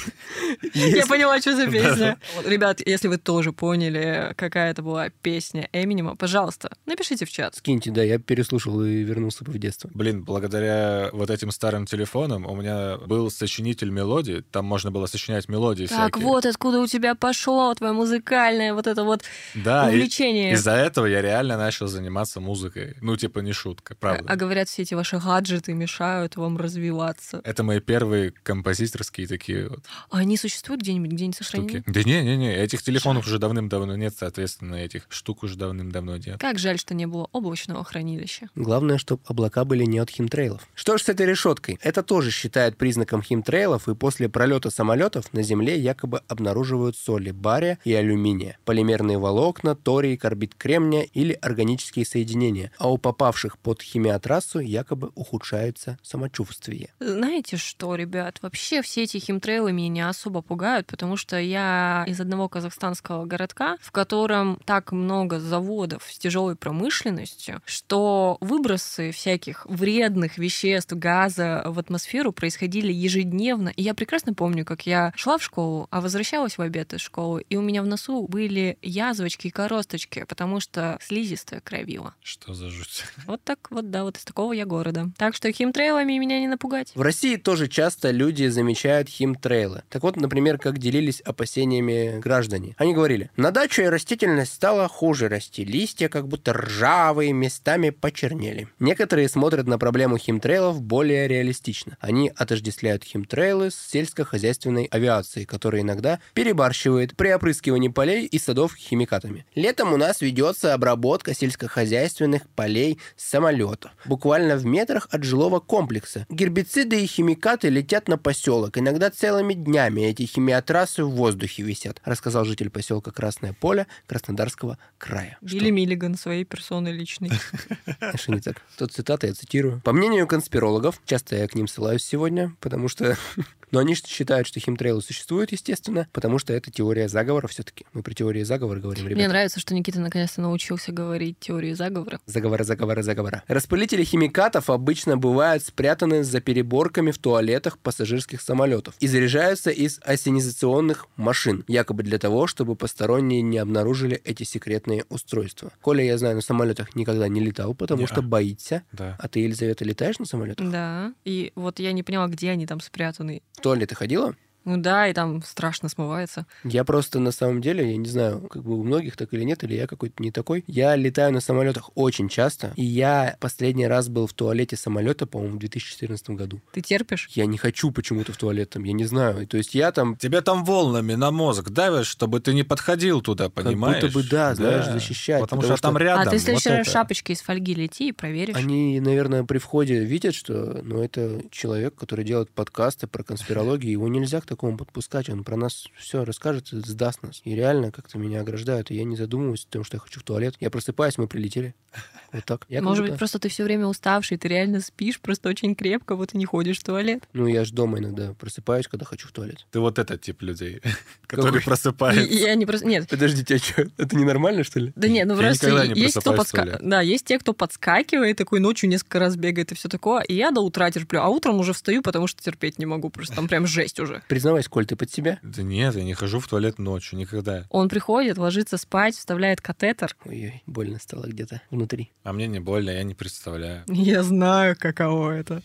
Я 0.75 1.07
поняла, 1.07 1.41
что 1.41 1.57
за 1.57 1.67
песня. 1.71 2.19
Ребят, 2.45 2.81
если 2.87 3.09
вы 3.09 3.19
тоже 3.19 3.53
поняли, 3.53 4.35
какая 4.37 4.71
это 4.71 4.83
была 4.83 5.09
песня 5.23 5.69
Эминема, 5.73 6.15
пожалуйста, 6.17 6.71
напишите 6.87 7.25
в 7.25 7.31
чат. 7.31 7.57
Скиньте, 7.57 7.91
да, 7.91 8.03
я 8.03 8.19
переслушал 8.19 8.85
и 8.85 9.03
вернулся 9.03 9.45
бы 9.45 9.53
в 9.53 9.59
детство. 9.59 9.91
Блин, 9.95 10.23
благодаря 10.23 11.09
вот 11.13 11.31
этим 11.31 11.51
старым 11.51 11.87
телефонам 11.87 12.47
у 12.47 12.55
меня 12.55 12.99
был 12.99 13.31
сочинитель 13.31 13.91
мелодий, 13.91 14.43
там 14.43 14.67
можно 14.67 14.91
было 14.91 15.07
сочинять 15.07 15.49
мелодии 15.49 15.87
Так 15.87 16.13
всякие. 16.15 16.27
вот, 16.29 16.47
откуда 16.47 16.81
у 16.81 16.87
тебя 16.87 17.15
пошло 17.15 17.73
твое 17.75 17.93
музыкальное 17.93 18.75
вот 18.75 18.87
это 18.87 19.05
вот 19.05 19.23
да, 19.55 19.91
и 19.91 19.95
увлечение. 19.97 20.53
из-за 20.53 20.73
этого 20.73 21.07
я 21.07 21.23
реально 21.23 21.57
начал 21.57 21.87
заниматься 21.87 22.41
музыкой. 22.41 22.97
Ну, 23.01 23.17
типа, 23.17 23.41
не 23.41 23.53
шутка, 23.53 23.97
правда. 23.99 24.25
А 24.29 24.37
говорят, 24.37 24.69
все 24.69 24.83
эти 24.83 24.95
ваши 24.95 25.19
гаджеты 25.19 25.73
мешают 25.73 26.37
вам 26.37 26.57
развиваться. 26.57 27.41
Это 27.45 27.62
мои 27.63 27.81
первые 27.81 28.33
композиторские 28.43 29.27
такие 29.27 29.69
вот 29.69 29.81
А 30.11 30.19
они 30.19 30.37
существуют 30.37 30.83
где-нибудь, 30.83 31.11
где-нибудь 31.13 31.37
сохранены? 31.37 31.69
штуки. 31.69 31.85
Да 31.87 32.03
не-не-не, 32.03 32.55
этих 32.55 32.83
телефонов 32.83 33.27
уже 33.27 33.39
давным-давно 33.39 33.97
нет, 33.97 34.15
соответственно, 34.19 34.77
этих 34.77 35.07
штук 35.09 35.43
уже 35.43 35.57
давным-давно 35.57 36.17
нет. 36.17 36.39
Как 36.39 36.59
жаль, 36.59 36.79
что 36.79 36.95
не 36.95 37.07
было 37.07 37.29
облачного 37.33 37.85
хранилища. 37.85 38.49
Главное, 38.55 38.99
чтобы 38.99 39.23
облака 39.27 39.65
были 39.65 39.85
не 39.85 39.99
от 39.99 40.11
химтрейлов. 40.11 40.67
Что 40.75 40.97
ж 40.99 41.03
с 41.03 41.09
этой 41.09 41.27
решеткой? 41.27 41.79
Это 41.83 42.03
тоже 42.03 42.31
считают 42.31 42.77
признаком 42.77 43.23
химтрейлов, 43.23 43.89
и 43.89 43.95
после 43.95 44.29
пролета 44.29 44.71
самолетов 44.71 45.33
на 45.33 45.43
Земле 45.43 45.79
якобы 45.79 46.23
обнаруживают 46.29 46.97
соли 46.97 47.31
бария 47.31 47.79
и 47.85 47.93
алюминия, 47.93 48.59
полимерные 48.65 49.19
волокна, 49.19 49.75
торий, 49.75 50.17
карбид 50.17 50.55
кремния 50.55 51.03
или 51.03 51.33
органические 51.33 52.05
соединения, 52.05 52.71
а 52.79 52.91
у 52.91 52.99
попавших 52.99 53.59
под 53.59 53.83
химиотрассу 53.83 54.59
якобы 54.61 55.11
ухудшается 55.15 55.99
самочувствие. 56.03 56.91
Знаете 57.01 57.52
что, 57.57 57.95
ребят, 57.95 58.39
вообще 58.43 58.83
все 58.83 59.03
эти 59.05 59.19
химтрейлы 59.19 59.73
меня 59.73 59.89
не 59.89 60.09
особо 60.09 60.43
пугают, 60.43 60.87
потому 60.87 61.17
что 61.17 61.39
я 61.39 62.05
из 62.07 62.21
одного 62.21 62.49
казахстанского 62.49 63.25
городка, 63.25 63.77
в 63.81 63.91
котором 63.93 64.61
так 64.65 64.93
много 64.93 65.41
заводов 65.41 66.07
с 66.11 66.19
тяжелой 66.19 66.57
промышленностью, 66.57 67.61
что 67.65 68.39
выбросы 68.41 69.13
всяких 69.13 69.67
вредных 69.67 70.39
веществ, 70.39 70.93
газа 70.93 71.63
в 71.67 71.79
атмосферу 71.79 72.33
происходили 72.33 72.93
ежедневно. 72.93 73.71
И 73.71 73.83
я 73.83 73.95
прекрасно 73.95 74.35
помню, 74.35 74.65
как 74.65 74.87
я 74.87 75.13
шла 75.17 75.39
в 75.39 75.43
школу, 75.43 75.89
а 75.91 76.01
возвращалась 76.01 76.59
в 76.59 76.63
обед 76.63 76.93
из 76.95 77.01
школы, 77.01 77.45
и 77.49 77.57
у 77.57 77.63
меня 77.63 77.83
в 77.83 77.87
носу 77.87 78.27
были 78.29 78.79
язвочки 78.83 79.49
и 79.49 79.51
коросточки, 79.51 80.25
потому 80.29 80.61
что 80.61 80.99
слизистая 81.01 81.61
кровила. 81.61 82.15
Что 82.23 82.55
за 82.55 82.69
жуть? 82.69 83.05
Вот 83.27 83.43
так 83.43 83.71
вот, 83.71 83.91
да, 83.91 84.05
вот 84.05 84.17
из 84.17 84.25
такого 84.25 84.53
я 84.53 84.67
города. 84.67 85.11
Так 85.17 85.35
что 85.35 85.51
химтрейлами 85.53 86.19
меня 86.19 86.41
не 86.41 86.49
напугать. 86.49 86.93
В 86.95 87.03
России 87.03 87.37
тоже 87.43 87.69
часто 87.69 88.11
люди 88.11 88.47
замечают 88.47 89.09
химтрейлы. 89.09 89.83
Так 89.89 90.03
вот, 90.03 90.17
например, 90.17 90.59
как 90.59 90.79
делились 90.79 91.21
опасениями 91.21 92.21
граждане. 92.21 92.75
Они 92.79 92.95
говорили, 92.95 93.31
на 93.37 93.51
даче 93.51 93.89
растительность 93.89 94.55
стала 94.55 94.89
хуже 94.89 95.29
расти, 95.29 95.65
листья 95.65 96.09
как 96.09 96.29
будто 96.29 96.53
ржавые, 96.53 97.33
местами 97.33 97.91
почернели. 97.91 98.69
Некоторые 98.79 99.29
смотрят 99.29 99.67
на 99.67 99.79
проблему 99.79 100.19
химтрейлов 100.19 100.81
более 100.81 101.29
реалистично. 101.29 101.97
Они 102.01 102.33
отождествляют 102.35 103.05
химтрейлы 103.05 103.71
с 103.71 103.77
сельскохозяйственной 103.77 104.85
авиацией, 104.85 105.47
которая 105.47 105.83
иногда 105.83 106.21
перебарщивает 106.35 107.17
при 107.17 107.35
опрыскивании 107.35 107.89
полей 107.89 108.27
и 108.27 108.39
садов 108.39 108.75
химикатами. 108.77 109.45
Летом 109.55 109.93
у 109.93 109.97
нас 109.97 110.21
ведется 110.21 110.75
обработка 110.75 111.35
сельскохозяйственных 111.35 112.49
полей 112.51 112.99
самолетов, 113.17 113.91
буквально 114.05 114.57
в 114.57 114.65
метрах 114.65 115.09
от 115.11 115.25
жилого 115.25 115.61
комплекса. 115.61 116.27
Гербициды 116.31 117.03
и 117.03 117.07
химикаты 117.07 117.32
летят 117.69 118.09
на 118.09 118.19
поселок, 118.19 118.79
иногда 118.79 119.11
целыми 119.11 119.55
днями 119.55 120.03
эти 120.03 120.23
химиотрассы 120.25 121.05
в 121.05 121.11
воздухе 121.11 121.63
висят, 121.63 122.01
рассказал 122.05 122.45
житель 122.45 122.71
поселка 122.71 123.11
Красное 123.11 123.53
Поле 123.53 123.87
Краснодарского 124.07 124.79
края. 124.99 125.39
Билли 125.41 125.71
Миллиган 125.71 126.17
своей 126.17 126.45
персоной 126.45 126.93
личной. 126.93 127.31
Что, 127.31 128.17
что 128.19 128.33
не 128.33 128.41
так? 128.41 128.63
Тут 128.77 128.93
цитата, 128.93 129.27
я 129.27 129.35
цитирую. 129.35 129.81
По 129.83 129.93
мнению 129.93 130.27
конспирологов, 130.27 131.01
часто 131.05 131.37
я 131.37 131.47
к 131.49 131.55
ним 131.55 131.69
ссылаюсь 131.69 132.05
сегодня, 132.05 132.55
потому 132.61 132.89
что... 132.89 133.17
Но 133.73 133.79
они 133.79 133.95
считают, 133.95 134.47
что 134.47 134.61
химтрейлы 134.61 135.01
существуют, 135.01 135.51
естественно, 135.51 136.07
потому 136.13 136.39
что 136.39 136.53
это 136.53 136.71
теория 136.71 137.09
заговора 137.09 137.49
все-таки. 137.49 137.87
Мы 137.95 138.03
про 138.03 138.13
теории 138.13 138.43
заговора 138.43 138.81
говорим, 138.81 139.07
Мне 139.07 139.15
ребята. 139.15 139.31
нравится, 139.31 139.61
что 139.61 139.75
Никита 139.75 139.99
наконец-то 139.99 140.43
научился 140.43 140.93
говорить 140.93 141.39
теорию 141.41 141.75
заговора. 141.75 142.21
Заговора, 142.27 142.65
заговора, 142.65 143.03
заговора. 143.03 143.43
Распылители 143.49 144.05
химикатов 144.05 144.69
обычно 144.69 145.17
бывают 145.17 145.65
спрятаны 145.65 146.23
за 146.23 146.43
переборками 146.43 147.12
в 147.13 147.19
туалетах 147.19 147.79
пассажирских 147.79 148.41
самолетов 148.41 148.95
и 149.01 149.07
заряжаются 149.07 149.71
из 149.71 150.01
ассенизационных 150.03 151.07
машин, 151.17 151.65
якобы 151.69 152.03
для 152.03 152.19
того, 152.19 152.47
чтобы 152.47 152.77
посторонние 152.77 153.43
не 153.43 153.59
обнаружили 153.59 154.21
эти 154.25 154.43
секретные 154.45 155.05
устройства. 155.09 155.73
Коля, 155.81 156.05
я 156.05 156.19
знаю, 156.19 156.37
на 156.37 156.43
самолетах 156.43 156.95
никогда 156.95 157.29
не 157.29 157.41
летал, 157.41 157.75
потому 157.75 158.01
Не-а. 158.01 158.09
что 158.09 158.23
боится. 158.23 158.83
Да. 158.93 159.17
А 159.19 159.29
ты, 159.29 159.41
Елизавета, 159.41 159.85
летаешь 159.85 160.19
на 160.19 160.27
самолетах? 160.27 160.69
Да. 160.71 161.13
И 161.25 161.53
вот 161.55 161.79
я 161.79 161.93
не 161.93 162.03
поняла, 162.03 162.27
где 162.29 162.51
они 162.51 162.67
там 162.67 162.81
спрятаны. 162.81 163.43
В 163.53 163.61
туалет 163.61 163.91
ты 163.91 163.95
ходила? 163.95 164.35
Ну 164.65 164.77
да, 164.77 165.09
и 165.09 165.13
там 165.13 165.43
страшно 165.43 165.89
смывается. 165.89 166.47
Я 166.65 166.85
просто 166.85 167.19
на 167.19 167.33
самом 167.33 167.61
деле, 167.61 167.91
я 167.91 167.97
не 167.97 168.09
знаю, 168.09 168.41
как 168.49 168.63
бы 168.63 168.79
у 168.79 168.83
многих 168.85 169.17
так 169.17 169.33
или 169.35 169.43
нет, 169.45 169.65
или 169.65 169.75
я 169.75 169.87
какой-то 169.87 170.23
не 170.23 170.31
такой. 170.31 170.65
Я 170.67 170.95
летаю 170.97 171.33
на 171.33 171.41
самолетах 171.41 171.91
очень 171.95 172.29
часто, 172.29 172.73
и 172.77 172.85
я 172.85 173.37
последний 173.41 173.87
раз 173.87 174.09
был 174.09 174.27
в 174.27 174.33
туалете 174.33 174.77
самолета, 174.77 175.27
по-моему, 175.27 175.57
в 175.57 175.59
2014 175.61 176.31
году. 176.31 176.61
Ты 176.73 176.81
терпишь? 176.81 177.29
Я 177.33 177.47
не 177.47 177.59
хочу 177.59 177.91
почему-то 177.91 178.33
в 178.33 178.37
туалет 178.37 178.71
там, 178.71 178.85
я 178.85 178.93
не 178.93 179.05
знаю. 179.05 179.47
То 179.47 179.57
есть 179.57 179.75
я 179.75 179.91
там 179.93 180.17
Тебе 180.17 180.41
там 180.43 180.65
волнами 180.65 181.15
на 181.15 181.31
мозг 181.31 181.71
давят, 181.71 182.07
чтобы 182.07 182.41
ты 182.41 182.55
не 182.55 182.63
подходил 182.63 183.21
туда, 183.21 183.49
понимаешь? 183.49 184.03
будто 184.03 184.15
бы, 184.19 184.23
да, 184.29 184.55
знаешь, 184.55 184.87
защищать, 184.87 185.41
Потому, 185.41 185.63
потому 185.63 185.77
что, 185.77 185.83
там 185.83 185.95
что- 185.97 186.05
рядом. 186.05 186.21
а 186.23 186.25
ты 186.25 186.31
в 186.31 186.33
вот 186.35 186.43
следующий 186.43 186.69
раз 186.71 186.79
в 186.79 186.83
это. 186.83 186.91
шапочке 186.91 187.33
из 187.33 187.41
фольги 187.41 187.75
лети 187.75 188.09
и 188.09 188.13
проверишь. 188.13 188.57
они, 188.57 189.01
наверное, 189.01 189.45
при 189.45 189.59
входе 189.59 190.05
видят, 190.05 190.35
что 190.35 190.81
ну, 190.83 191.03
это 191.03 191.43
человек, 191.51 191.95
который 191.95 192.25
делает 192.25 192.51
подкасты 192.51 193.07
про 193.07 193.23
конспирологию, 193.23 193.91
его 193.93 194.09
нельзя 194.09 194.41
к 194.41 194.47
такому 194.53 194.77
подпускать, 194.77 195.31
он 195.31 195.45
про 195.45 195.57
нас 195.57 195.87
все 195.97 196.25
расскажет 196.25 196.73
и 196.73 196.81
сдаст 196.81 197.23
нас. 197.23 197.41
И 197.45 197.55
реально 197.55 197.91
как-то 197.91 198.19
меня 198.19 198.43
ограждают, 198.43 198.91
и 198.91 198.95
я 198.95 199.05
не 199.05 199.17
задумываюсь 199.17 199.65
о 199.65 199.73
том, 199.73 199.85
что 199.85 199.97
я 199.97 200.01
хочу 200.01 200.21
в 200.21 200.23
туалет. 200.25 200.57
Я 200.61 200.69
просыпаюсь, 200.69 201.17
мы 201.19 201.27
прилетели. 201.27 201.75
Вот 202.33 202.47
так. 202.47 202.65
Я 202.71 202.81
Может 202.81 203.07
быть, 203.07 203.19
просто 203.19 203.39
ты 203.39 203.51
все 203.51 203.63
время 203.63 203.87
уставший, 203.87 204.39
ты 204.39 204.49
реально 204.49 204.81
спишь, 204.81 205.21
просто 205.21 205.51
очень 205.51 205.75
крепко, 205.75 206.17
вот 206.17 206.33
и 206.33 206.39
не 206.39 206.47
ходишь 206.47 206.79
в 206.79 206.83
туалет. 206.83 207.25
Ну, 207.35 207.47
я 207.47 207.63
же 207.67 207.75
дома 207.75 207.99
иногда 207.99 208.33
просыпаюсь, 208.33 208.89
когда 208.89 209.05
хочу 209.05 209.29
в 209.29 209.33
туалет. 209.33 209.67
Ты 209.71 209.81
вот 209.81 209.99
этот 209.99 210.23
тип 210.23 210.41
людей, 210.41 210.81
который 211.27 211.61
просыпается. 211.61 212.33
Я 212.33 212.55
не 212.55 212.65
просто... 212.65 212.87
Нет, 212.87 213.07
Подождите, 213.07 213.57
а 213.57 213.59
что, 213.59 213.83
это 213.99 214.17
ненормально, 214.17 214.65
что 214.65 214.81
ли? 214.81 214.95
Да 214.97 215.09
нет, 215.09 215.29
ну 215.29 215.37
просто 215.37 215.85
есть 215.95 216.17
кто 216.17 216.33
просыпаюсь 216.33 216.39
в 216.39 216.39
подска... 216.39 216.63
туалет. 216.63 216.79
Да, 216.81 217.03
есть 217.03 217.27
те, 217.27 217.39
кто 217.39 217.53
подскакивает, 217.53 218.39
такой 218.39 218.61
ночью 218.61 218.89
несколько 218.89 219.19
раз 219.19 219.37
бегает 219.37 219.73
и 219.73 219.75
все 219.75 219.91
такое. 219.91 220.23
И 220.23 220.35
я 220.35 220.53
до 220.53 220.63
утра 220.63 220.91
терплю, 220.91 221.21
а 221.21 221.29
утром 221.29 221.61
уже 221.61 221.75
встаю, 221.75 222.01
потому 222.01 222.29
что 222.29 222.43
терпеть 222.43 222.79
не 222.79 222.87
могу. 222.87 223.11
Просто 223.11 223.37
там 223.37 223.47
прям 223.47 223.67
жесть 223.67 224.01
уже. 224.01 224.23
Признавайся, 224.43 224.71
Коль, 224.71 224.87
ты 224.87 224.97
под 224.97 225.09
себя? 225.09 225.39
Да 225.45 225.63
нет, 225.63 225.95
я 225.95 226.03
не 226.03 226.15
хожу 226.15 226.41
в 226.41 226.49
туалет 226.49 226.81
ночью, 226.81 227.17
никогда. 227.17 227.65
Он 227.71 227.89
приходит, 227.89 228.39
ложится 228.39 228.77
спать, 228.77 229.15
вставляет 229.15 229.61
катетер. 229.61 230.17
Ой-ой, 230.25 230.65
больно 230.67 230.99
стало 230.99 231.27
где-то 231.27 231.63
внутри. 231.71 232.11
А 232.25 232.33
мне 232.33 232.49
не 232.49 232.59
больно, 232.59 232.91
я 232.91 233.05
не 233.05 233.15
представляю. 233.15 233.85
Я 233.87 234.25
знаю, 234.25 234.75
каково 234.77 235.31
это. 235.31 235.63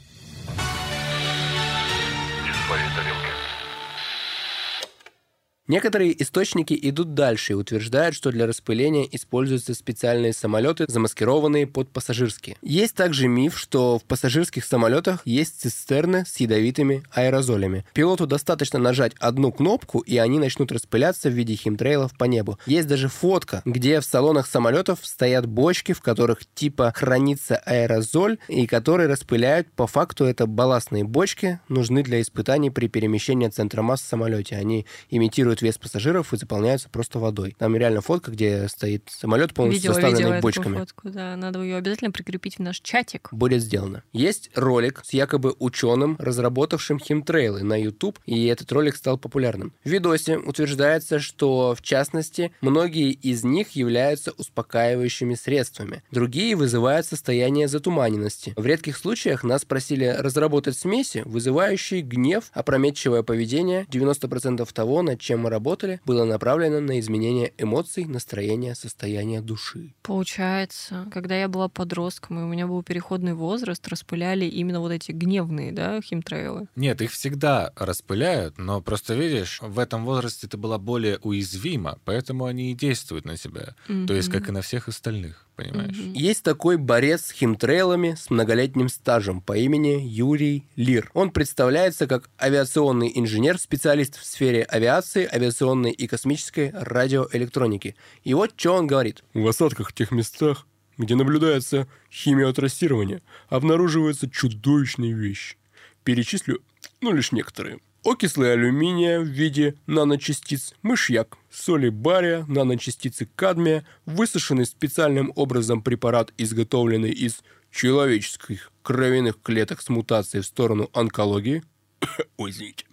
Некоторые 5.67 6.21
источники 6.21 6.77
идут 6.81 7.13
дальше 7.13 7.51
и 7.51 7.55
утверждают, 7.55 8.15
что 8.15 8.31
для 8.31 8.47
распыления 8.47 9.05
используются 9.11 9.73
специальные 9.73 10.31
самолеты, 10.31 10.85
замаскированные 10.87 11.67
под 11.67 11.89
пассажирские. 11.89 12.55
Есть 12.61 12.95
также 12.95 13.27
миф, 13.27 13.57
что 13.57 13.99
в 13.99 14.05
пассажирских 14.05 14.63
самолетах 14.63 15.21
есть 15.25 15.59
цистерны 15.59 16.23
с 16.25 16.37
ядовитыми 16.37 17.03
аэрозолями. 17.11 17.85
Пилоту 17.93 18.27
достаточно 18.27 18.79
нажать 18.79 19.11
одну 19.19 19.51
кнопку, 19.51 19.99
и 19.99 20.15
они 20.15 20.39
начнут 20.39 20.71
распыляться 20.71 21.29
в 21.29 21.33
виде 21.33 21.55
химтрейлов 21.55 22.17
по 22.17 22.23
небу. 22.23 22.57
Есть 22.65 22.87
даже 22.87 23.09
фотка, 23.09 23.61
где 23.65 23.99
в 23.99 24.05
салонах 24.05 24.47
самолетов 24.47 24.99
стоят 25.03 25.47
бочки, 25.47 25.91
в 25.91 26.01
которых 26.01 26.39
типа 26.55 26.93
хранится 26.95 27.57
аэрозоль, 27.57 28.37
и 28.47 28.67
которые 28.67 29.09
распыляют. 29.09 29.69
По 29.73 29.85
факту 29.85 30.23
это 30.23 30.47
балластные 30.47 31.03
бочки, 31.03 31.59
нужны 31.67 32.03
для 32.03 32.21
испытаний 32.21 32.69
при 32.69 32.87
перемещении 32.87 33.49
центра 33.49 33.81
масс 33.81 34.01
в 34.01 34.05
самолете. 34.05 34.55
Они 34.55 34.85
имитируют 35.09 35.56
вес 35.61 35.77
пассажиров 35.77 36.33
и 36.33 36.37
заполняются 36.37 36.89
просто 36.89 37.19
водой. 37.19 37.55
Там 37.57 37.75
реально 37.75 38.01
фотка, 38.01 38.31
где 38.31 38.67
стоит 38.67 39.09
самолет 39.09 39.53
полностью 39.53 39.81
видела, 39.81 39.93
заставленный 39.93 40.19
видела 40.19 40.33
эту 40.35 40.41
бочками. 40.41 40.77
фотку, 40.77 41.09
да. 41.09 41.35
Надо 41.35 41.61
ее 41.61 41.77
обязательно 41.77 42.11
прикрепить 42.11 42.57
в 42.57 42.59
наш 42.59 42.79
чатик. 42.81 43.29
Будет 43.31 43.61
сделано. 43.61 44.03
Есть 44.13 44.49
ролик 44.55 45.01
с 45.03 45.13
якобы 45.13 45.55
ученым, 45.59 46.15
разработавшим 46.19 46.99
химтрейлы 46.99 47.63
на 47.63 47.81
YouTube, 47.81 48.19
и 48.25 48.45
этот 48.47 48.71
ролик 48.71 48.95
стал 48.95 49.17
популярным. 49.17 49.73
В 49.83 49.89
видосе 49.89 50.37
утверждается, 50.37 51.19
что, 51.19 51.75
в 51.75 51.81
частности, 51.81 52.51
многие 52.61 53.11
из 53.11 53.43
них 53.43 53.71
являются 53.71 54.31
успокаивающими 54.31 55.35
средствами. 55.35 56.03
Другие 56.11 56.55
вызывают 56.55 57.05
состояние 57.05 57.67
затуманенности. 57.67 58.53
В 58.55 58.65
редких 58.65 58.97
случаях 58.97 59.43
нас 59.43 59.65
просили 59.65 60.15
разработать 60.17 60.77
смеси, 60.77 61.23
вызывающие 61.25 62.01
гнев, 62.01 62.51
опрометчивое 62.53 63.23
поведение. 63.23 63.85
90% 63.89 64.67
того, 64.73 65.01
над 65.01 65.19
чем 65.19 65.46
мы 65.47 65.49
работали, 65.49 66.01
было 66.05 66.25
направлено 66.25 66.79
на 66.81 66.99
изменение 66.99 67.53
эмоций, 67.57 68.05
настроения, 68.05 68.75
состояния 68.75 69.41
души. 69.41 69.93
Получается, 70.03 71.07
когда 71.11 71.35
я 71.35 71.47
была 71.47 71.69
подростком, 71.69 72.39
и 72.39 72.43
у 72.43 72.47
меня 72.47 72.67
был 72.67 72.83
переходный 72.83 73.33
возраст, 73.33 73.87
распыляли 73.87 74.45
именно 74.45 74.79
вот 74.79 74.91
эти 74.91 75.11
гневные, 75.11 75.71
да, 75.71 76.01
химтрейлы. 76.01 76.67
Нет, 76.75 77.01
их 77.01 77.11
всегда 77.11 77.71
распыляют, 77.75 78.57
но 78.57 78.81
просто 78.81 79.13
видишь, 79.13 79.59
в 79.61 79.79
этом 79.79 80.05
возрасте 80.05 80.47
ты 80.47 80.57
была 80.57 80.77
более 80.77 81.17
уязвима, 81.19 81.99
поэтому 82.03 82.45
они 82.45 82.71
и 82.71 82.75
действуют 82.75 83.25
на 83.25 83.37
тебя. 83.37 83.75
То 84.07 84.13
есть, 84.13 84.29
как 84.29 84.49
и 84.49 84.51
на 84.51 84.61
всех 84.61 84.87
остальных, 84.87 85.46
понимаешь? 85.57 85.97
Мгм. 85.97 86.13
Есть 86.13 86.43
такой 86.43 86.77
борец 86.77 87.25
с 87.25 87.31
химтрейлами 87.31 88.15
с 88.17 88.29
многолетним 88.29 88.87
стажем 88.87 89.41
по 89.41 89.57
имени 89.57 89.99
Юрий 90.01 90.63
Лир. 90.77 91.11
Он 91.13 91.31
представляется 91.31 92.07
как 92.07 92.29
авиационный 92.41 93.11
инженер, 93.13 93.59
специалист 93.59 94.17
в 94.17 94.23
сфере 94.23 94.63
авиации, 94.63 95.27
авиационной 95.29 95.91
и 95.91 96.07
космической 96.07 96.71
радиоэлектроники. 96.73 97.95
И 98.23 98.33
вот 98.33 98.53
что 98.55 98.73
он 98.73 98.87
говорит. 98.87 99.23
В 99.33 99.45
осадках 99.47 99.91
тех 99.91 100.11
местах, 100.11 100.65
где 100.97 101.15
наблюдается 101.15 101.87
химиотрассирование, 102.11 103.21
обнаруживаются 103.49 104.29
чудовищные 104.29 105.13
вещи. 105.13 105.57
Перечислю, 106.03 106.61
ну, 107.01 107.11
лишь 107.11 107.31
некоторые. 107.31 107.79
Окислы 108.03 108.49
алюминия 108.49 109.19
в 109.19 109.25
виде 109.25 109.75
наночастиц, 109.85 110.73
мышьяк, 110.81 111.37
соли 111.51 111.89
бария, 111.89 112.45
наночастицы 112.47 113.27
кадмия, 113.35 113.85
высушенный 114.05 114.65
специальным 114.65 115.33
образом 115.35 115.81
препарат, 115.81 116.31
изготовленный 116.37 117.11
из 117.11 117.43
человеческих 117.71 118.71
кровяных 118.81 119.41
клеток 119.41 119.81
с 119.81 119.89
мутацией 119.89 120.43
в 120.43 120.45
сторону 120.45 120.89
онкологии. 120.93 121.63
Ой, 122.37 122.51
извините, 122.51 122.85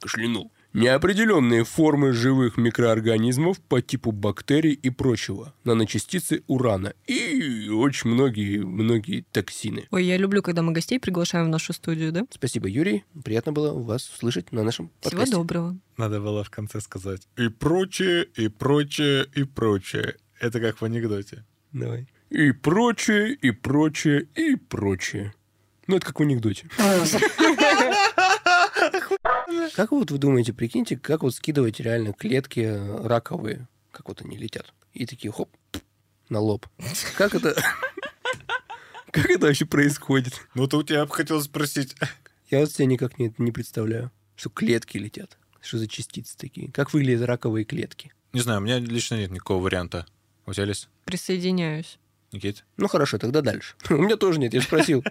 кашлянул. 0.00 0.50
Неопределенные 0.74 1.64
формы 1.64 2.12
живых 2.12 2.58
микроорганизмов 2.58 3.58
по 3.58 3.80
типу 3.80 4.12
бактерий 4.12 4.72
и 4.72 4.90
прочего, 4.90 5.54
наночастицы 5.64 6.42
урана 6.46 6.92
и 7.06 7.70
очень 7.70 8.10
многие, 8.10 8.58
многие 8.58 9.24
токсины. 9.32 9.88
Ой, 9.90 10.04
я 10.04 10.18
люблю, 10.18 10.42
когда 10.42 10.60
мы 10.62 10.72
гостей 10.72 11.00
приглашаем 11.00 11.46
в 11.46 11.48
нашу 11.48 11.72
студию, 11.72 12.12
да? 12.12 12.26
Спасибо, 12.30 12.68
Юрий. 12.68 13.04
Приятно 13.24 13.52
было 13.52 13.72
вас 13.72 14.10
услышать 14.10 14.52
на 14.52 14.62
нашем 14.62 14.90
Всего 15.00 15.10
подкасте. 15.10 15.36
доброго. 15.36 15.78
Надо 15.96 16.20
было 16.20 16.44
в 16.44 16.50
конце 16.50 16.82
сказать 16.82 17.26
и 17.38 17.48
прочее, 17.48 18.26
и 18.36 18.48
прочее, 18.48 19.26
и 19.34 19.44
прочее. 19.44 20.16
Это 20.38 20.60
как 20.60 20.82
в 20.82 20.84
анекдоте. 20.84 21.44
Давай. 21.72 22.08
И 22.28 22.52
прочее, 22.52 23.32
и 23.34 23.52
прочее, 23.52 24.28
и 24.34 24.54
прочее. 24.54 25.32
Ну, 25.86 25.96
это 25.96 26.04
как 26.04 26.20
в 26.20 26.22
анекдоте. 26.22 26.68
Как 29.74 29.92
вот 29.92 30.10
вы 30.10 30.18
думаете, 30.18 30.52
прикиньте, 30.52 30.96
как 30.96 31.22
вот 31.22 31.34
скидывать 31.34 31.80
реально 31.80 32.12
клетки 32.12 32.60
э, 32.60 33.06
раковые, 33.06 33.68
как 33.92 34.08
вот 34.08 34.22
они 34.22 34.36
летят, 34.36 34.72
и 34.92 35.06
такие 35.06 35.32
хоп, 35.32 35.48
на 36.28 36.40
лоб. 36.40 36.66
Как 37.16 37.34
это... 37.34 37.56
Как 39.10 39.30
это 39.30 39.46
вообще 39.46 39.64
происходит? 39.64 40.34
Ну, 40.54 40.68
то 40.68 40.76
у 40.76 40.82
тебя 40.82 41.06
бы 41.06 41.12
хотел 41.12 41.40
спросить. 41.42 41.96
Я 42.50 42.60
вот 42.60 42.70
себе 42.70 42.84
никак 42.84 43.18
не, 43.18 43.34
не 43.38 43.52
представляю, 43.52 44.12
что 44.36 44.50
клетки 44.50 44.98
летят. 44.98 45.38
Что 45.62 45.78
за 45.78 45.88
частицы 45.88 46.36
такие? 46.36 46.70
Как 46.70 46.92
выглядят 46.92 47.26
раковые 47.26 47.64
клетки? 47.64 48.12
Не 48.34 48.40
знаю, 48.40 48.60
у 48.60 48.62
меня 48.62 48.78
лично 48.78 49.14
нет 49.16 49.30
никакого 49.30 49.62
варианта. 49.64 50.06
У 50.44 50.52
тебя 50.52 50.66
есть, 50.66 50.88
Присоединяюсь. 51.04 51.98
Никит? 52.32 52.64
Ну 52.76 52.88
хорошо, 52.88 53.18
тогда 53.18 53.40
дальше. 53.40 53.74
У 53.90 53.94
меня 53.94 54.16
тоже 54.16 54.38
нет, 54.38 54.52
я 54.52 54.60
же 54.60 54.66
спросил. 54.66 55.02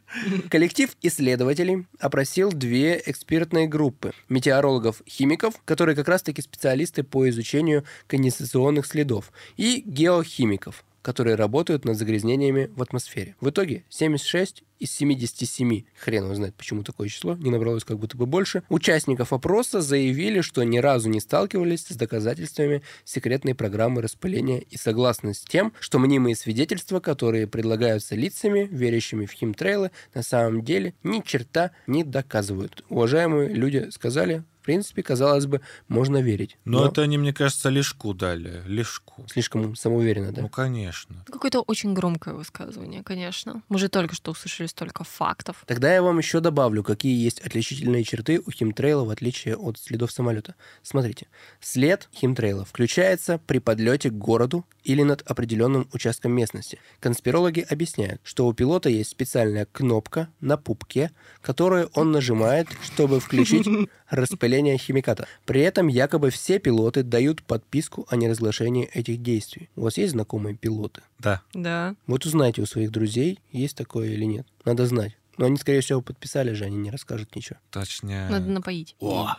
Коллектив 0.50 0.90
исследователей 1.02 1.86
опросил 2.00 2.50
две 2.50 3.00
экспертные 3.06 3.68
группы 3.68 4.12
метеорологов-химиков, 4.28 5.54
которые 5.64 5.94
как 5.94 6.08
раз-таки 6.08 6.42
специалисты 6.42 7.04
по 7.04 7.28
изучению 7.28 7.84
конденсационных 8.08 8.86
следов, 8.86 9.32
и 9.56 9.82
геохимиков, 9.86 10.84
которые 11.04 11.36
работают 11.36 11.84
над 11.84 11.98
загрязнениями 11.98 12.70
в 12.74 12.80
атмосфере. 12.80 13.36
В 13.38 13.50
итоге 13.50 13.84
76 13.90 14.64
из 14.78 14.90
77, 14.92 15.84
хрен 15.98 16.24
его 16.24 16.34
знает, 16.34 16.54
почему 16.54 16.82
такое 16.82 17.08
число, 17.08 17.36
не 17.36 17.50
набралось 17.50 17.84
как 17.84 17.98
будто 17.98 18.16
бы 18.16 18.24
больше, 18.24 18.62
участников 18.70 19.34
опроса 19.34 19.82
заявили, 19.82 20.40
что 20.40 20.62
ни 20.62 20.78
разу 20.78 21.10
не 21.10 21.20
сталкивались 21.20 21.86
с 21.86 21.96
доказательствами 21.96 22.82
секретной 23.04 23.54
программы 23.54 24.00
распыления 24.00 24.60
и 24.60 24.78
согласны 24.78 25.34
с 25.34 25.42
тем, 25.42 25.74
что 25.78 25.98
мнимые 25.98 26.36
свидетельства, 26.36 27.00
которые 27.00 27.46
предлагаются 27.46 28.14
лицами, 28.14 28.66
верящими 28.70 29.26
в 29.26 29.32
химтрейлы, 29.32 29.90
на 30.14 30.22
самом 30.22 30.64
деле 30.64 30.94
ни 31.02 31.20
черта 31.20 31.72
не 31.86 32.02
доказывают. 32.02 32.82
Уважаемые 32.88 33.50
люди 33.50 33.90
сказали, 33.90 34.42
принципе, 34.64 35.02
казалось 35.02 35.46
бы, 35.46 35.60
можно 35.88 36.20
верить. 36.20 36.58
Но, 36.64 36.86
это 36.86 37.02
они, 37.02 37.18
мне 37.18 37.32
кажется, 37.32 37.68
лишку 37.68 38.14
дали. 38.14 38.62
Лишку. 38.66 39.26
Слишком 39.28 39.76
самоуверенно, 39.76 40.32
да? 40.32 40.42
Ну, 40.42 40.48
конечно. 40.48 41.24
Какое-то 41.26 41.60
очень 41.60 41.94
громкое 41.94 42.34
высказывание, 42.34 43.02
конечно. 43.02 43.62
Мы 43.68 43.78
же 43.78 43.88
только 43.88 44.14
что 44.14 44.32
услышали 44.32 44.66
столько 44.66 45.04
фактов. 45.04 45.62
Тогда 45.66 45.92
я 45.92 46.02
вам 46.02 46.18
еще 46.18 46.40
добавлю, 46.40 46.82
какие 46.82 47.22
есть 47.22 47.40
отличительные 47.40 48.04
черты 48.04 48.40
у 48.44 48.50
химтрейла 48.50 49.04
в 49.04 49.10
отличие 49.10 49.56
от 49.56 49.78
следов 49.78 50.10
самолета. 50.10 50.54
Смотрите, 50.82 51.26
след 51.60 52.08
химтрейла 52.12 52.64
включается 52.64 53.38
при 53.46 53.58
подлете 53.58 54.10
к 54.10 54.14
городу 54.14 54.64
или 54.84 55.02
над 55.02 55.22
определенным 55.22 55.88
участком 55.92 56.32
местности. 56.32 56.78
Конспирологи 57.00 57.66
объясняют, 57.68 58.20
что 58.22 58.46
у 58.46 58.52
пилота 58.52 58.88
есть 58.88 59.10
специальная 59.10 59.66
кнопка 59.66 60.28
на 60.40 60.56
пупке, 60.56 61.10
которую 61.40 61.90
он 61.94 62.12
нажимает, 62.12 62.68
чтобы 62.82 63.20
включить 63.20 63.66
распыление 64.10 64.78
химиката. 64.78 65.26
При 65.46 65.62
этом 65.62 65.88
якобы 65.88 66.30
все 66.30 66.58
пилоты 66.58 67.02
дают 67.02 67.42
подписку 67.42 68.06
о 68.08 68.16
неразглашении 68.16 68.86
этих 68.92 69.22
действий. 69.22 69.70
У 69.76 69.82
вас 69.82 69.96
есть 69.96 70.12
знакомые 70.12 70.54
пилоты? 70.54 71.02
Да. 71.18 71.42
Да. 71.54 71.96
Вот 72.06 72.24
узнайте 72.26 72.62
у 72.62 72.66
своих 72.66 72.90
друзей, 72.90 73.40
есть 73.50 73.76
такое 73.76 74.10
или 74.10 74.24
нет. 74.24 74.46
Надо 74.64 74.86
знать. 74.86 75.16
Но 75.36 75.46
они, 75.46 75.56
скорее 75.56 75.80
всего, 75.80 76.00
подписали 76.00 76.52
же, 76.52 76.64
они 76.64 76.76
не 76.76 76.90
расскажут 76.90 77.34
ничего. 77.34 77.58
Точнее. 77.70 78.28
Надо 78.28 78.50
напоить. 78.50 78.96
Да, 79.00 79.36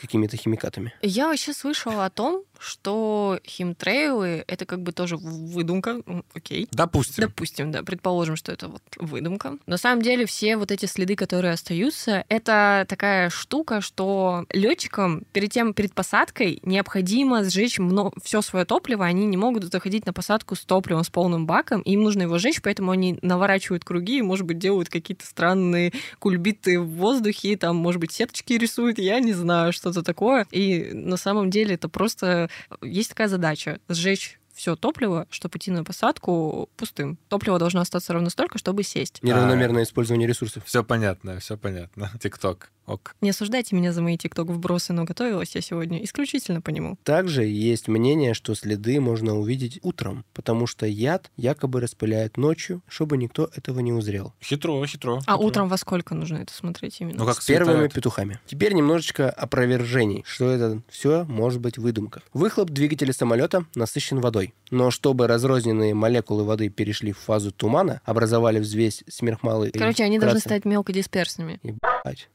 какими-то 0.00 0.36
химикатами. 0.36 0.92
Я 1.02 1.28
вообще 1.28 1.52
слышала 1.52 2.06
о 2.06 2.10
том, 2.10 2.44
что 2.58 3.38
химтрейлы— 3.46 4.44
это 4.46 4.64
как 4.64 4.82
бы 4.82 4.92
тоже 4.92 5.16
выдумка, 5.16 6.02
окей. 6.34 6.68
Допустим. 6.70 7.24
Допустим, 7.26 7.70
да, 7.70 7.82
предположим, 7.82 8.36
что 8.36 8.52
это 8.52 8.68
вот 8.68 8.82
выдумка. 8.96 9.58
На 9.66 9.76
самом 9.76 10.02
деле 10.02 10.24
все 10.26 10.56
вот 10.56 10.70
эти 10.70 10.86
следы, 10.86 11.16
которые 11.16 11.52
остаются, 11.52 12.24
это 12.28 12.86
такая 12.88 13.30
штука, 13.30 13.80
что 13.80 14.46
летчикам 14.50 15.24
перед 15.32 15.52
тем, 15.52 15.74
перед 15.74 15.92
посадкой 15.94 16.60
необходимо 16.62 17.44
сжечь 17.44 17.78
все 18.22 18.40
свое 18.40 18.64
топливо, 18.64 19.04
они 19.04 19.26
не 19.26 19.36
могут 19.36 19.64
заходить 19.64 20.06
на 20.06 20.12
посадку 20.12 20.54
с 20.54 20.64
топливом, 20.64 21.04
с 21.04 21.10
полным 21.10 21.46
баком, 21.46 21.82
им 21.82 22.02
нужно 22.02 22.22
его 22.22 22.38
сжечь, 22.38 22.62
поэтому 22.62 22.92
они 22.92 23.18
наворачивают 23.20 23.84
круги 23.84 24.18
и, 24.18 24.22
может 24.22 24.46
быть, 24.46 24.58
делают 24.58 24.88
какие-то 24.88 25.13
странные 25.22 25.92
кульбиты 26.18 26.80
в 26.80 26.88
воздухе, 26.88 27.56
там, 27.56 27.76
может 27.76 28.00
быть, 28.00 28.12
сеточки 28.12 28.54
рисуют, 28.54 28.98
я 28.98 29.20
не 29.20 29.32
знаю, 29.32 29.72
что-то 29.72 30.02
такое. 30.02 30.46
И 30.50 30.90
на 30.92 31.16
самом 31.16 31.50
деле 31.50 31.74
это 31.74 31.88
просто... 31.88 32.50
Есть 32.82 33.10
такая 33.10 33.28
задача— 33.28 33.80
сжечь 33.88 34.38
все 34.54 34.76
топливо, 34.76 35.26
чтобы 35.30 35.58
идти 35.58 35.70
на 35.70 35.84
посадку 35.84 36.70
пустым. 36.76 37.18
Топливо 37.28 37.58
должно 37.58 37.80
остаться 37.80 38.12
ровно 38.12 38.30
столько, 38.30 38.58
чтобы 38.58 38.84
сесть. 38.84 39.22
Неравномерное 39.22 39.82
использование 39.82 40.28
ресурсов. 40.28 40.64
Все 40.64 40.84
понятно, 40.84 41.40
все 41.40 41.58
понятно. 41.58 42.10
Тикток. 42.22 42.70
Ок. 42.86 43.16
Не 43.20 43.30
осуждайте 43.30 43.74
меня 43.74 43.92
за 43.92 44.02
мои 44.02 44.18
тикток 44.18 44.48
вбросы, 44.48 44.92
но 44.92 45.04
готовилась 45.04 45.54
я 45.54 45.60
сегодня 45.62 46.04
исключительно 46.04 46.60
по 46.60 46.70
нему. 46.70 46.98
Также 47.02 47.44
есть 47.44 47.88
мнение, 47.88 48.34
что 48.34 48.54
следы 48.54 49.00
можно 49.00 49.38
увидеть 49.38 49.78
утром, 49.82 50.24
потому 50.34 50.66
что 50.66 50.84
яд 50.86 51.30
якобы 51.36 51.80
распыляет 51.80 52.36
ночью, 52.36 52.82
чтобы 52.86 53.16
никто 53.16 53.48
этого 53.56 53.80
не 53.80 53.92
узрел. 53.92 54.34
Хитро, 54.42 54.84
хитро. 54.86 55.16
А 55.16 55.20
хитро. 55.20 55.34
утром 55.36 55.68
во 55.68 55.76
сколько 55.78 56.14
нужно 56.14 56.38
это 56.38 56.52
смотреть 56.52 57.00
именно? 57.00 57.18
Ну, 57.18 57.26
как 57.26 57.40
С 57.40 57.46
первыми 57.46 57.72
светает. 57.74 57.92
петухами. 57.94 58.40
Теперь 58.46 58.74
немножечко 58.74 59.30
опровержений, 59.30 60.22
что 60.26 60.50
это 60.50 60.82
все 60.88 61.24
может 61.24 61.60
быть 61.60 61.78
выдумка. 61.78 62.22
Выхлоп 62.32 62.70
двигателя 62.70 63.12
самолета 63.12 63.64
насыщен 63.74 64.20
водой. 64.20 64.52
Но 64.70 64.90
чтобы 64.90 65.26
разрозненные 65.26 65.94
молекулы 65.94 66.44
воды 66.44 66.68
перешли 66.68 67.12
в 67.12 67.18
фазу 67.18 67.50
тумана, 67.50 68.00
образовали 68.04 68.58
взвесь 68.58 69.04
сверхмалой... 69.08 69.70
Короче, 69.70 70.04
они 70.04 70.18
должны 70.18 70.38
вкратце- 70.40 70.48
стать 70.48 70.64
мелкодисперсными. 70.64 71.60
Ебать. 71.62 72.28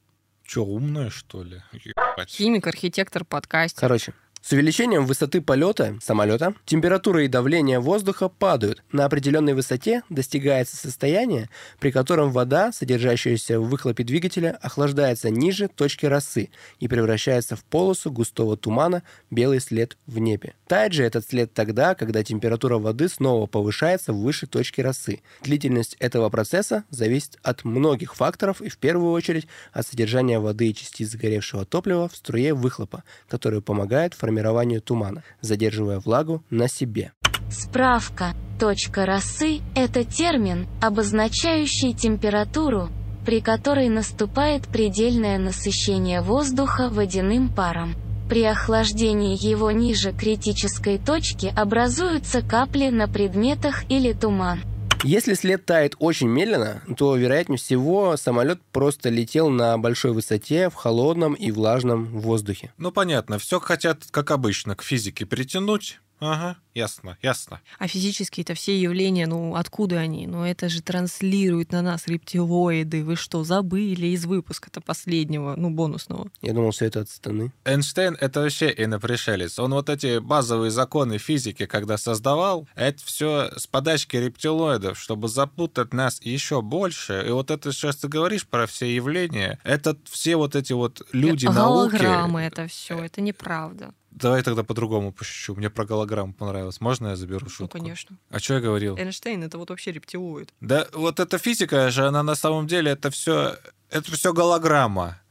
Че, 0.49 0.61
умная, 0.61 1.11
что 1.11 1.43
ли? 1.43 1.61
Ебать. 1.73 2.31
Химик, 2.31 2.65
архитектор, 2.65 3.23
подкастер. 3.23 3.81
Короче, 3.81 4.15
с 4.41 4.53
увеличением 4.53 5.05
высоты 5.05 5.41
полета 5.41 5.97
самолета 6.01 6.53
температура 6.65 7.25
и 7.25 7.27
давление 7.27 7.79
воздуха 7.79 8.29
падают. 8.29 8.81
На 8.91 9.03
определенной 9.05 9.53
высоте 9.53 10.03
достигается 10.09 10.77
состояние, 10.77 11.49
при 11.79 11.91
котором 11.91 12.31
вода, 12.31 12.71
содержащаяся 12.71 13.59
в 13.59 13.67
выхлопе 13.67 14.05
двигателя, 14.05 14.57
охлаждается 14.61 15.29
ниже 15.29 15.67
точки 15.67 16.05
росы 16.05 16.49
и 16.79 16.87
превращается 16.87 17.57
в 17.57 17.65
полосу 17.65 18.11
густого 18.11 18.55
тумана, 18.55 19.03
белый 19.29 19.59
след 19.59 19.97
в 20.07 20.19
небе. 20.19 20.53
Тает 20.67 20.93
же 20.93 21.03
этот 21.03 21.27
след 21.27 21.53
тогда, 21.53 21.93
когда 21.93 22.23
температура 22.23 22.77
воды 22.77 23.09
снова 23.09 23.45
повышается 23.45 24.13
выше 24.13 24.47
точки 24.47 24.79
росы. 24.79 25.21
Длительность 25.41 25.95
этого 25.99 26.29
процесса 26.29 26.85
зависит 26.89 27.37
от 27.43 27.65
многих 27.65 28.15
факторов 28.15 28.61
и 28.61 28.69
в 28.69 28.77
первую 28.77 29.11
очередь 29.11 29.47
от 29.73 29.85
содержания 29.85 30.39
воды 30.39 30.69
и 30.69 30.73
частиц 30.73 31.09
сгоревшего 31.09 31.65
топлива 31.65 32.07
в 32.07 32.15
струе 32.15 32.53
выхлопа, 32.53 33.03
который 33.27 33.61
помогает 33.61 34.13
формированию 34.39 34.81
тумана, 34.81 35.23
задерживая 35.41 35.99
влагу 35.99 36.43
на 36.49 36.67
себе. 36.67 37.11
Справка. 37.51 38.33
Точка 38.59 39.05
росы– 39.05 39.61
это 39.75 40.03
термин, 40.03 40.67
обозначающий 40.81 41.93
температуру, 41.93 42.89
при 43.25 43.41
которой 43.41 43.89
наступает 43.89 44.67
предельное 44.67 45.37
насыщение 45.37 46.21
воздуха 46.21 46.89
водяным 46.89 47.49
паром. 47.49 47.95
При 48.29 48.43
охлаждении 48.43 49.37
его 49.41 49.71
ниже 49.71 50.11
критической 50.11 50.97
точки 50.97 51.51
образуются 51.55 52.41
капли 52.41 52.89
на 52.89 53.07
предметах 53.07 53.89
или 53.89 54.13
туман. 54.13 54.59
Если 55.03 55.33
след 55.33 55.65
тает 55.65 55.95
очень 55.99 56.27
медленно, 56.27 56.83
то, 56.97 57.15
вероятнее 57.15 57.57
всего, 57.57 58.17
самолет 58.17 58.59
просто 58.73 59.09
летел 59.09 59.49
на 59.49 59.77
большой 59.77 60.11
высоте 60.11 60.69
в 60.69 60.73
холодном 60.75 61.35
и 61.35 61.51
влажном 61.51 62.05
воздухе. 62.19 62.73
Ну, 62.77 62.91
понятно, 62.91 63.39
все 63.39 63.61
хотят, 63.61 64.05
как 64.11 64.29
обычно, 64.31 64.75
к 64.75 64.83
физике 64.83 65.25
притянуть. 65.25 66.01
Ага, 66.19 66.57
ясно, 66.73 67.17
ясно. 67.21 67.61
А 67.77 67.87
физические-то 67.87 68.53
все 68.53 68.79
явления, 68.79 69.25
ну 69.25 69.55
откуда 69.55 69.99
они? 69.99 70.27
Ну 70.27 70.43
это 70.43 70.67
же 70.67 70.81
транслируют 70.81 71.71
на 71.71 71.81
нас 71.81 72.07
рептилоиды. 72.07 73.03
Вы 73.03 73.15
что, 73.15 73.43
забыли 73.43 74.07
из 74.07 74.25
выпуска-то 74.25 74.81
последнего, 74.81 75.55
ну 75.55 75.69
бонусного? 75.69 76.29
Я 76.41 76.53
думал, 76.53 76.71
все 76.71 76.85
это 76.85 77.01
от 77.01 77.09
станы. 77.09 77.53
Эйнштейн— 77.63 78.17
это 78.19 78.41
вообще 78.41 78.73
инопришелец. 78.75 79.59
Он 79.59 79.73
вот 79.73 79.89
эти 79.89 80.19
базовые 80.19 80.71
законы 80.71 81.17
физики, 81.17 81.65
когда 81.65 81.97
создавал, 81.97 82.67
это 82.75 83.03
все 83.05 83.51
с 83.55 83.65
подачки 83.67 84.17
рептилоидов, 84.17 84.99
чтобы 84.99 85.29
запутать 85.29 85.93
нас 85.93 86.21
еще 86.21 86.61
больше. 86.61 87.25
И 87.27 87.31
вот 87.31 87.49
это 87.51 87.71
сейчас 87.71 87.97
ты 87.97 88.07
говоришь 88.07 88.45
про 88.45 88.67
все 88.67 88.93
явления, 88.93 89.59
это 89.63 89.95
все 90.09 90.35
вот 90.35 90.55
эти 90.55 90.73
вот 90.73 91.01
люди 91.13 91.45
науки... 91.45 91.97
Голограммы 91.97 92.41
это 92.41 92.67
все, 92.67 92.99
это 92.99 93.21
неправда. 93.21 93.93
Давай 94.11 94.41
тогда 94.43 94.63
по-другому 94.63 95.11
пошучу. 95.11 95.55
Мне 95.55 95.69
про 95.69 95.85
голограмму 95.85 96.33
понравилось. 96.33 96.81
Можно 96.81 97.09
я 97.09 97.15
заберу 97.15 97.47
шутку? 97.49 97.77
Ну, 97.77 97.83
конечно. 97.83 98.17
А 98.29 98.39
что 98.39 98.55
я 98.55 98.59
говорил? 98.59 98.97
Эйнштейн 98.97 99.43
это 99.43 99.57
вот 99.57 99.69
вообще 99.69 99.91
рептилоид. 99.91 100.53
Да 100.61 100.87
вот 100.93 101.19
эта 101.19 101.37
физика 101.37 101.89
же, 101.91 102.07
она 102.07 102.23
на 102.23 102.35
самом 102.35 102.67
деле, 102.67 102.91
это 102.91 103.11
все, 103.11 103.57
это 103.89 104.11
все 104.11 104.33
голограмма. 104.33 105.21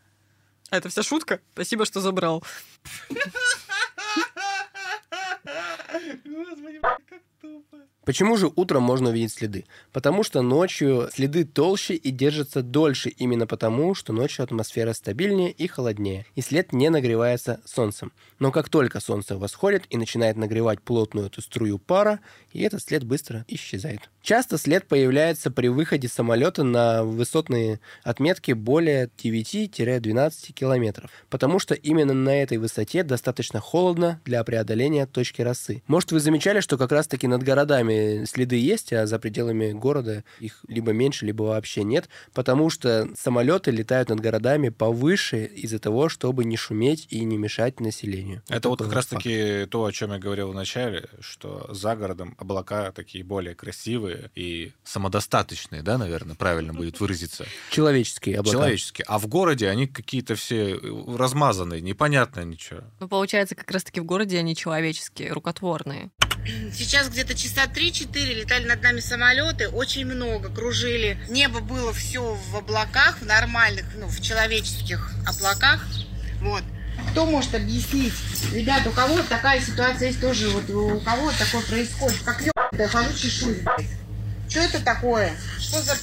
А 0.70 0.76
это 0.76 0.88
вся 0.88 1.02
шутка? 1.02 1.40
Спасибо, 1.54 1.84
что 1.84 2.00
забрал. 2.00 2.44
Почему 8.08 8.38
же 8.38 8.50
утром 8.56 8.84
можно 8.84 9.10
увидеть 9.10 9.34
следы? 9.34 9.66
Потому 9.92 10.22
что 10.22 10.40
ночью 10.40 11.10
следы 11.12 11.44
толще 11.44 11.94
и 11.94 12.10
держатся 12.10 12.62
дольше, 12.62 13.10
именно 13.10 13.46
потому, 13.46 13.94
что 13.94 14.14
ночью 14.14 14.44
атмосфера 14.44 14.94
стабильнее 14.94 15.50
и 15.50 15.66
холоднее, 15.66 16.24
и 16.34 16.40
след 16.40 16.72
не 16.72 16.88
нагревается 16.88 17.60
солнцем. 17.66 18.12
Но 18.38 18.50
как 18.50 18.70
только 18.70 19.00
солнце 19.00 19.36
восходит 19.36 19.84
и 19.90 19.98
начинает 19.98 20.38
нагревать 20.38 20.80
плотную 20.80 21.26
эту 21.26 21.42
струю 21.42 21.76
пара, 21.78 22.20
и 22.54 22.62
этот 22.62 22.82
след 22.82 23.04
быстро 23.04 23.44
исчезает. 23.46 24.08
Часто 24.22 24.56
след 24.56 24.86
появляется 24.86 25.50
при 25.50 25.68
выходе 25.68 26.08
самолета 26.08 26.64
на 26.64 27.04
высотные 27.04 27.78
отметки 28.04 28.52
более 28.52 29.10
9-12 29.22 30.52
километров, 30.52 31.10
потому 31.28 31.58
что 31.58 31.74
именно 31.74 32.14
на 32.14 32.42
этой 32.42 32.56
высоте 32.56 33.02
достаточно 33.02 33.60
холодно 33.60 34.18
для 34.24 34.42
преодоления 34.44 35.04
точки 35.04 35.42
росы. 35.42 35.82
Может, 35.86 36.12
вы 36.12 36.20
замечали, 36.20 36.60
что 36.60 36.78
как 36.78 36.92
раз-таки 36.92 37.26
над 37.26 37.42
городами 37.42 37.97
следы 38.26 38.56
есть, 38.56 38.92
а 38.92 39.06
за 39.06 39.18
пределами 39.18 39.72
города 39.72 40.24
их 40.40 40.60
либо 40.68 40.92
меньше, 40.92 41.26
либо 41.26 41.42
вообще 41.44 41.84
нет, 41.84 42.08
потому 42.32 42.70
что 42.70 43.08
самолеты 43.16 43.70
летают 43.70 44.08
над 44.08 44.20
городами 44.20 44.68
повыше 44.68 45.44
из-за 45.44 45.78
того, 45.78 46.08
чтобы 46.08 46.44
не 46.44 46.56
шуметь 46.56 47.06
и 47.10 47.24
не 47.24 47.36
мешать 47.36 47.80
населению. 47.80 48.42
Это 48.48 48.68
вот 48.68 48.78
такой 48.78 48.90
как 48.90 48.96
раз 48.96 49.06
факт. 49.06 49.22
таки 49.22 49.66
то, 49.66 49.84
о 49.84 49.92
чем 49.92 50.12
я 50.12 50.18
говорил 50.18 50.50
в 50.50 50.54
начале, 50.54 51.08
что 51.20 51.68
за 51.72 51.96
городом 51.96 52.34
облака 52.38 52.92
такие 52.92 53.24
более 53.24 53.54
красивые 53.54 54.30
и 54.34 54.72
самодостаточные, 54.84 55.82
да, 55.82 55.98
наверное, 55.98 56.34
правильно 56.34 56.72
будет 56.72 57.00
выразиться. 57.00 57.46
Человеческие 57.70 58.38
облака. 58.38 58.58
Человеческие. 58.58 59.04
А 59.08 59.18
в 59.18 59.26
городе 59.26 59.68
они 59.68 59.86
какие-то 59.86 60.34
все 60.34 60.78
размазанные, 61.06 61.80
непонятно 61.80 62.44
ничего. 62.44 62.80
Ну, 63.00 63.08
получается, 63.08 63.54
как 63.54 63.70
раз-таки 63.70 64.00
в 64.00 64.04
городе 64.04 64.38
они 64.38 64.54
человеческие, 64.54 65.32
рукотворные. 65.32 66.10
Сейчас 66.74 67.08
где-то 67.08 67.34
часа 67.34 67.64
3-4 67.64 68.34
летали 68.34 68.66
над 68.66 68.82
нами 68.82 69.00
самолеты, 69.00 69.68
очень 69.68 70.06
много 70.06 70.48
кружили. 70.48 71.18
Небо 71.28 71.60
было 71.60 71.92
все 71.92 72.34
в 72.50 72.56
облаках, 72.56 73.18
в 73.20 73.26
нормальных, 73.26 73.84
ну, 73.96 74.06
в 74.06 74.20
человеческих 74.20 75.12
облаках. 75.26 75.86
Вот. 76.40 76.62
Кто 77.12 77.26
может 77.26 77.54
объяснить? 77.54 78.12
Ребята, 78.52 78.90
у 78.90 78.92
кого 78.92 79.22
такая 79.22 79.60
ситуация 79.60 80.08
есть 80.08 80.20
тоже, 80.20 80.48
вот 80.50 80.68
у 80.70 81.00
кого 81.00 81.32
такое 81.32 81.62
происходит? 81.62 82.18
Как 82.24 82.40
ё***я 82.42 82.88
хожу 82.88 83.12
чешусь, 83.16 83.58
блядь. 83.58 83.86
Что 84.48 84.60
это 84.60 84.80
такое? 84.82 85.32
Что 85.58 85.80
за 85.82 85.96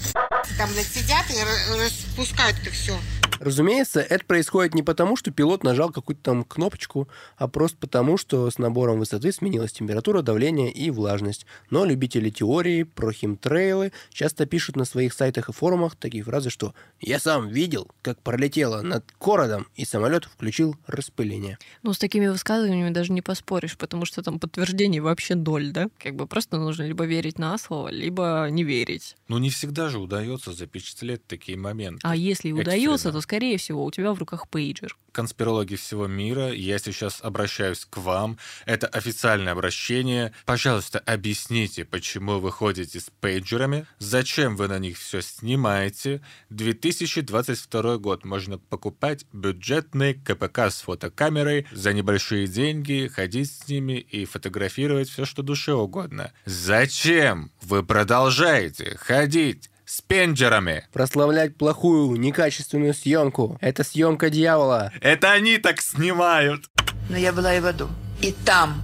там, 0.57 0.71
блядь, 0.73 0.87
сидят 0.87 1.25
и 1.29 1.33
ра- 1.33 1.83
распускают 1.83 2.57
это 2.61 2.71
все? 2.71 2.97
Разумеется, 3.45 3.99
это 3.99 4.25
происходит 4.25 4.73
не 4.73 4.81
потому, 4.81 5.15
что 5.15 5.29
пилот 5.29 5.63
нажал 5.63 5.91
какую-то 5.91 6.23
там 6.23 6.43
кнопочку, 6.43 7.07
а 7.37 7.47
просто 7.47 7.77
потому, 7.77 8.17
что 8.17 8.49
с 8.49 8.57
набором 8.57 8.97
высоты 8.97 9.31
сменилась 9.31 9.71
температура, 9.71 10.23
давление 10.23 10.71
и 10.71 10.89
влажность. 10.89 11.45
Но 11.69 11.85
любители 11.85 12.31
теории 12.31 12.81
про 12.81 13.11
химтрейлы 13.11 13.91
часто 14.11 14.47
пишут 14.47 14.77
на 14.77 14.83
своих 14.83 15.13
сайтах 15.13 15.49
и 15.49 15.51
форумах 15.53 15.95
такие 15.95 16.23
фразы, 16.23 16.49
что 16.49 16.73
«Я 16.99 17.19
сам 17.19 17.47
видел, 17.49 17.87
как 18.01 18.19
пролетело 18.19 18.81
над 18.81 19.05
городом, 19.19 19.67
и 19.75 19.85
самолет 19.85 20.25
включил 20.25 20.75
распыление». 20.87 21.59
Ну, 21.83 21.93
с 21.93 21.99
такими 21.99 22.25
высказываниями 22.25 22.89
даже 22.89 23.13
не 23.13 23.21
поспоришь, 23.21 23.77
потому 23.77 24.05
что 24.05 24.23
там 24.23 24.39
подтверждений 24.39 25.01
вообще 25.01 25.35
доль, 25.35 25.69
да? 25.69 25.89
Как 25.99 26.15
бы 26.15 26.25
просто 26.25 26.57
нужно 26.57 26.81
либо 26.81 27.05
верить 27.05 27.37
на 27.37 27.59
слово, 27.59 27.89
либо 27.89 28.47
не 28.49 28.63
верить. 28.63 29.15
Ну, 29.27 29.37
не 29.37 29.51
всегда 29.51 29.89
же 29.89 29.99
удается 29.99 30.51
запечатлеть 30.51 31.23
такие 31.27 31.59
моменты. 31.59 31.99
А 32.01 32.15
если 32.15 32.51
удается, 32.51 33.11
то, 33.11 33.21
скорее 33.21 33.34
скорее 33.35 33.57
всего, 33.57 33.83
у 33.83 33.91
тебя 33.91 34.13
в 34.13 34.19
руках 34.19 34.47
пейджер. 34.47 34.95
конспирологи 35.11 35.75
всего 35.75 36.07
мира, 36.07 36.51
я 36.51 36.77
сейчас 36.77 37.19
обращаюсь 37.21 37.85
к 37.85 37.97
вам. 37.97 38.37
Это 38.65 38.87
официальное 38.87 39.53
обращение. 39.53 40.33
Пожалуйста, 40.45 40.99
объясните, 40.99 41.85
почему 41.85 42.39
вы 42.39 42.51
ходите 42.51 42.99
с 42.99 43.09
пейджерами, 43.21 43.85
зачем 43.97 44.55
вы 44.55 44.67
на 44.67 44.79
них 44.79 44.97
все 44.97 45.21
снимаете. 45.21 46.21
2022 46.49 47.97
год 47.97 48.25
можно 48.25 48.57
покупать 48.57 49.25
бюджетный 49.33 50.13
КПК 50.13 50.69
с 50.69 50.81
фотокамерой 50.81 51.65
за 51.71 51.93
небольшие 51.93 52.47
деньги, 52.47 53.09
ходить 53.13 53.51
с 53.51 53.67
ними 53.67 53.99
и 53.99 54.25
фотографировать 54.25 55.09
все, 55.09 55.25
что 55.25 55.43
душе 55.43 55.73
угодно. 55.73 56.31
Зачем 56.45 57.51
вы 57.61 57.83
продолжаете 57.83 58.95
ходить 58.97 59.69
с 59.85 60.01
пенджерами? 60.01 60.85
Прославлять 60.93 61.57
плохую, 61.57 62.17
некачественную 62.19 62.93
съемку. 62.93 63.57
Это 63.61 63.83
съемка 63.83 64.29
дьявола. 64.29 64.91
Это 65.01 65.31
они 65.31 65.57
так 65.57 65.81
снимают. 65.81 66.65
Но 67.09 67.17
я 67.17 67.31
была 67.31 67.53
и 67.55 67.59
в 67.59 67.65
аду. 67.65 67.89
И 68.21 68.31
там 68.45 68.81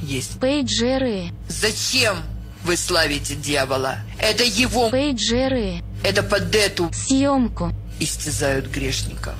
есть. 0.00 0.38
Пейджеры. 0.40 1.30
Зачем 1.48 2.16
вы 2.64 2.76
славите 2.76 3.34
дьявола? 3.34 3.98
Это 4.18 4.44
его... 4.44 4.90
Пейджеры. 4.90 5.82
Это 6.02 6.22
под 6.22 6.54
эту 6.54 6.90
Съемку. 6.92 7.72
истязают 7.98 8.66
грешников. 8.68 9.34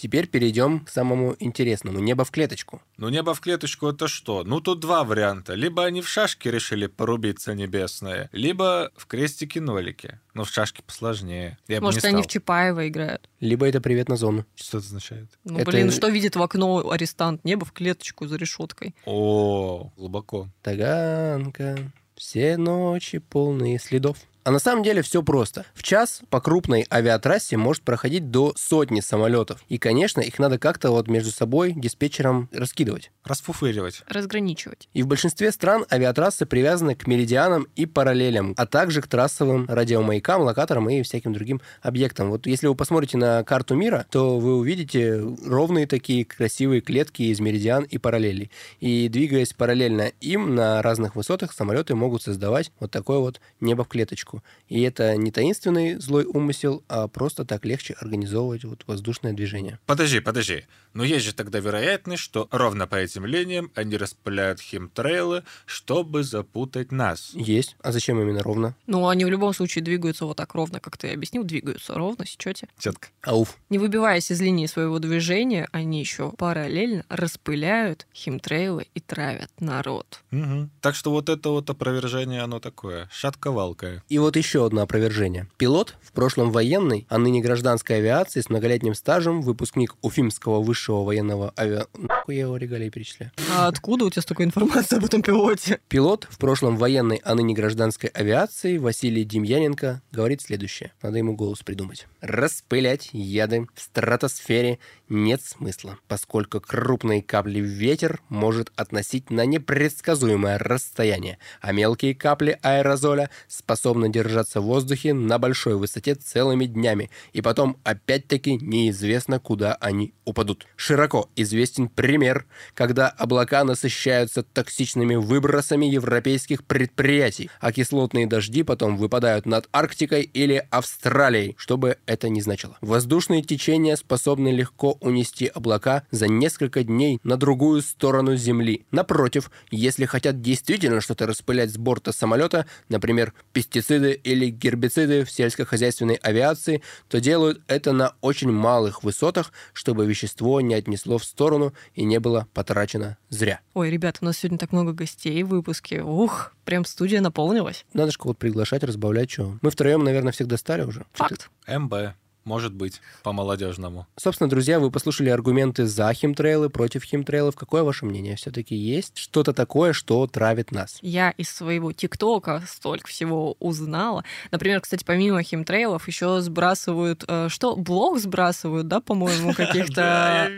Теперь 0.00 0.28
перейдем 0.28 0.80
к 0.80 0.88
самому 0.88 1.36
интересному. 1.40 1.98
Небо 1.98 2.24
в 2.24 2.30
клеточку. 2.30 2.80
Ну, 2.96 3.10
небо 3.10 3.34
в 3.34 3.40
клеточку 3.40 3.88
это 3.88 4.08
что? 4.08 4.44
Ну, 4.44 4.62
тут 4.62 4.80
два 4.80 5.04
варианта. 5.04 5.52
Либо 5.52 5.84
они 5.84 6.00
в 6.00 6.08
шашки 6.08 6.48
решили 6.48 6.86
порубиться 6.86 7.52
небесные, 7.52 8.30
либо 8.32 8.92
в 8.96 9.06
крестики-нолики. 9.06 10.18
Ну, 10.32 10.44
в 10.44 10.48
шашки 10.48 10.80
посложнее. 10.80 11.58
Я 11.68 11.80
бы 11.80 11.84
Может, 11.88 12.02
не 12.04 12.08
они 12.08 12.22
в. 12.22 12.28
Чапаева 12.28 12.88
играют. 12.88 13.28
Либо 13.40 13.68
это 13.68 13.82
привет 13.82 14.08
на 14.08 14.16
зону. 14.16 14.46
Что 14.54 14.78
это 14.78 14.86
означает? 14.86 15.28
Ну, 15.44 15.58
Это- 15.58 15.70
блин, 15.70 15.90
что 15.90 16.08
видит 16.08 16.34
в 16.34 16.40
окно 16.42 16.90
арестант? 16.90 17.44
Небо 17.44 17.66
в 17.66 17.72
клеточку 17.72 18.26
за 18.26 18.36
решеткой. 18.36 18.94
О, 19.04 19.92
глубоко. 19.98 20.48
Таганка. 20.62 21.92
Все 22.16 22.56
ночи 22.56 23.18
полные 23.18 23.78
следов. 23.78 24.16
А 24.42 24.50
на 24.50 24.58
самом 24.58 24.82
деле 24.82 25.02
все 25.02 25.22
просто. 25.22 25.66
В 25.74 25.82
час 25.82 26.22
по 26.30 26.40
крупной 26.40 26.86
авиатрассе 26.90 27.58
может 27.58 27.82
проходить 27.82 28.30
до 28.30 28.54
сотни 28.56 29.00
самолетов. 29.00 29.62
И, 29.68 29.76
конечно, 29.76 30.20
их 30.20 30.38
надо 30.38 30.58
как-то 30.58 30.90
вот 30.90 31.08
между 31.08 31.30
собой 31.30 31.74
диспетчером 31.76 32.48
раскидывать. 32.52 33.10
Расфуфыривать. 33.24 34.02
Разграничивать. 34.08 34.88
И 34.94 35.02
в 35.02 35.06
большинстве 35.06 35.52
стран 35.52 35.84
авиатрассы 35.90 36.46
привязаны 36.46 36.94
к 36.94 37.06
меридианам 37.06 37.66
и 37.76 37.84
параллелям, 37.84 38.54
а 38.56 38.66
также 38.66 39.02
к 39.02 39.08
трассовым 39.08 39.66
радиомаякам, 39.68 40.42
локаторам 40.42 40.88
и 40.88 41.02
всяким 41.02 41.34
другим 41.34 41.60
объектам. 41.82 42.30
Вот 42.30 42.46
если 42.46 42.66
вы 42.66 42.74
посмотрите 42.74 43.18
на 43.18 43.44
карту 43.44 43.74
мира, 43.74 44.06
то 44.10 44.38
вы 44.38 44.56
увидите 44.56 45.22
ровные 45.44 45.86
такие 45.86 46.24
красивые 46.24 46.80
клетки 46.80 47.22
из 47.24 47.40
меридиан 47.40 47.84
и 47.84 47.98
параллелей. 47.98 48.50
И 48.80 49.08
двигаясь 49.08 49.52
параллельно 49.52 50.12
им 50.20 50.54
на 50.54 50.80
разных 50.80 51.14
высотах, 51.14 51.52
самолеты 51.52 51.94
могут 51.94 52.22
создавать 52.22 52.72
вот 52.80 52.90
такое 52.90 53.18
вот 53.18 53.40
небо 53.60 53.84
в 53.84 53.88
клеточку. 53.88 54.29
И 54.68 54.82
это 54.82 55.16
не 55.16 55.30
таинственный 55.30 55.96
злой 55.96 56.24
умысел, 56.24 56.82
а 56.88 57.08
просто 57.08 57.44
так 57.44 57.64
легче 57.64 57.94
организовывать 57.94 58.64
вот 58.64 58.84
воздушное 58.86 59.32
движение. 59.32 59.78
Подожди, 59.86 60.20
подожди. 60.20 60.64
Но 60.92 61.04
есть 61.04 61.24
же 61.24 61.34
тогда 61.34 61.60
вероятность, 61.60 62.22
что 62.22 62.48
ровно 62.50 62.86
по 62.86 62.96
этим 62.96 63.24
линиям 63.24 63.70
они 63.74 63.96
распыляют 63.96 64.60
химтрейлы, 64.60 65.44
чтобы 65.66 66.24
запутать 66.24 66.90
нас. 66.92 67.30
Есть. 67.34 67.76
А 67.82 67.92
зачем 67.92 68.20
именно 68.20 68.42
ровно? 68.42 68.74
Ну, 68.86 69.06
они 69.08 69.24
в 69.24 69.28
любом 69.28 69.52
случае 69.54 69.84
двигаются 69.84 70.24
вот 70.24 70.36
так 70.36 70.54
ровно, 70.54 70.80
как 70.80 70.96
ты 70.96 71.12
объяснил, 71.12 71.44
двигаются 71.44 71.94
ровно, 71.94 72.26
сечете. 72.26 72.68
Четко. 72.78 73.08
Ауф. 73.22 73.56
Не 73.68 73.78
выбиваясь 73.78 74.30
из 74.30 74.40
линии 74.40 74.66
своего 74.66 74.98
движения, 74.98 75.68
они 75.72 76.00
еще 76.00 76.32
параллельно 76.32 77.04
распыляют 77.08 78.06
химтрейлы 78.14 78.86
и 78.94 79.00
травят 79.00 79.50
народ. 79.60 80.22
Мгм. 80.30 80.70
Так 80.80 80.94
что 80.94 81.10
вот 81.10 81.28
это 81.28 81.50
вот 81.50 81.70
опровержение, 81.70 82.42
оно 82.42 82.60
такое, 82.60 83.08
шатковалкое. 83.12 84.02
И 84.08 84.18
вот 84.20 84.36
еще 84.36 84.64
одно 84.64 84.82
опровержение. 84.82 85.48
Пилот, 85.56 85.96
в 86.02 86.12
прошлом 86.12 86.50
военной, 86.50 87.06
а 87.08 87.18
ныне 87.18 87.40
гражданской 87.40 87.96
авиации 87.96 88.40
с 88.40 88.48
многолетним 88.48 88.94
стажем, 88.94 89.42
выпускник 89.42 89.96
Уфимского 90.02 90.62
высшего 90.62 91.02
военного 91.02 91.52
авиа... 91.58 91.86
Нахуй 91.94 92.36
я 92.36 92.42
его 92.42 92.56
регалии 92.56 92.88
перечисляю. 92.90 93.32
А 93.56 93.66
откуда 93.68 94.04
у 94.04 94.10
тебя 94.10 94.22
столько 94.22 94.44
информации 94.44 94.96
об 94.96 95.04
этом 95.04 95.22
пилоте? 95.22 95.80
Пилот, 95.88 96.28
в 96.30 96.38
прошлом 96.38 96.76
военной, 96.76 97.20
а 97.24 97.34
ныне 97.34 97.54
гражданской 97.54 98.10
авиации, 98.10 98.78
Василий 98.78 99.24
Демьяненко, 99.24 100.02
говорит 100.12 100.42
следующее. 100.42 100.92
Надо 101.02 101.18
ему 101.18 101.34
голос 101.34 101.60
придумать. 101.60 102.06
Распылять 102.20 103.10
яды 103.12 103.66
в 103.74 103.80
стратосфере 103.80 104.78
нет 105.10 105.42
смысла, 105.42 105.98
поскольку 106.08 106.60
крупные 106.60 107.20
капли 107.22 107.60
ветер 107.60 108.20
может 108.28 108.72
относить 108.76 109.30
на 109.30 109.44
непредсказуемое 109.44 110.58
расстояние, 110.58 111.38
а 111.60 111.72
мелкие 111.72 112.14
капли 112.14 112.58
аэрозоля 112.62 113.28
способны 113.48 114.08
держаться 114.08 114.60
в 114.60 114.64
воздухе 114.64 115.12
на 115.12 115.38
большой 115.38 115.76
высоте 115.76 116.14
целыми 116.14 116.66
днями, 116.66 117.10
и 117.32 117.42
потом 117.42 117.76
опять-таки 117.84 118.56
неизвестно, 118.56 119.40
куда 119.40 119.74
они 119.74 120.14
упадут. 120.24 120.66
Широко 120.76 121.28
известен 121.36 121.88
пример, 121.88 122.46
когда 122.74 123.08
облака 123.08 123.64
насыщаются 123.64 124.42
токсичными 124.42 125.16
выбросами 125.16 125.86
европейских 125.86 126.64
предприятий, 126.64 127.50
а 127.60 127.72
кислотные 127.72 128.26
дожди 128.26 128.62
потом 128.62 128.96
выпадают 128.96 129.44
над 129.44 129.68
Арктикой 129.72 130.22
или 130.22 130.66
Австралией, 130.70 131.56
что 131.58 131.76
бы 131.76 131.98
это 132.06 132.28
ни 132.28 132.40
значило. 132.40 132.78
Воздушные 132.80 133.42
течения 133.42 133.96
способны 133.96 134.48
легко 134.48 134.96
унести 135.00 135.46
облака 135.46 136.04
за 136.10 136.28
несколько 136.28 136.82
дней 136.82 137.20
на 137.22 137.36
другую 137.36 137.82
сторону 137.82 138.36
Земли. 138.36 138.86
Напротив, 138.90 139.50
если 139.70 140.04
хотят 140.04 140.40
действительно 140.40 141.00
что-то 141.00 141.26
распылять 141.26 141.70
с 141.70 141.76
борта 141.76 142.12
самолета, 142.12 142.66
например, 142.88 143.32
пестициды 143.52 144.12
или 144.12 144.50
гербициды 144.50 145.24
в 145.24 145.30
сельскохозяйственной 145.30 146.16
авиации, 146.16 146.82
то 147.08 147.20
делают 147.20 147.62
это 147.66 147.92
на 147.92 148.14
очень 148.20 148.50
малых 148.50 149.02
высотах, 149.02 149.52
чтобы 149.72 150.06
вещество 150.06 150.60
не 150.60 150.74
отнесло 150.74 151.18
в 151.18 151.24
сторону 151.24 151.72
и 151.94 152.04
не 152.04 152.20
было 152.20 152.46
потрачено 152.54 153.16
зря. 153.28 153.60
Ой, 153.74 153.90
ребята, 153.90 154.18
у 154.22 154.24
нас 154.26 154.38
сегодня 154.38 154.58
так 154.58 154.72
много 154.72 154.92
гостей 154.92 155.42
в 155.42 155.48
выпуске. 155.48 156.02
Ух, 156.02 156.52
прям 156.64 156.84
студия 156.84 157.20
наполнилась. 157.20 157.84
Надо 157.92 158.12
же 158.12 158.18
кого-то 158.18 158.38
приглашать, 158.38 158.84
разбавлять, 158.84 159.30
что. 159.30 159.58
Мы 159.62 159.70
втроем, 159.70 160.04
наверное, 160.04 160.32
всех 160.32 160.46
достали 160.46 160.82
уже. 160.82 161.04
Факт. 161.12 161.50
МБ. 161.66 162.14
Может 162.50 162.72
быть, 162.72 163.00
по-молодежному. 163.22 164.08
Собственно, 164.16 164.50
друзья, 164.50 164.80
вы 164.80 164.90
послушали 164.90 165.28
аргументы 165.28 165.86
за 165.86 166.12
химтрейлы, 166.12 166.68
против 166.68 167.04
химтрейлов. 167.04 167.54
Какое 167.54 167.84
ваше 167.84 168.06
мнение? 168.06 168.34
Все-таки 168.34 168.74
есть 168.74 169.16
что-то 169.18 169.52
такое, 169.52 169.92
что 169.92 170.26
травит 170.26 170.72
нас? 170.72 170.98
Я 171.00 171.30
из 171.30 171.48
своего 171.48 171.92
ТикТока 171.92 172.64
столько 172.66 173.06
всего 173.06 173.56
узнала. 173.60 174.24
Например, 174.50 174.80
кстати, 174.80 175.04
помимо 175.04 175.44
химтрейлов 175.44 176.08
еще 176.08 176.40
сбрасывают... 176.40 177.22
э, 177.28 177.46
что? 177.50 177.76
Блок 177.76 178.18
сбрасывают, 178.18 178.88
да, 178.88 179.00
по-моему, 179.00 179.54
каких-то 179.56 180.50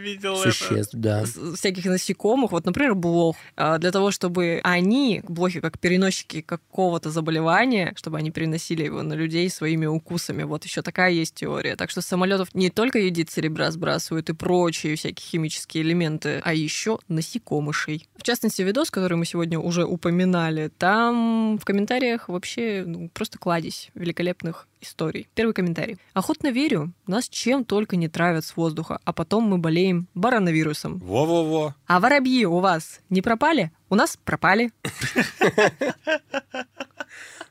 Существ, 0.43 0.95
да. 0.95 1.27
всяких 1.55 1.85
насекомых. 1.85 2.53
Вот, 2.53 2.65
например, 2.65 2.95
блох. 2.95 3.37
А, 3.55 3.77
Для 3.77 3.91
того, 3.91 4.11
чтобы 4.13 4.63
они, 4.65 5.23
блохи, 5.29 5.61
как 5.61 5.79
переносчики 5.79 6.41
какого-то 6.41 7.11
заболевания, 7.11 7.93
чтобы 7.97 8.17
они 8.17 8.31
переносили 8.31 8.85
его 8.85 9.03
на 9.03 9.13
людей 9.13 9.51
своими 9.51 9.85
укусами. 9.85 10.45
Вот 10.45 10.65
еще 10.65 10.81
такая 10.81 11.11
есть 11.11 11.35
теория. 11.35 11.82
Так 11.83 11.91
что 11.91 12.01
с 12.01 12.07
самолетов 12.07 12.55
не 12.55 12.71
только 12.71 13.01
едит 13.01 13.29
серебра 13.29 13.69
сбрасывают 13.73 14.31
и 14.31 14.35
прочие 14.35 14.95
всякие 14.95 15.27
химические 15.27 15.83
элементы, 15.83 16.41
а 16.45 16.55
еще 16.55 17.01
насекомышей. 17.09 18.07
В 18.17 18.23
частности, 18.23 18.63
видос, 18.63 18.93
который 18.93 19.15
мы 19.15 19.25
сегодня 19.25 19.59
уже 19.59 19.85
упоминали, 19.85 20.71
там 20.79 21.59
в 21.59 21.65
комментариях 21.65 22.29
вообще 22.29 22.85
ну, 22.87 23.09
просто 23.09 23.41
кладезь 23.41 23.91
великолепных 23.97 24.69
историй. 24.83 25.29
Первый 25.35 25.53
комментарий. 25.53 25.99
Охотно 26.13 26.51
верю, 26.51 26.93
нас 27.07 27.29
чем 27.29 27.65
только 27.65 27.97
не 27.97 28.09
травят 28.09 28.45
с 28.45 28.57
воздуха, 28.57 29.01
а 29.05 29.13
потом 29.13 29.45
мы 29.45 29.59
болеем 29.59 30.09
бароновирусом. 30.15 30.99
Во-во-во. 30.99 31.75
А 31.87 32.01
воробьи 32.01 32.45
у 32.45 32.59
вас 32.59 33.01
не 33.09 33.23
пропали? 33.23 33.73
У 33.89 33.95
нас 33.95 34.19
пропали. 34.25 34.73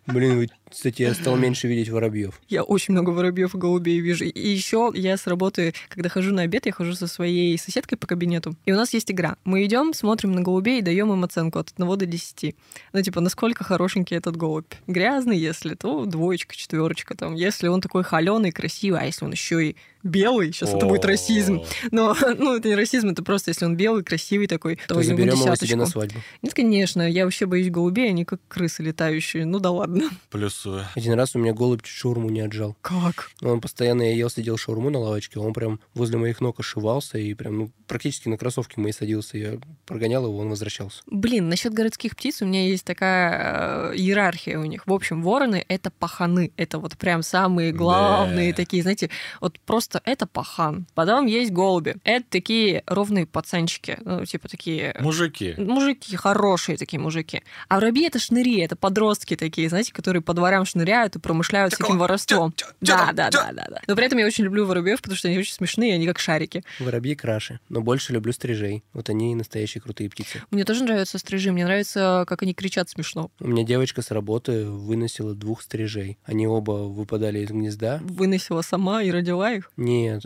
Блин, 0.08 0.38
вы, 0.38 0.50
кстати, 0.70 1.04
я 1.04 1.14
стал 1.14 1.36
меньше 1.36 1.68
видеть 1.68 1.90
воробьев. 1.90 2.42
Я 2.50 2.64
очень 2.64 2.94
много 2.94 3.12
воробьев 3.12 3.54
и 3.54 3.58
голубей 3.58 4.00
вижу. 4.00 4.26
И 4.26 4.50
еще 4.50 4.92
я 4.96 5.16
с 5.16 5.28
работы, 5.28 5.74
когда 5.90 6.10
хожу 6.10 6.34
на 6.34 6.42
обед, 6.42 6.66
я 6.66 6.72
хожу 6.72 6.94
со 6.94 7.08
своей 7.08 7.58
соседкой 7.58 7.98
по 7.98 8.08
кабинету. 8.08 8.56
И 8.66 8.72
у 8.72 8.76
нас 8.76 8.94
есть 8.94 9.12
игра. 9.12 9.38
Мы 9.44 9.64
идем, 9.66 9.94
смотрим 9.94 10.32
на 10.32 10.42
голубей 10.42 10.80
и 10.80 10.82
даем 10.82 11.14
им 11.14 11.24
оценку 11.24 11.60
от 11.60 11.72
1 11.76 11.98
до 11.98 12.06
10. 12.06 12.56
Ну, 12.94 13.02
типа, 13.02 13.22
насколько 13.22 13.64
хорошенький 13.64 14.16
этот 14.16 14.36
голубь. 14.36 14.74
Грязный, 14.88 15.38
если, 15.38 15.76
то 15.76 16.06
двоечка, 16.06 16.56
четверочка. 16.56 17.16
Там, 17.22 17.36
если 17.36 17.68
он 17.68 17.82
такой 17.82 18.02
холеный, 18.02 18.52
красивый, 18.52 19.00
а 19.00 19.06
если 19.06 19.26
он 19.26 19.32
еще 19.32 19.64
и 19.64 19.76
белый, 20.04 20.52
сейчас 20.52 20.74
это 20.74 20.86
будет 20.86 21.06
расизм. 21.06 21.64
Но, 21.92 22.16
ну, 22.38 22.56
это 22.56 22.68
не 22.68 22.76
расизм, 22.76 23.10
это 23.10 23.24
просто, 23.24 23.52
если 23.52 23.66
он 23.66 23.76
белый, 23.76 24.04
красивый 24.04 24.48
такой, 24.48 24.76
то, 24.88 24.96
То 24.96 25.04
заберем 25.04 25.36
его 25.36 25.56
себе 25.56 25.76
на 25.76 25.86
свадьбу. 25.86 26.20
Нет, 26.42 26.54
конечно, 26.54 27.10
я 27.10 27.26
вообще 27.26 27.46
боюсь 27.46 27.70
голубей, 27.70 28.10
они 28.10 28.26
как 28.26 28.40
крысы 28.48 28.84
летающие. 28.84 29.46
Ну 29.46 29.60
да 29.60 29.72
ладно. 29.72 30.10
Плюс 30.30 30.52
плюсую. 30.62 30.86
Один 30.96 31.14
раз 31.14 31.36
у 31.36 31.40
меня 31.40 31.54
голубь 31.54 31.86
шаурму 31.86 32.30
не 32.30 32.42
отжал. 32.42 32.76
Как? 32.82 33.32
Он 33.42 33.62
постоянно, 33.62 34.04
я 34.04 34.14
ел, 34.14 34.30
сидел 34.30 34.58
шаурму 34.58 34.90
на 34.90 35.00
лавочке, 35.00 35.40
он 35.40 35.54
прям 35.54 35.80
возле 35.94 36.18
моих 36.18 36.42
ног 36.42 36.60
ошивался 36.60 37.18
и 37.18 37.34
прям 37.34 37.58
ну, 37.58 37.72
практически 37.88 38.30
на 38.30 38.38
кроссовки 38.38 38.80
мои 38.80 38.92
садился. 38.92 39.38
Я 39.38 39.60
прогонял 39.86 40.26
его, 40.26 40.38
он 40.38 40.50
возвращался. 40.50 41.02
Блин, 41.08 41.50
насчет 41.50 41.74
городских 41.74 42.16
птиц 42.16 42.42
у 42.42 42.46
меня 42.46 42.68
есть 42.68 42.86
такая 42.86 43.92
э, 43.92 43.96
иерархия 43.96 44.60
у 44.60 44.66
них. 44.66 44.88
В 44.88 44.94
общем, 44.94 45.22
вороны— 45.22 45.66
это 45.68 45.92
паханы. 45.92 46.52
Это 46.58 46.80
вот 46.80 46.98
прям 46.98 47.24
самые 47.24 47.72
главные 47.72 48.52
Да. 48.52 48.58
такие, 48.58 48.84
знаете, 48.84 49.10
вот 49.40 49.60
просто 49.60 49.91
это 50.04 50.28
пахан. 50.28 50.86
Потом 50.94 51.26
есть 51.26 51.52
голуби. 51.52 51.96
Это 52.04 52.26
такие 52.30 52.84
ровные 52.86 53.26
пацанчики. 53.26 53.98
Ну, 54.06 54.26
типа 54.26 54.48
такие... 54.48 54.96
Мужики. 55.00 55.56
Мужики, 55.58 56.16
хорошие 56.16 56.78
такие 56.78 57.00
мужики. 57.00 57.42
А 57.68 57.76
воробьи 57.76 58.06
это 58.08 58.20
шныри, 58.20 58.62
это 58.62 58.76
подростки 58.76 59.36
такие, 59.36 59.70
знаете, 59.70 59.94
которые 59.94 60.22
по 60.22 60.34
дворам 60.34 60.66
шныряют 60.66 61.16
и 61.16 61.20
промышляют 61.20 61.74
всяким 61.74 61.98
воровством. 61.98 62.54
Да, 62.82 63.12
да, 63.14 63.30
да, 63.30 63.52
да, 63.52 63.66
да. 63.70 63.82
Но 63.88 63.96
при 63.96 64.06
этом 64.06 64.20
я 64.20 64.26
очень 64.26 64.44
люблю 64.44 64.66
воробьев, 64.66 65.02
потому 65.02 65.18
что 65.18 65.28
они 65.28 65.38
очень 65.38 65.54
смешные, 65.54 65.94
они 65.96 66.06
как 66.08 66.20
шарики. 66.20 66.64
Воробьи 66.80 67.16
краше, 67.16 67.60
но 67.70 67.82
больше 67.82 68.14
люблю 68.14 68.34
стрижей. 68.34 68.84
Вот 68.94 69.10
они 69.10 69.36
настоящие 69.36 69.82
крутые 69.82 70.10
птицы. 70.10 70.44
Мне 70.52 70.64
тоже 70.64 70.84
нравятся 70.84 71.18
стрижи, 71.18 71.52
мне 71.52 71.66
нравится, 71.66 72.26
как 72.28 72.44
они 72.44 72.54
кричат 72.54 72.90
смешно. 72.90 73.32
У 73.40 73.48
меня 73.48 73.64
девочка 73.64 74.02
с 74.02 74.12
работы 74.12 74.66
выносила 74.66 75.34
двух 75.34 75.62
стрижей. 75.62 76.18
Они 76.24 76.48
оба 76.48 76.72
выпадали 76.72 77.40
из 77.40 77.50
гнезда. 77.50 78.00
Выносила 78.04 78.62
сама 78.62 79.04
и 79.04 79.12
родила 79.12 79.52
их. 79.52 79.72
Нет, 79.82 80.24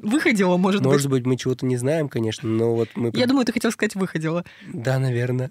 Выходила, 0.00 0.56
может, 0.56 0.80
быть. 0.80 0.92
может 0.92 1.10
быть, 1.10 1.26
мы 1.26 1.36
чего-то 1.36 1.66
не 1.66 1.76
знаем, 1.76 2.08
конечно, 2.08 2.48
но 2.48 2.74
вот 2.74 2.88
мы... 2.94 3.10
Я 3.14 3.26
думаю, 3.26 3.44
ты 3.44 3.52
хотел 3.52 3.70
сказать 3.72 3.94
выходила. 3.94 4.44
Да, 4.72 4.98
наверное. 4.98 5.50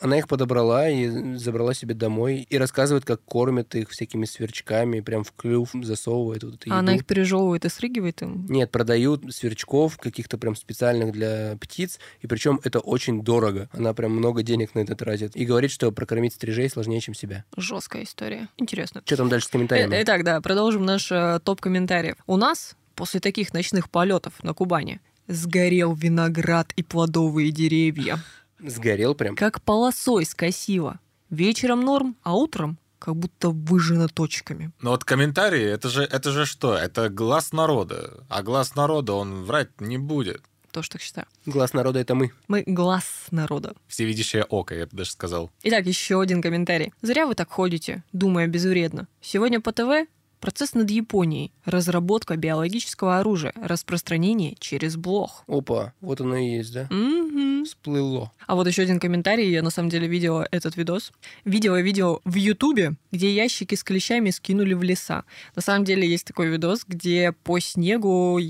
Она 0.00 0.18
их 0.18 0.28
подобрала 0.28 0.88
и 0.88 1.34
забрала 1.36 1.74
себе 1.74 1.94
домой 1.94 2.46
и 2.48 2.58
рассказывает, 2.58 3.04
как 3.04 3.22
кормят 3.24 3.74
их 3.74 3.90
всякими 3.90 4.24
сверчками, 4.24 5.00
прям 5.00 5.24
в 5.24 5.32
клюв 5.32 5.70
засовывает 5.82 6.44
вот 6.44 6.54
эту 6.54 6.72
А 6.72 6.78
она 6.78 6.92
еду. 6.92 7.00
их 7.02 7.06
пережевывает 7.06 7.64
и 7.64 7.68
срыгивает 7.68 8.22
им. 8.22 8.46
Нет, 8.48 8.70
продают 8.70 9.22
сверчков 9.34 9.96
каких-то 9.98 10.38
прям 10.38 10.56
специальных 10.56 11.12
для 11.12 11.56
птиц, 11.60 11.98
и 12.20 12.26
причем 12.26 12.60
это 12.64 12.80
очень 12.80 13.22
дорого. 13.22 13.68
Она 13.72 13.94
прям 13.94 14.12
много 14.12 14.42
денег 14.42 14.74
на 14.74 14.80
это 14.80 14.94
тратит. 14.94 15.34
И 15.36 15.44
говорит, 15.44 15.70
что 15.70 15.90
прокормить 15.92 16.34
стрижей 16.34 16.68
сложнее, 16.68 17.00
чем 17.00 17.14
себя. 17.14 17.44
Жесткая 17.56 18.04
история. 18.04 18.48
Интересно. 18.56 19.02
Что 19.04 19.16
там 19.16 19.28
дальше 19.28 19.46
с 19.46 19.50
комментариями? 19.50 19.94
Э, 19.94 20.02
Итак, 20.02 20.24
да, 20.24 20.40
продолжим 20.40 20.84
наш 20.84 21.10
э, 21.10 21.40
топ 21.42 21.60
комментариев. 21.60 22.16
У 22.26 22.36
нас 22.36 22.76
после 22.94 23.20
таких 23.20 23.52
ночных 23.54 23.90
полетов 23.90 24.42
на 24.42 24.54
Кубани 24.54 25.00
сгорел 25.28 25.92
виноград 25.94 26.72
и 26.76 26.82
плодовые 26.82 27.50
деревья. 27.50 28.18
Сгорел 28.58 29.14
прям. 29.14 29.36
Как 29.36 29.62
полосой 29.62 30.24
скосило. 30.24 31.00
Вечером 31.30 31.80
норм, 31.82 32.16
а 32.22 32.34
утром 32.34 32.78
как 32.98 33.16
будто 33.16 33.50
выжжено 33.50 34.08
точками. 34.08 34.72
Но 34.80 34.90
вот 34.90 35.04
комментарии, 35.04 35.62
это 35.62 35.88
же, 35.88 36.02
это 36.02 36.30
же 36.30 36.46
что? 36.46 36.74
Это 36.76 37.08
глаз 37.08 37.52
народа. 37.52 38.24
А 38.28 38.42
глаз 38.42 38.74
народа, 38.74 39.12
он 39.12 39.44
врать 39.44 39.80
не 39.80 39.98
будет. 39.98 40.42
Тоже 40.72 40.90
так 40.90 41.00
считаю. 41.00 41.26
Глаз 41.46 41.72
народа— 41.72 41.98
это 42.00 42.14
мы. 42.14 42.32
Мы 42.48 42.62
глаз 42.66 43.04
народа. 43.30 43.74
Всевидящее 43.86 44.44
око, 44.44 44.74
я 44.74 44.86
бы 44.86 44.96
даже 44.96 45.10
сказал. 45.10 45.50
Итак, 45.62 45.86
еще 45.86 46.20
один 46.20 46.42
комментарий. 46.42 46.92
Зря 47.00 47.26
вы 47.26 47.34
так 47.34 47.50
ходите, 47.50 48.02
думая 48.12 48.46
безвредно. 48.46 49.08
Сегодня 49.22 49.60
по 49.60 49.72
ТВ 49.72 50.06
процесс 50.40 50.74
над 50.74 50.90
Японией. 50.90 51.52
Разработка 51.64 52.36
биологического 52.36 53.18
оружия. 53.18 53.52
Распространение 53.56 54.56
через 54.58 54.96
блог. 54.96 55.44
Опа, 55.46 55.92
вот 56.00 56.20
оно 56.20 56.36
и 56.36 56.56
есть, 56.56 56.72
да? 56.72 56.88
Мгм. 56.90 57.64
Всплыло. 57.64 58.32
А 58.46 58.54
вот 58.54 58.66
еще 58.66 58.82
один 58.82 59.00
комментарий. 59.00 59.50
Я 59.50 59.62
на 59.62 59.70
самом 59.70 59.88
деле 59.88 60.06
видела 60.06 60.46
этот 60.50 60.76
видос. 60.76 61.12
Видела 61.44 61.80
видео 61.80 62.20
в 62.24 62.34
Ютубе, 62.36 62.94
где 63.12 63.34
ящики 63.34 63.74
с 63.74 63.82
клещами 63.82 64.30
скинули 64.30 64.74
в 64.74 64.82
леса. 64.82 65.24
На 65.54 65.62
самом 65.62 65.84
деле 65.84 66.08
есть 66.08 66.26
такой 66.26 66.48
видос, 66.48 66.84
где 66.86 67.32
по 67.32 67.58
снегу 67.58 68.40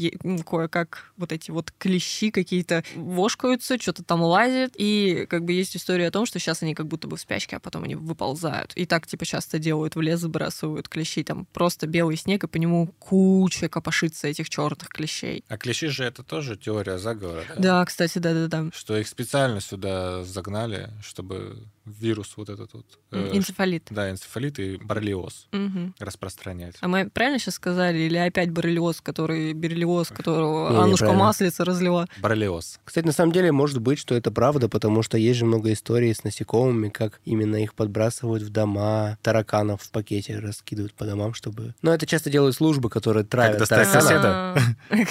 кое-как 0.47 1.13
вот 1.17 1.33
эти 1.33 1.51
вот 1.51 1.73
клещи 1.79 2.31
какие-то 2.31 2.85
вошкаются, 2.95 3.81
что-то 3.81 4.03
там 4.05 4.23
лазит. 4.23 4.75
И 4.77 5.27
как 5.29 5.45
бы 5.45 5.53
есть 5.53 5.77
история 5.77 6.09
о 6.09 6.11
том, 6.11 6.27
что 6.27 6.39
сейчас 6.39 6.63
они 6.63 6.75
как 6.75 6.87
будто 6.87 7.09
бы 7.09 7.17
в 7.17 7.21
спячке, 7.21 7.57
а 7.57 7.61
потом 7.61 7.85
они 7.85 7.95
выползают. 7.95 8.73
И 8.75 8.87
так 8.87 9.07
типа 9.07 9.25
часто 9.25 9.59
делают 9.59 9.97
в 9.97 10.01
лес, 10.01 10.21
забрасывают 10.21 10.89
клещей. 10.89 11.25
Там 11.25 11.47
просто 11.53 11.76
белый 11.85 12.17
снег, 12.17 12.45
и 12.45 12.47
по 12.47 12.57
нему 12.57 12.87
куча 12.99 13.69
копошится 13.69 14.29
этих 14.29 14.49
черных 14.49 14.89
клещей. 14.89 15.45
А 15.49 15.59
клещи 15.59 15.89
же 15.89 16.05
это 16.05 16.23
тоже 16.23 16.57
теория 16.57 16.97
заговора, 16.97 17.45
да? 17.49 17.55
Да, 17.59 17.85
кстати, 17.85 18.19
да-да-да. 18.19 18.71
Что 18.73 18.97
их 18.97 19.07
специально 19.09 19.61
сюда 19.61 20.25
загнали, 20.25 20.91
чтобы 21.03 21.67
вирус 21.87 22.35
вот 22.37 22.49
этот 22.51 22.73
вот... 22.75 22.85
э, 23.13 23.31
Энцефалит. 23.37 23.87
Да, 23.91 24.11
энцефалит 24.11 24.59
и 24.59 24.77
боррелиоз 24.77 25.47
Мгм. 25.53 25.95
распространять. 25.99 26.75
А 26.81 26.89
мы 26.89 27.09
правильно 27.09 27.39
сейчас 27.39 27.55
сказали? 27.55 27.99
Или 27.99 28.17
опять 28.17 28.51
боррелиоз, 28.51 29.01
который 29.01 29.53
берлиоз, 29.53 30.09
которого 30.09 30.71
Не, 30.71 30.77
Аннушка 30.83 31.13
маслица 31.13 31.65
разлила? 31.65 32.07
Боррелиоз. 32.21 32.81
Кстати, 32.85 33.07
на 33.07 33.13
самом 33.13 33.33
деле, 33.33 33.53
может 33.53 33.81
быть, 33.81 33.99
что 33.99 34.15
это 34.15 34.31
правда, 34.31 34.69
потому 34.69 35.03
что 35.03 35.17
есть 35.17 35.39
же 35.39 35.47
много 35.47 35.73
историй 35.73 36.13
с 36.15 36.25
насекомыми, 36.25 36.89
как 36.89 37.21
именно 37.25 37.57
их 37.57 37.75
подбрасывают 37.75 38.43
в 38.43 38.51
дома, 38.51 39.19
тараканов 39.23 39.83
в 39.83 39.91
пакете 39.91 40.39
раскидывают 40.39 40.93
по 40.95 41.05
домам, 41.05 41.35
чтобы... 41.35 41.75
Но 41.83 41.95
это 41.95 42.07
часто 42.07 42.31
делают 42.31 42.57
службы, 42.57 42.91
которые 42.91 43.25
травят 43.25 43.59
достать 43.59 43.91
тараканов. 43.91 44.63
соседа? 44.91 45.07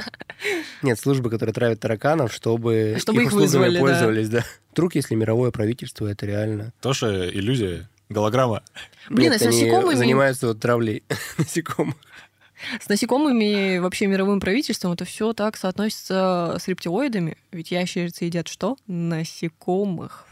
Нет, 0.82 0.98
службы, 0.98 1.30
которые 1.30 1.52
травят 1.52 1.80
тараканов, 1.80 2.32
чтобы, 2.32 2.96
Чтобы 2.98 3.22
их 3.22 3.28
услугами 3.28 3.44
вызвали, 3.46 3.74
да. 3.74 3.80
пользовались, 3.80 4.28
да. 4.28 4.44
Вдруг, 4.72 4.94
если 4.94 5.14
мировое 5.14 5.50
правительство, 5.50 6.05
это 6.08 6.26
реально... 6.26 6.72
Тоже 6.80 7.30
иллюзия. 7.32 7.88
Голограмма. 8.08 8.62
Блин, 9.10 9.32
Нет, 9.32 9.40
а 9.40 9.44
с 9.44 9.46
они 9.48 9.64
насекомыми- 9.64 9.96
занимаются 9.96 10.46
вот 10.48 10.60
травлей 10.60 11.02
насекомых. 11.38 11.96
С 12.80 12.88
насекомыми 12.88 13.78
вообще 13.78 14.06
мировым 14.06 14.40
правительством 14.40 14.92
это 14.92 15.04
все 15.04 15.32
так 15.32 15.56
соотносится 15.56 16.56
с 16.58 16.68
рептилоидами. 16.68 17.36
Ведь 17.52 17.70
ящерицы 17.70 18.24
едят 18.24 18.48
что? 18.48 18.76
Насекомых. 18.86 20.26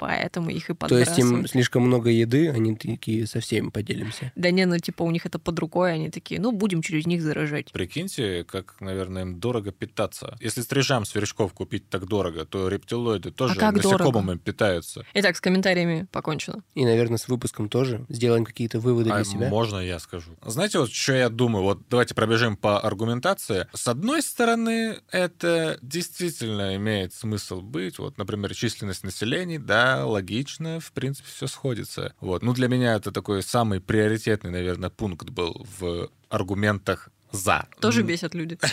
Поэтому 0.00 0.48
их 0.48 0.70
и 0.70 0.74
То 0.74 0.96
есть 0.98 1.10
им 1.10 1.26
подбрасывают. 1.26 1.50
слишком 1.50 1.82
много 1.82 2.08
еды, 2.08 2.48
они 2.48 2.74
такие 2.74 3.26
со 3.26 3.40
всеми 3.40 3.68
поделимся. 3.68 4.32
Да 4.34 4.50
не, 4.50 4.64
ну 4.64 4.78
типа 4.78 5.02
у 5.02 5.10
них 5.10 5.26
это 5.26 5.38
под 5.38 5.58
рукой, 5.58 5.92
они 5.92 6.08
такие, 6.08 6.40
ну 6.40 6.52
будем 6.52 6.80
через 6.80 7.06
них 7.06 7.20
заражать. 7.20 7.70
Прикиньте, 7.70 8.44
как, 8.44 8.80
наверное, 8.80 9.22
им 9.22 9.38
дорого 9.38 9.72
питаться. 9.72 10.38
Если 10.40 10.62
стрижам 10.62 11.04
сверчков 11.04 11.52
купить 11.52 11.90
так 11.90 12.06
дорого, 12.06 12.46
то 12.46 12.68
рептилоиды 12.68 13.30
тоже 13.30 13.56
как 13.56 13.74
насекомыми 13.74 14.38
питаются. 14.38 15.04
Итак, 15.12 15.36
с 15.36 15.40
комментариями 15.42 16.06
покончено. 16.10 16.62
И, 16.74 16.84
наверное, 16.86 17.18
с 17.18 17.28
выпуском 17.28 17.68
тоже 17.68 18.06
сделаем 18.08 18.46
какие-то 18.46 18.80
выводы 18.80 19.10
А 19.10 19.16
для 19.16 19.24
себя. 19.24 19.48
можно 19.50 19.76
я 19.76 19.98
скажу? 19.98 20.30
Знаете, 20.46 20.78
вот 20.78 20.90
что 20.90 21.12
я 21.12 21.28
думаю? 21.28 21.62
Вот 21.62 21.80
давайте 21.90 22.14
пробежим 22.14 22.56
по 22.56 22.80
аргументации. 22.80 23.66
С 23.74 23.86
одной 23.86 24.22
стороны, 24.22 25.00
это 25.12 25.78
действительно 25.82 26.74
имеет 26.76 27.12
смысл 27.12 27.60
быть. 27.60 27.98
Вот, 27.98 28.16
например, 28.16 28.54
численность 28.54 29.04
населения, 29.04 29.58
да, 29.58 29.89
логично, 29.98 30.80
в 30.80 30.92
принципе, 30.92 31.28
все 31.28 31.46
сходится. 31.46 32.14
Вот. 32.20 32.42
Ну, 32.42 32.52
для 32.52 32.68
меня 32.68 32.94
это 32.94 33.12
такой 33.12 33.42
самый 33.42 33.80
приоритетный, 33.80 34.50
наверное, 34.50 34.90
пункт 34.90 35.30
был 35.30 35.66
в 35.78 36.10
аргументах 36.28 37.08
за. 37.32 37.66
Тоже 37.80 38.02
бесят 38.02 38.34
люди. 38.34 38.58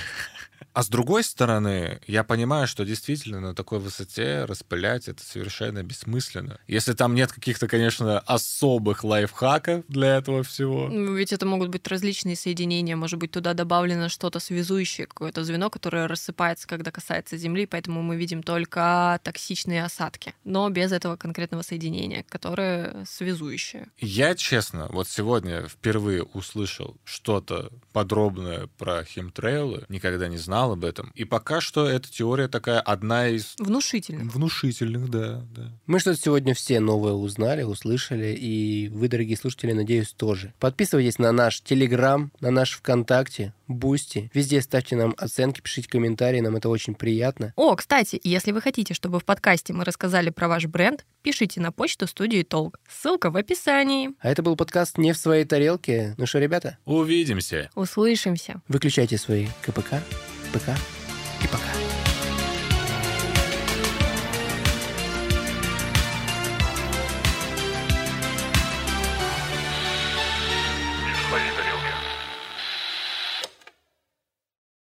А 0.78 0.84
с 0.84 0.90
другой 0.90 1.24
стороны, 1.24 2.00
я 2.06 2.24
понимаю, 2.24 2.68
что 2.68 2.86
действительно 2.86 3.40
на 3.40 3.56
такой 3.56 3.80
высоте 3.80 4.46
распылять 4.46 5.08
это 5.08 5.24
совершенно 5.24 5.82
бессмысленно. 5.82 6.60
Если 6.68 6.94
там 6.94 7.16
нет 7.16 7.32
каких-то, 7.32 7.68
конечно, 7.68 8.20
особых 8.20 9.04
лайфхаков 9.04 9.86
для 9.88 10.18
этого 10.18 10.44
всего. 10.44 10.88
Ну, 10.88 11.16
Ведь 11.16 11.34
это 11.34 11.48
могут 11.48 11.70
быть 11.70 11.88
различные 11.88 12.36
соединения, 12.36 12.96
может 12.96 13.18
быть, 13.18 13.32
туда 13.32 13.56
добавлено 13.56 14.08
что-то 14.08 14.40
связующее, 14.40 15.08
какое-то 15.08 15.44
звено, 15.44 15.72
которое 15.72 16.08
рассыпается, 16.08 16.68
когда 16.68 16.92
касается 16.92 17.38
Земли, 17.38 17.66
поэтому 17.66 18.04
мы 18.04 18.16
видим 18.16 18.44
только 18.44 19.20
токсичные 19.24 19.84
осадки, 19.84 20.36
но 20.44 20.70
без 20.70 20.92
этого 20.92 21.16
конкретного 21.16 21.64
соединения, 21.64 22.24
которое 22.30 23.04
связующее. 23.06 23.88
Я, 23.98 24.36
честно, 24.36 24.90
вот 24.92 25.08
сегодня 25.08 25.68
впервые 25.68 26.22
услышал 26.22 26.98
что-то 27.04 27.72
подробное 27.94 28.70
про 28.78 29.04
химтрейлы, 29.04 29.84
никогда 29.90 30.28
не 30.28 30.38
знал 30.38 30.67
об 30.72 30.86
этом. 30.86 31.12
И 31.16 31.24
пока 31.24 31.62
что 31.62 31.88
эта 31.88 32.12
теория 32.12 32.48
такая 32.48 32.80
одна 32.80 33.28
из 33.30 33.56
Внушительно. 33.60 34.30
внушительных, 34.32 35.10
да, 35.10 35.44
да. 35.56 35.72
Мы 35.86 36.00
что-то 36.00 36.20
сегодня 36.22 36.54
все 36.54 36.80
новое 36.80 37.14
узнали, 37.14 37.64
услышали, 37.64 38.34
и 38.34 38.90
вы, 38.90 39.08
дорогие 39.08 39.38
слушатели, 39.38 39.74
надеюсь, 39.74 40.12
тоже. 40.14 40.54
Подписывайтесь 40.60 41.20
на 41.20 41.32
наш 41.32 41.62
Телеграм, 41.62 42.32
на 42.40 42.52
наш 42.52 42.72
ВКонтакте, 42.78 43.54
Boosty. 43.68 44.32
Везде 44.34 44.62
ставьте 44.62 44.96
нам 44.96 45.14
оценки, 45.18 45.60
пишите 45.60 45.90
комментарии, 45.90 46.40
нам 46.40 46.56
это 46.56 46.70
очень 46.70 46.96
приятно. 46.96 47.52
О, 47.58 47.76
кстати, 47.76 48.20
если 48.24 48.52
вы 48.54 48.62
хотите, 48.62 48.94
чтобы 48.94 49.20
в 49.20 49.26
подкасте 49.26 49.74
мы 49.74 49.84
рассказали 49.84 50.30
про 50.30 50.48
ваш 50.48 50.66
бренд, 50.68 51.06
пишите 51.22 51.60
на 51.60 51.72
почту 51.74 52.08
студии 52.08 52.44
Толк. 52.44 52.80
Ссылка 52.90 53.30
в 53.30 53.36
описании. 53.36 54.12
А 54.20 54.30
это 54.30 54.42
был 54.42 54.56
подкаст 54.56 54.98
«Не 54.98 55.12
в 55.12 55.18
своей 55.18 55.44
тарелке». 55.44 56.16
Ну 56.18 56.26
что, 56.26 56.40
ребята, 56.40 56.78
Увидимся. 56.86 57.70
Услышимся. 57.76 58.62
выключайте 58.70 59.18
свои 59.18 59.48
КПК, 59.62 60.02
ПК 60.52 60.70
и 61.44 61.48
пока. 61.48 61.72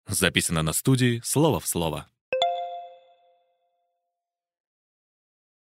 Записано 0.08 0.62
на 0.62 0.72
студии 0.72 1.20
«Слово 1.22 1.60
в 1.60 1.66
слово». 1.66 2.08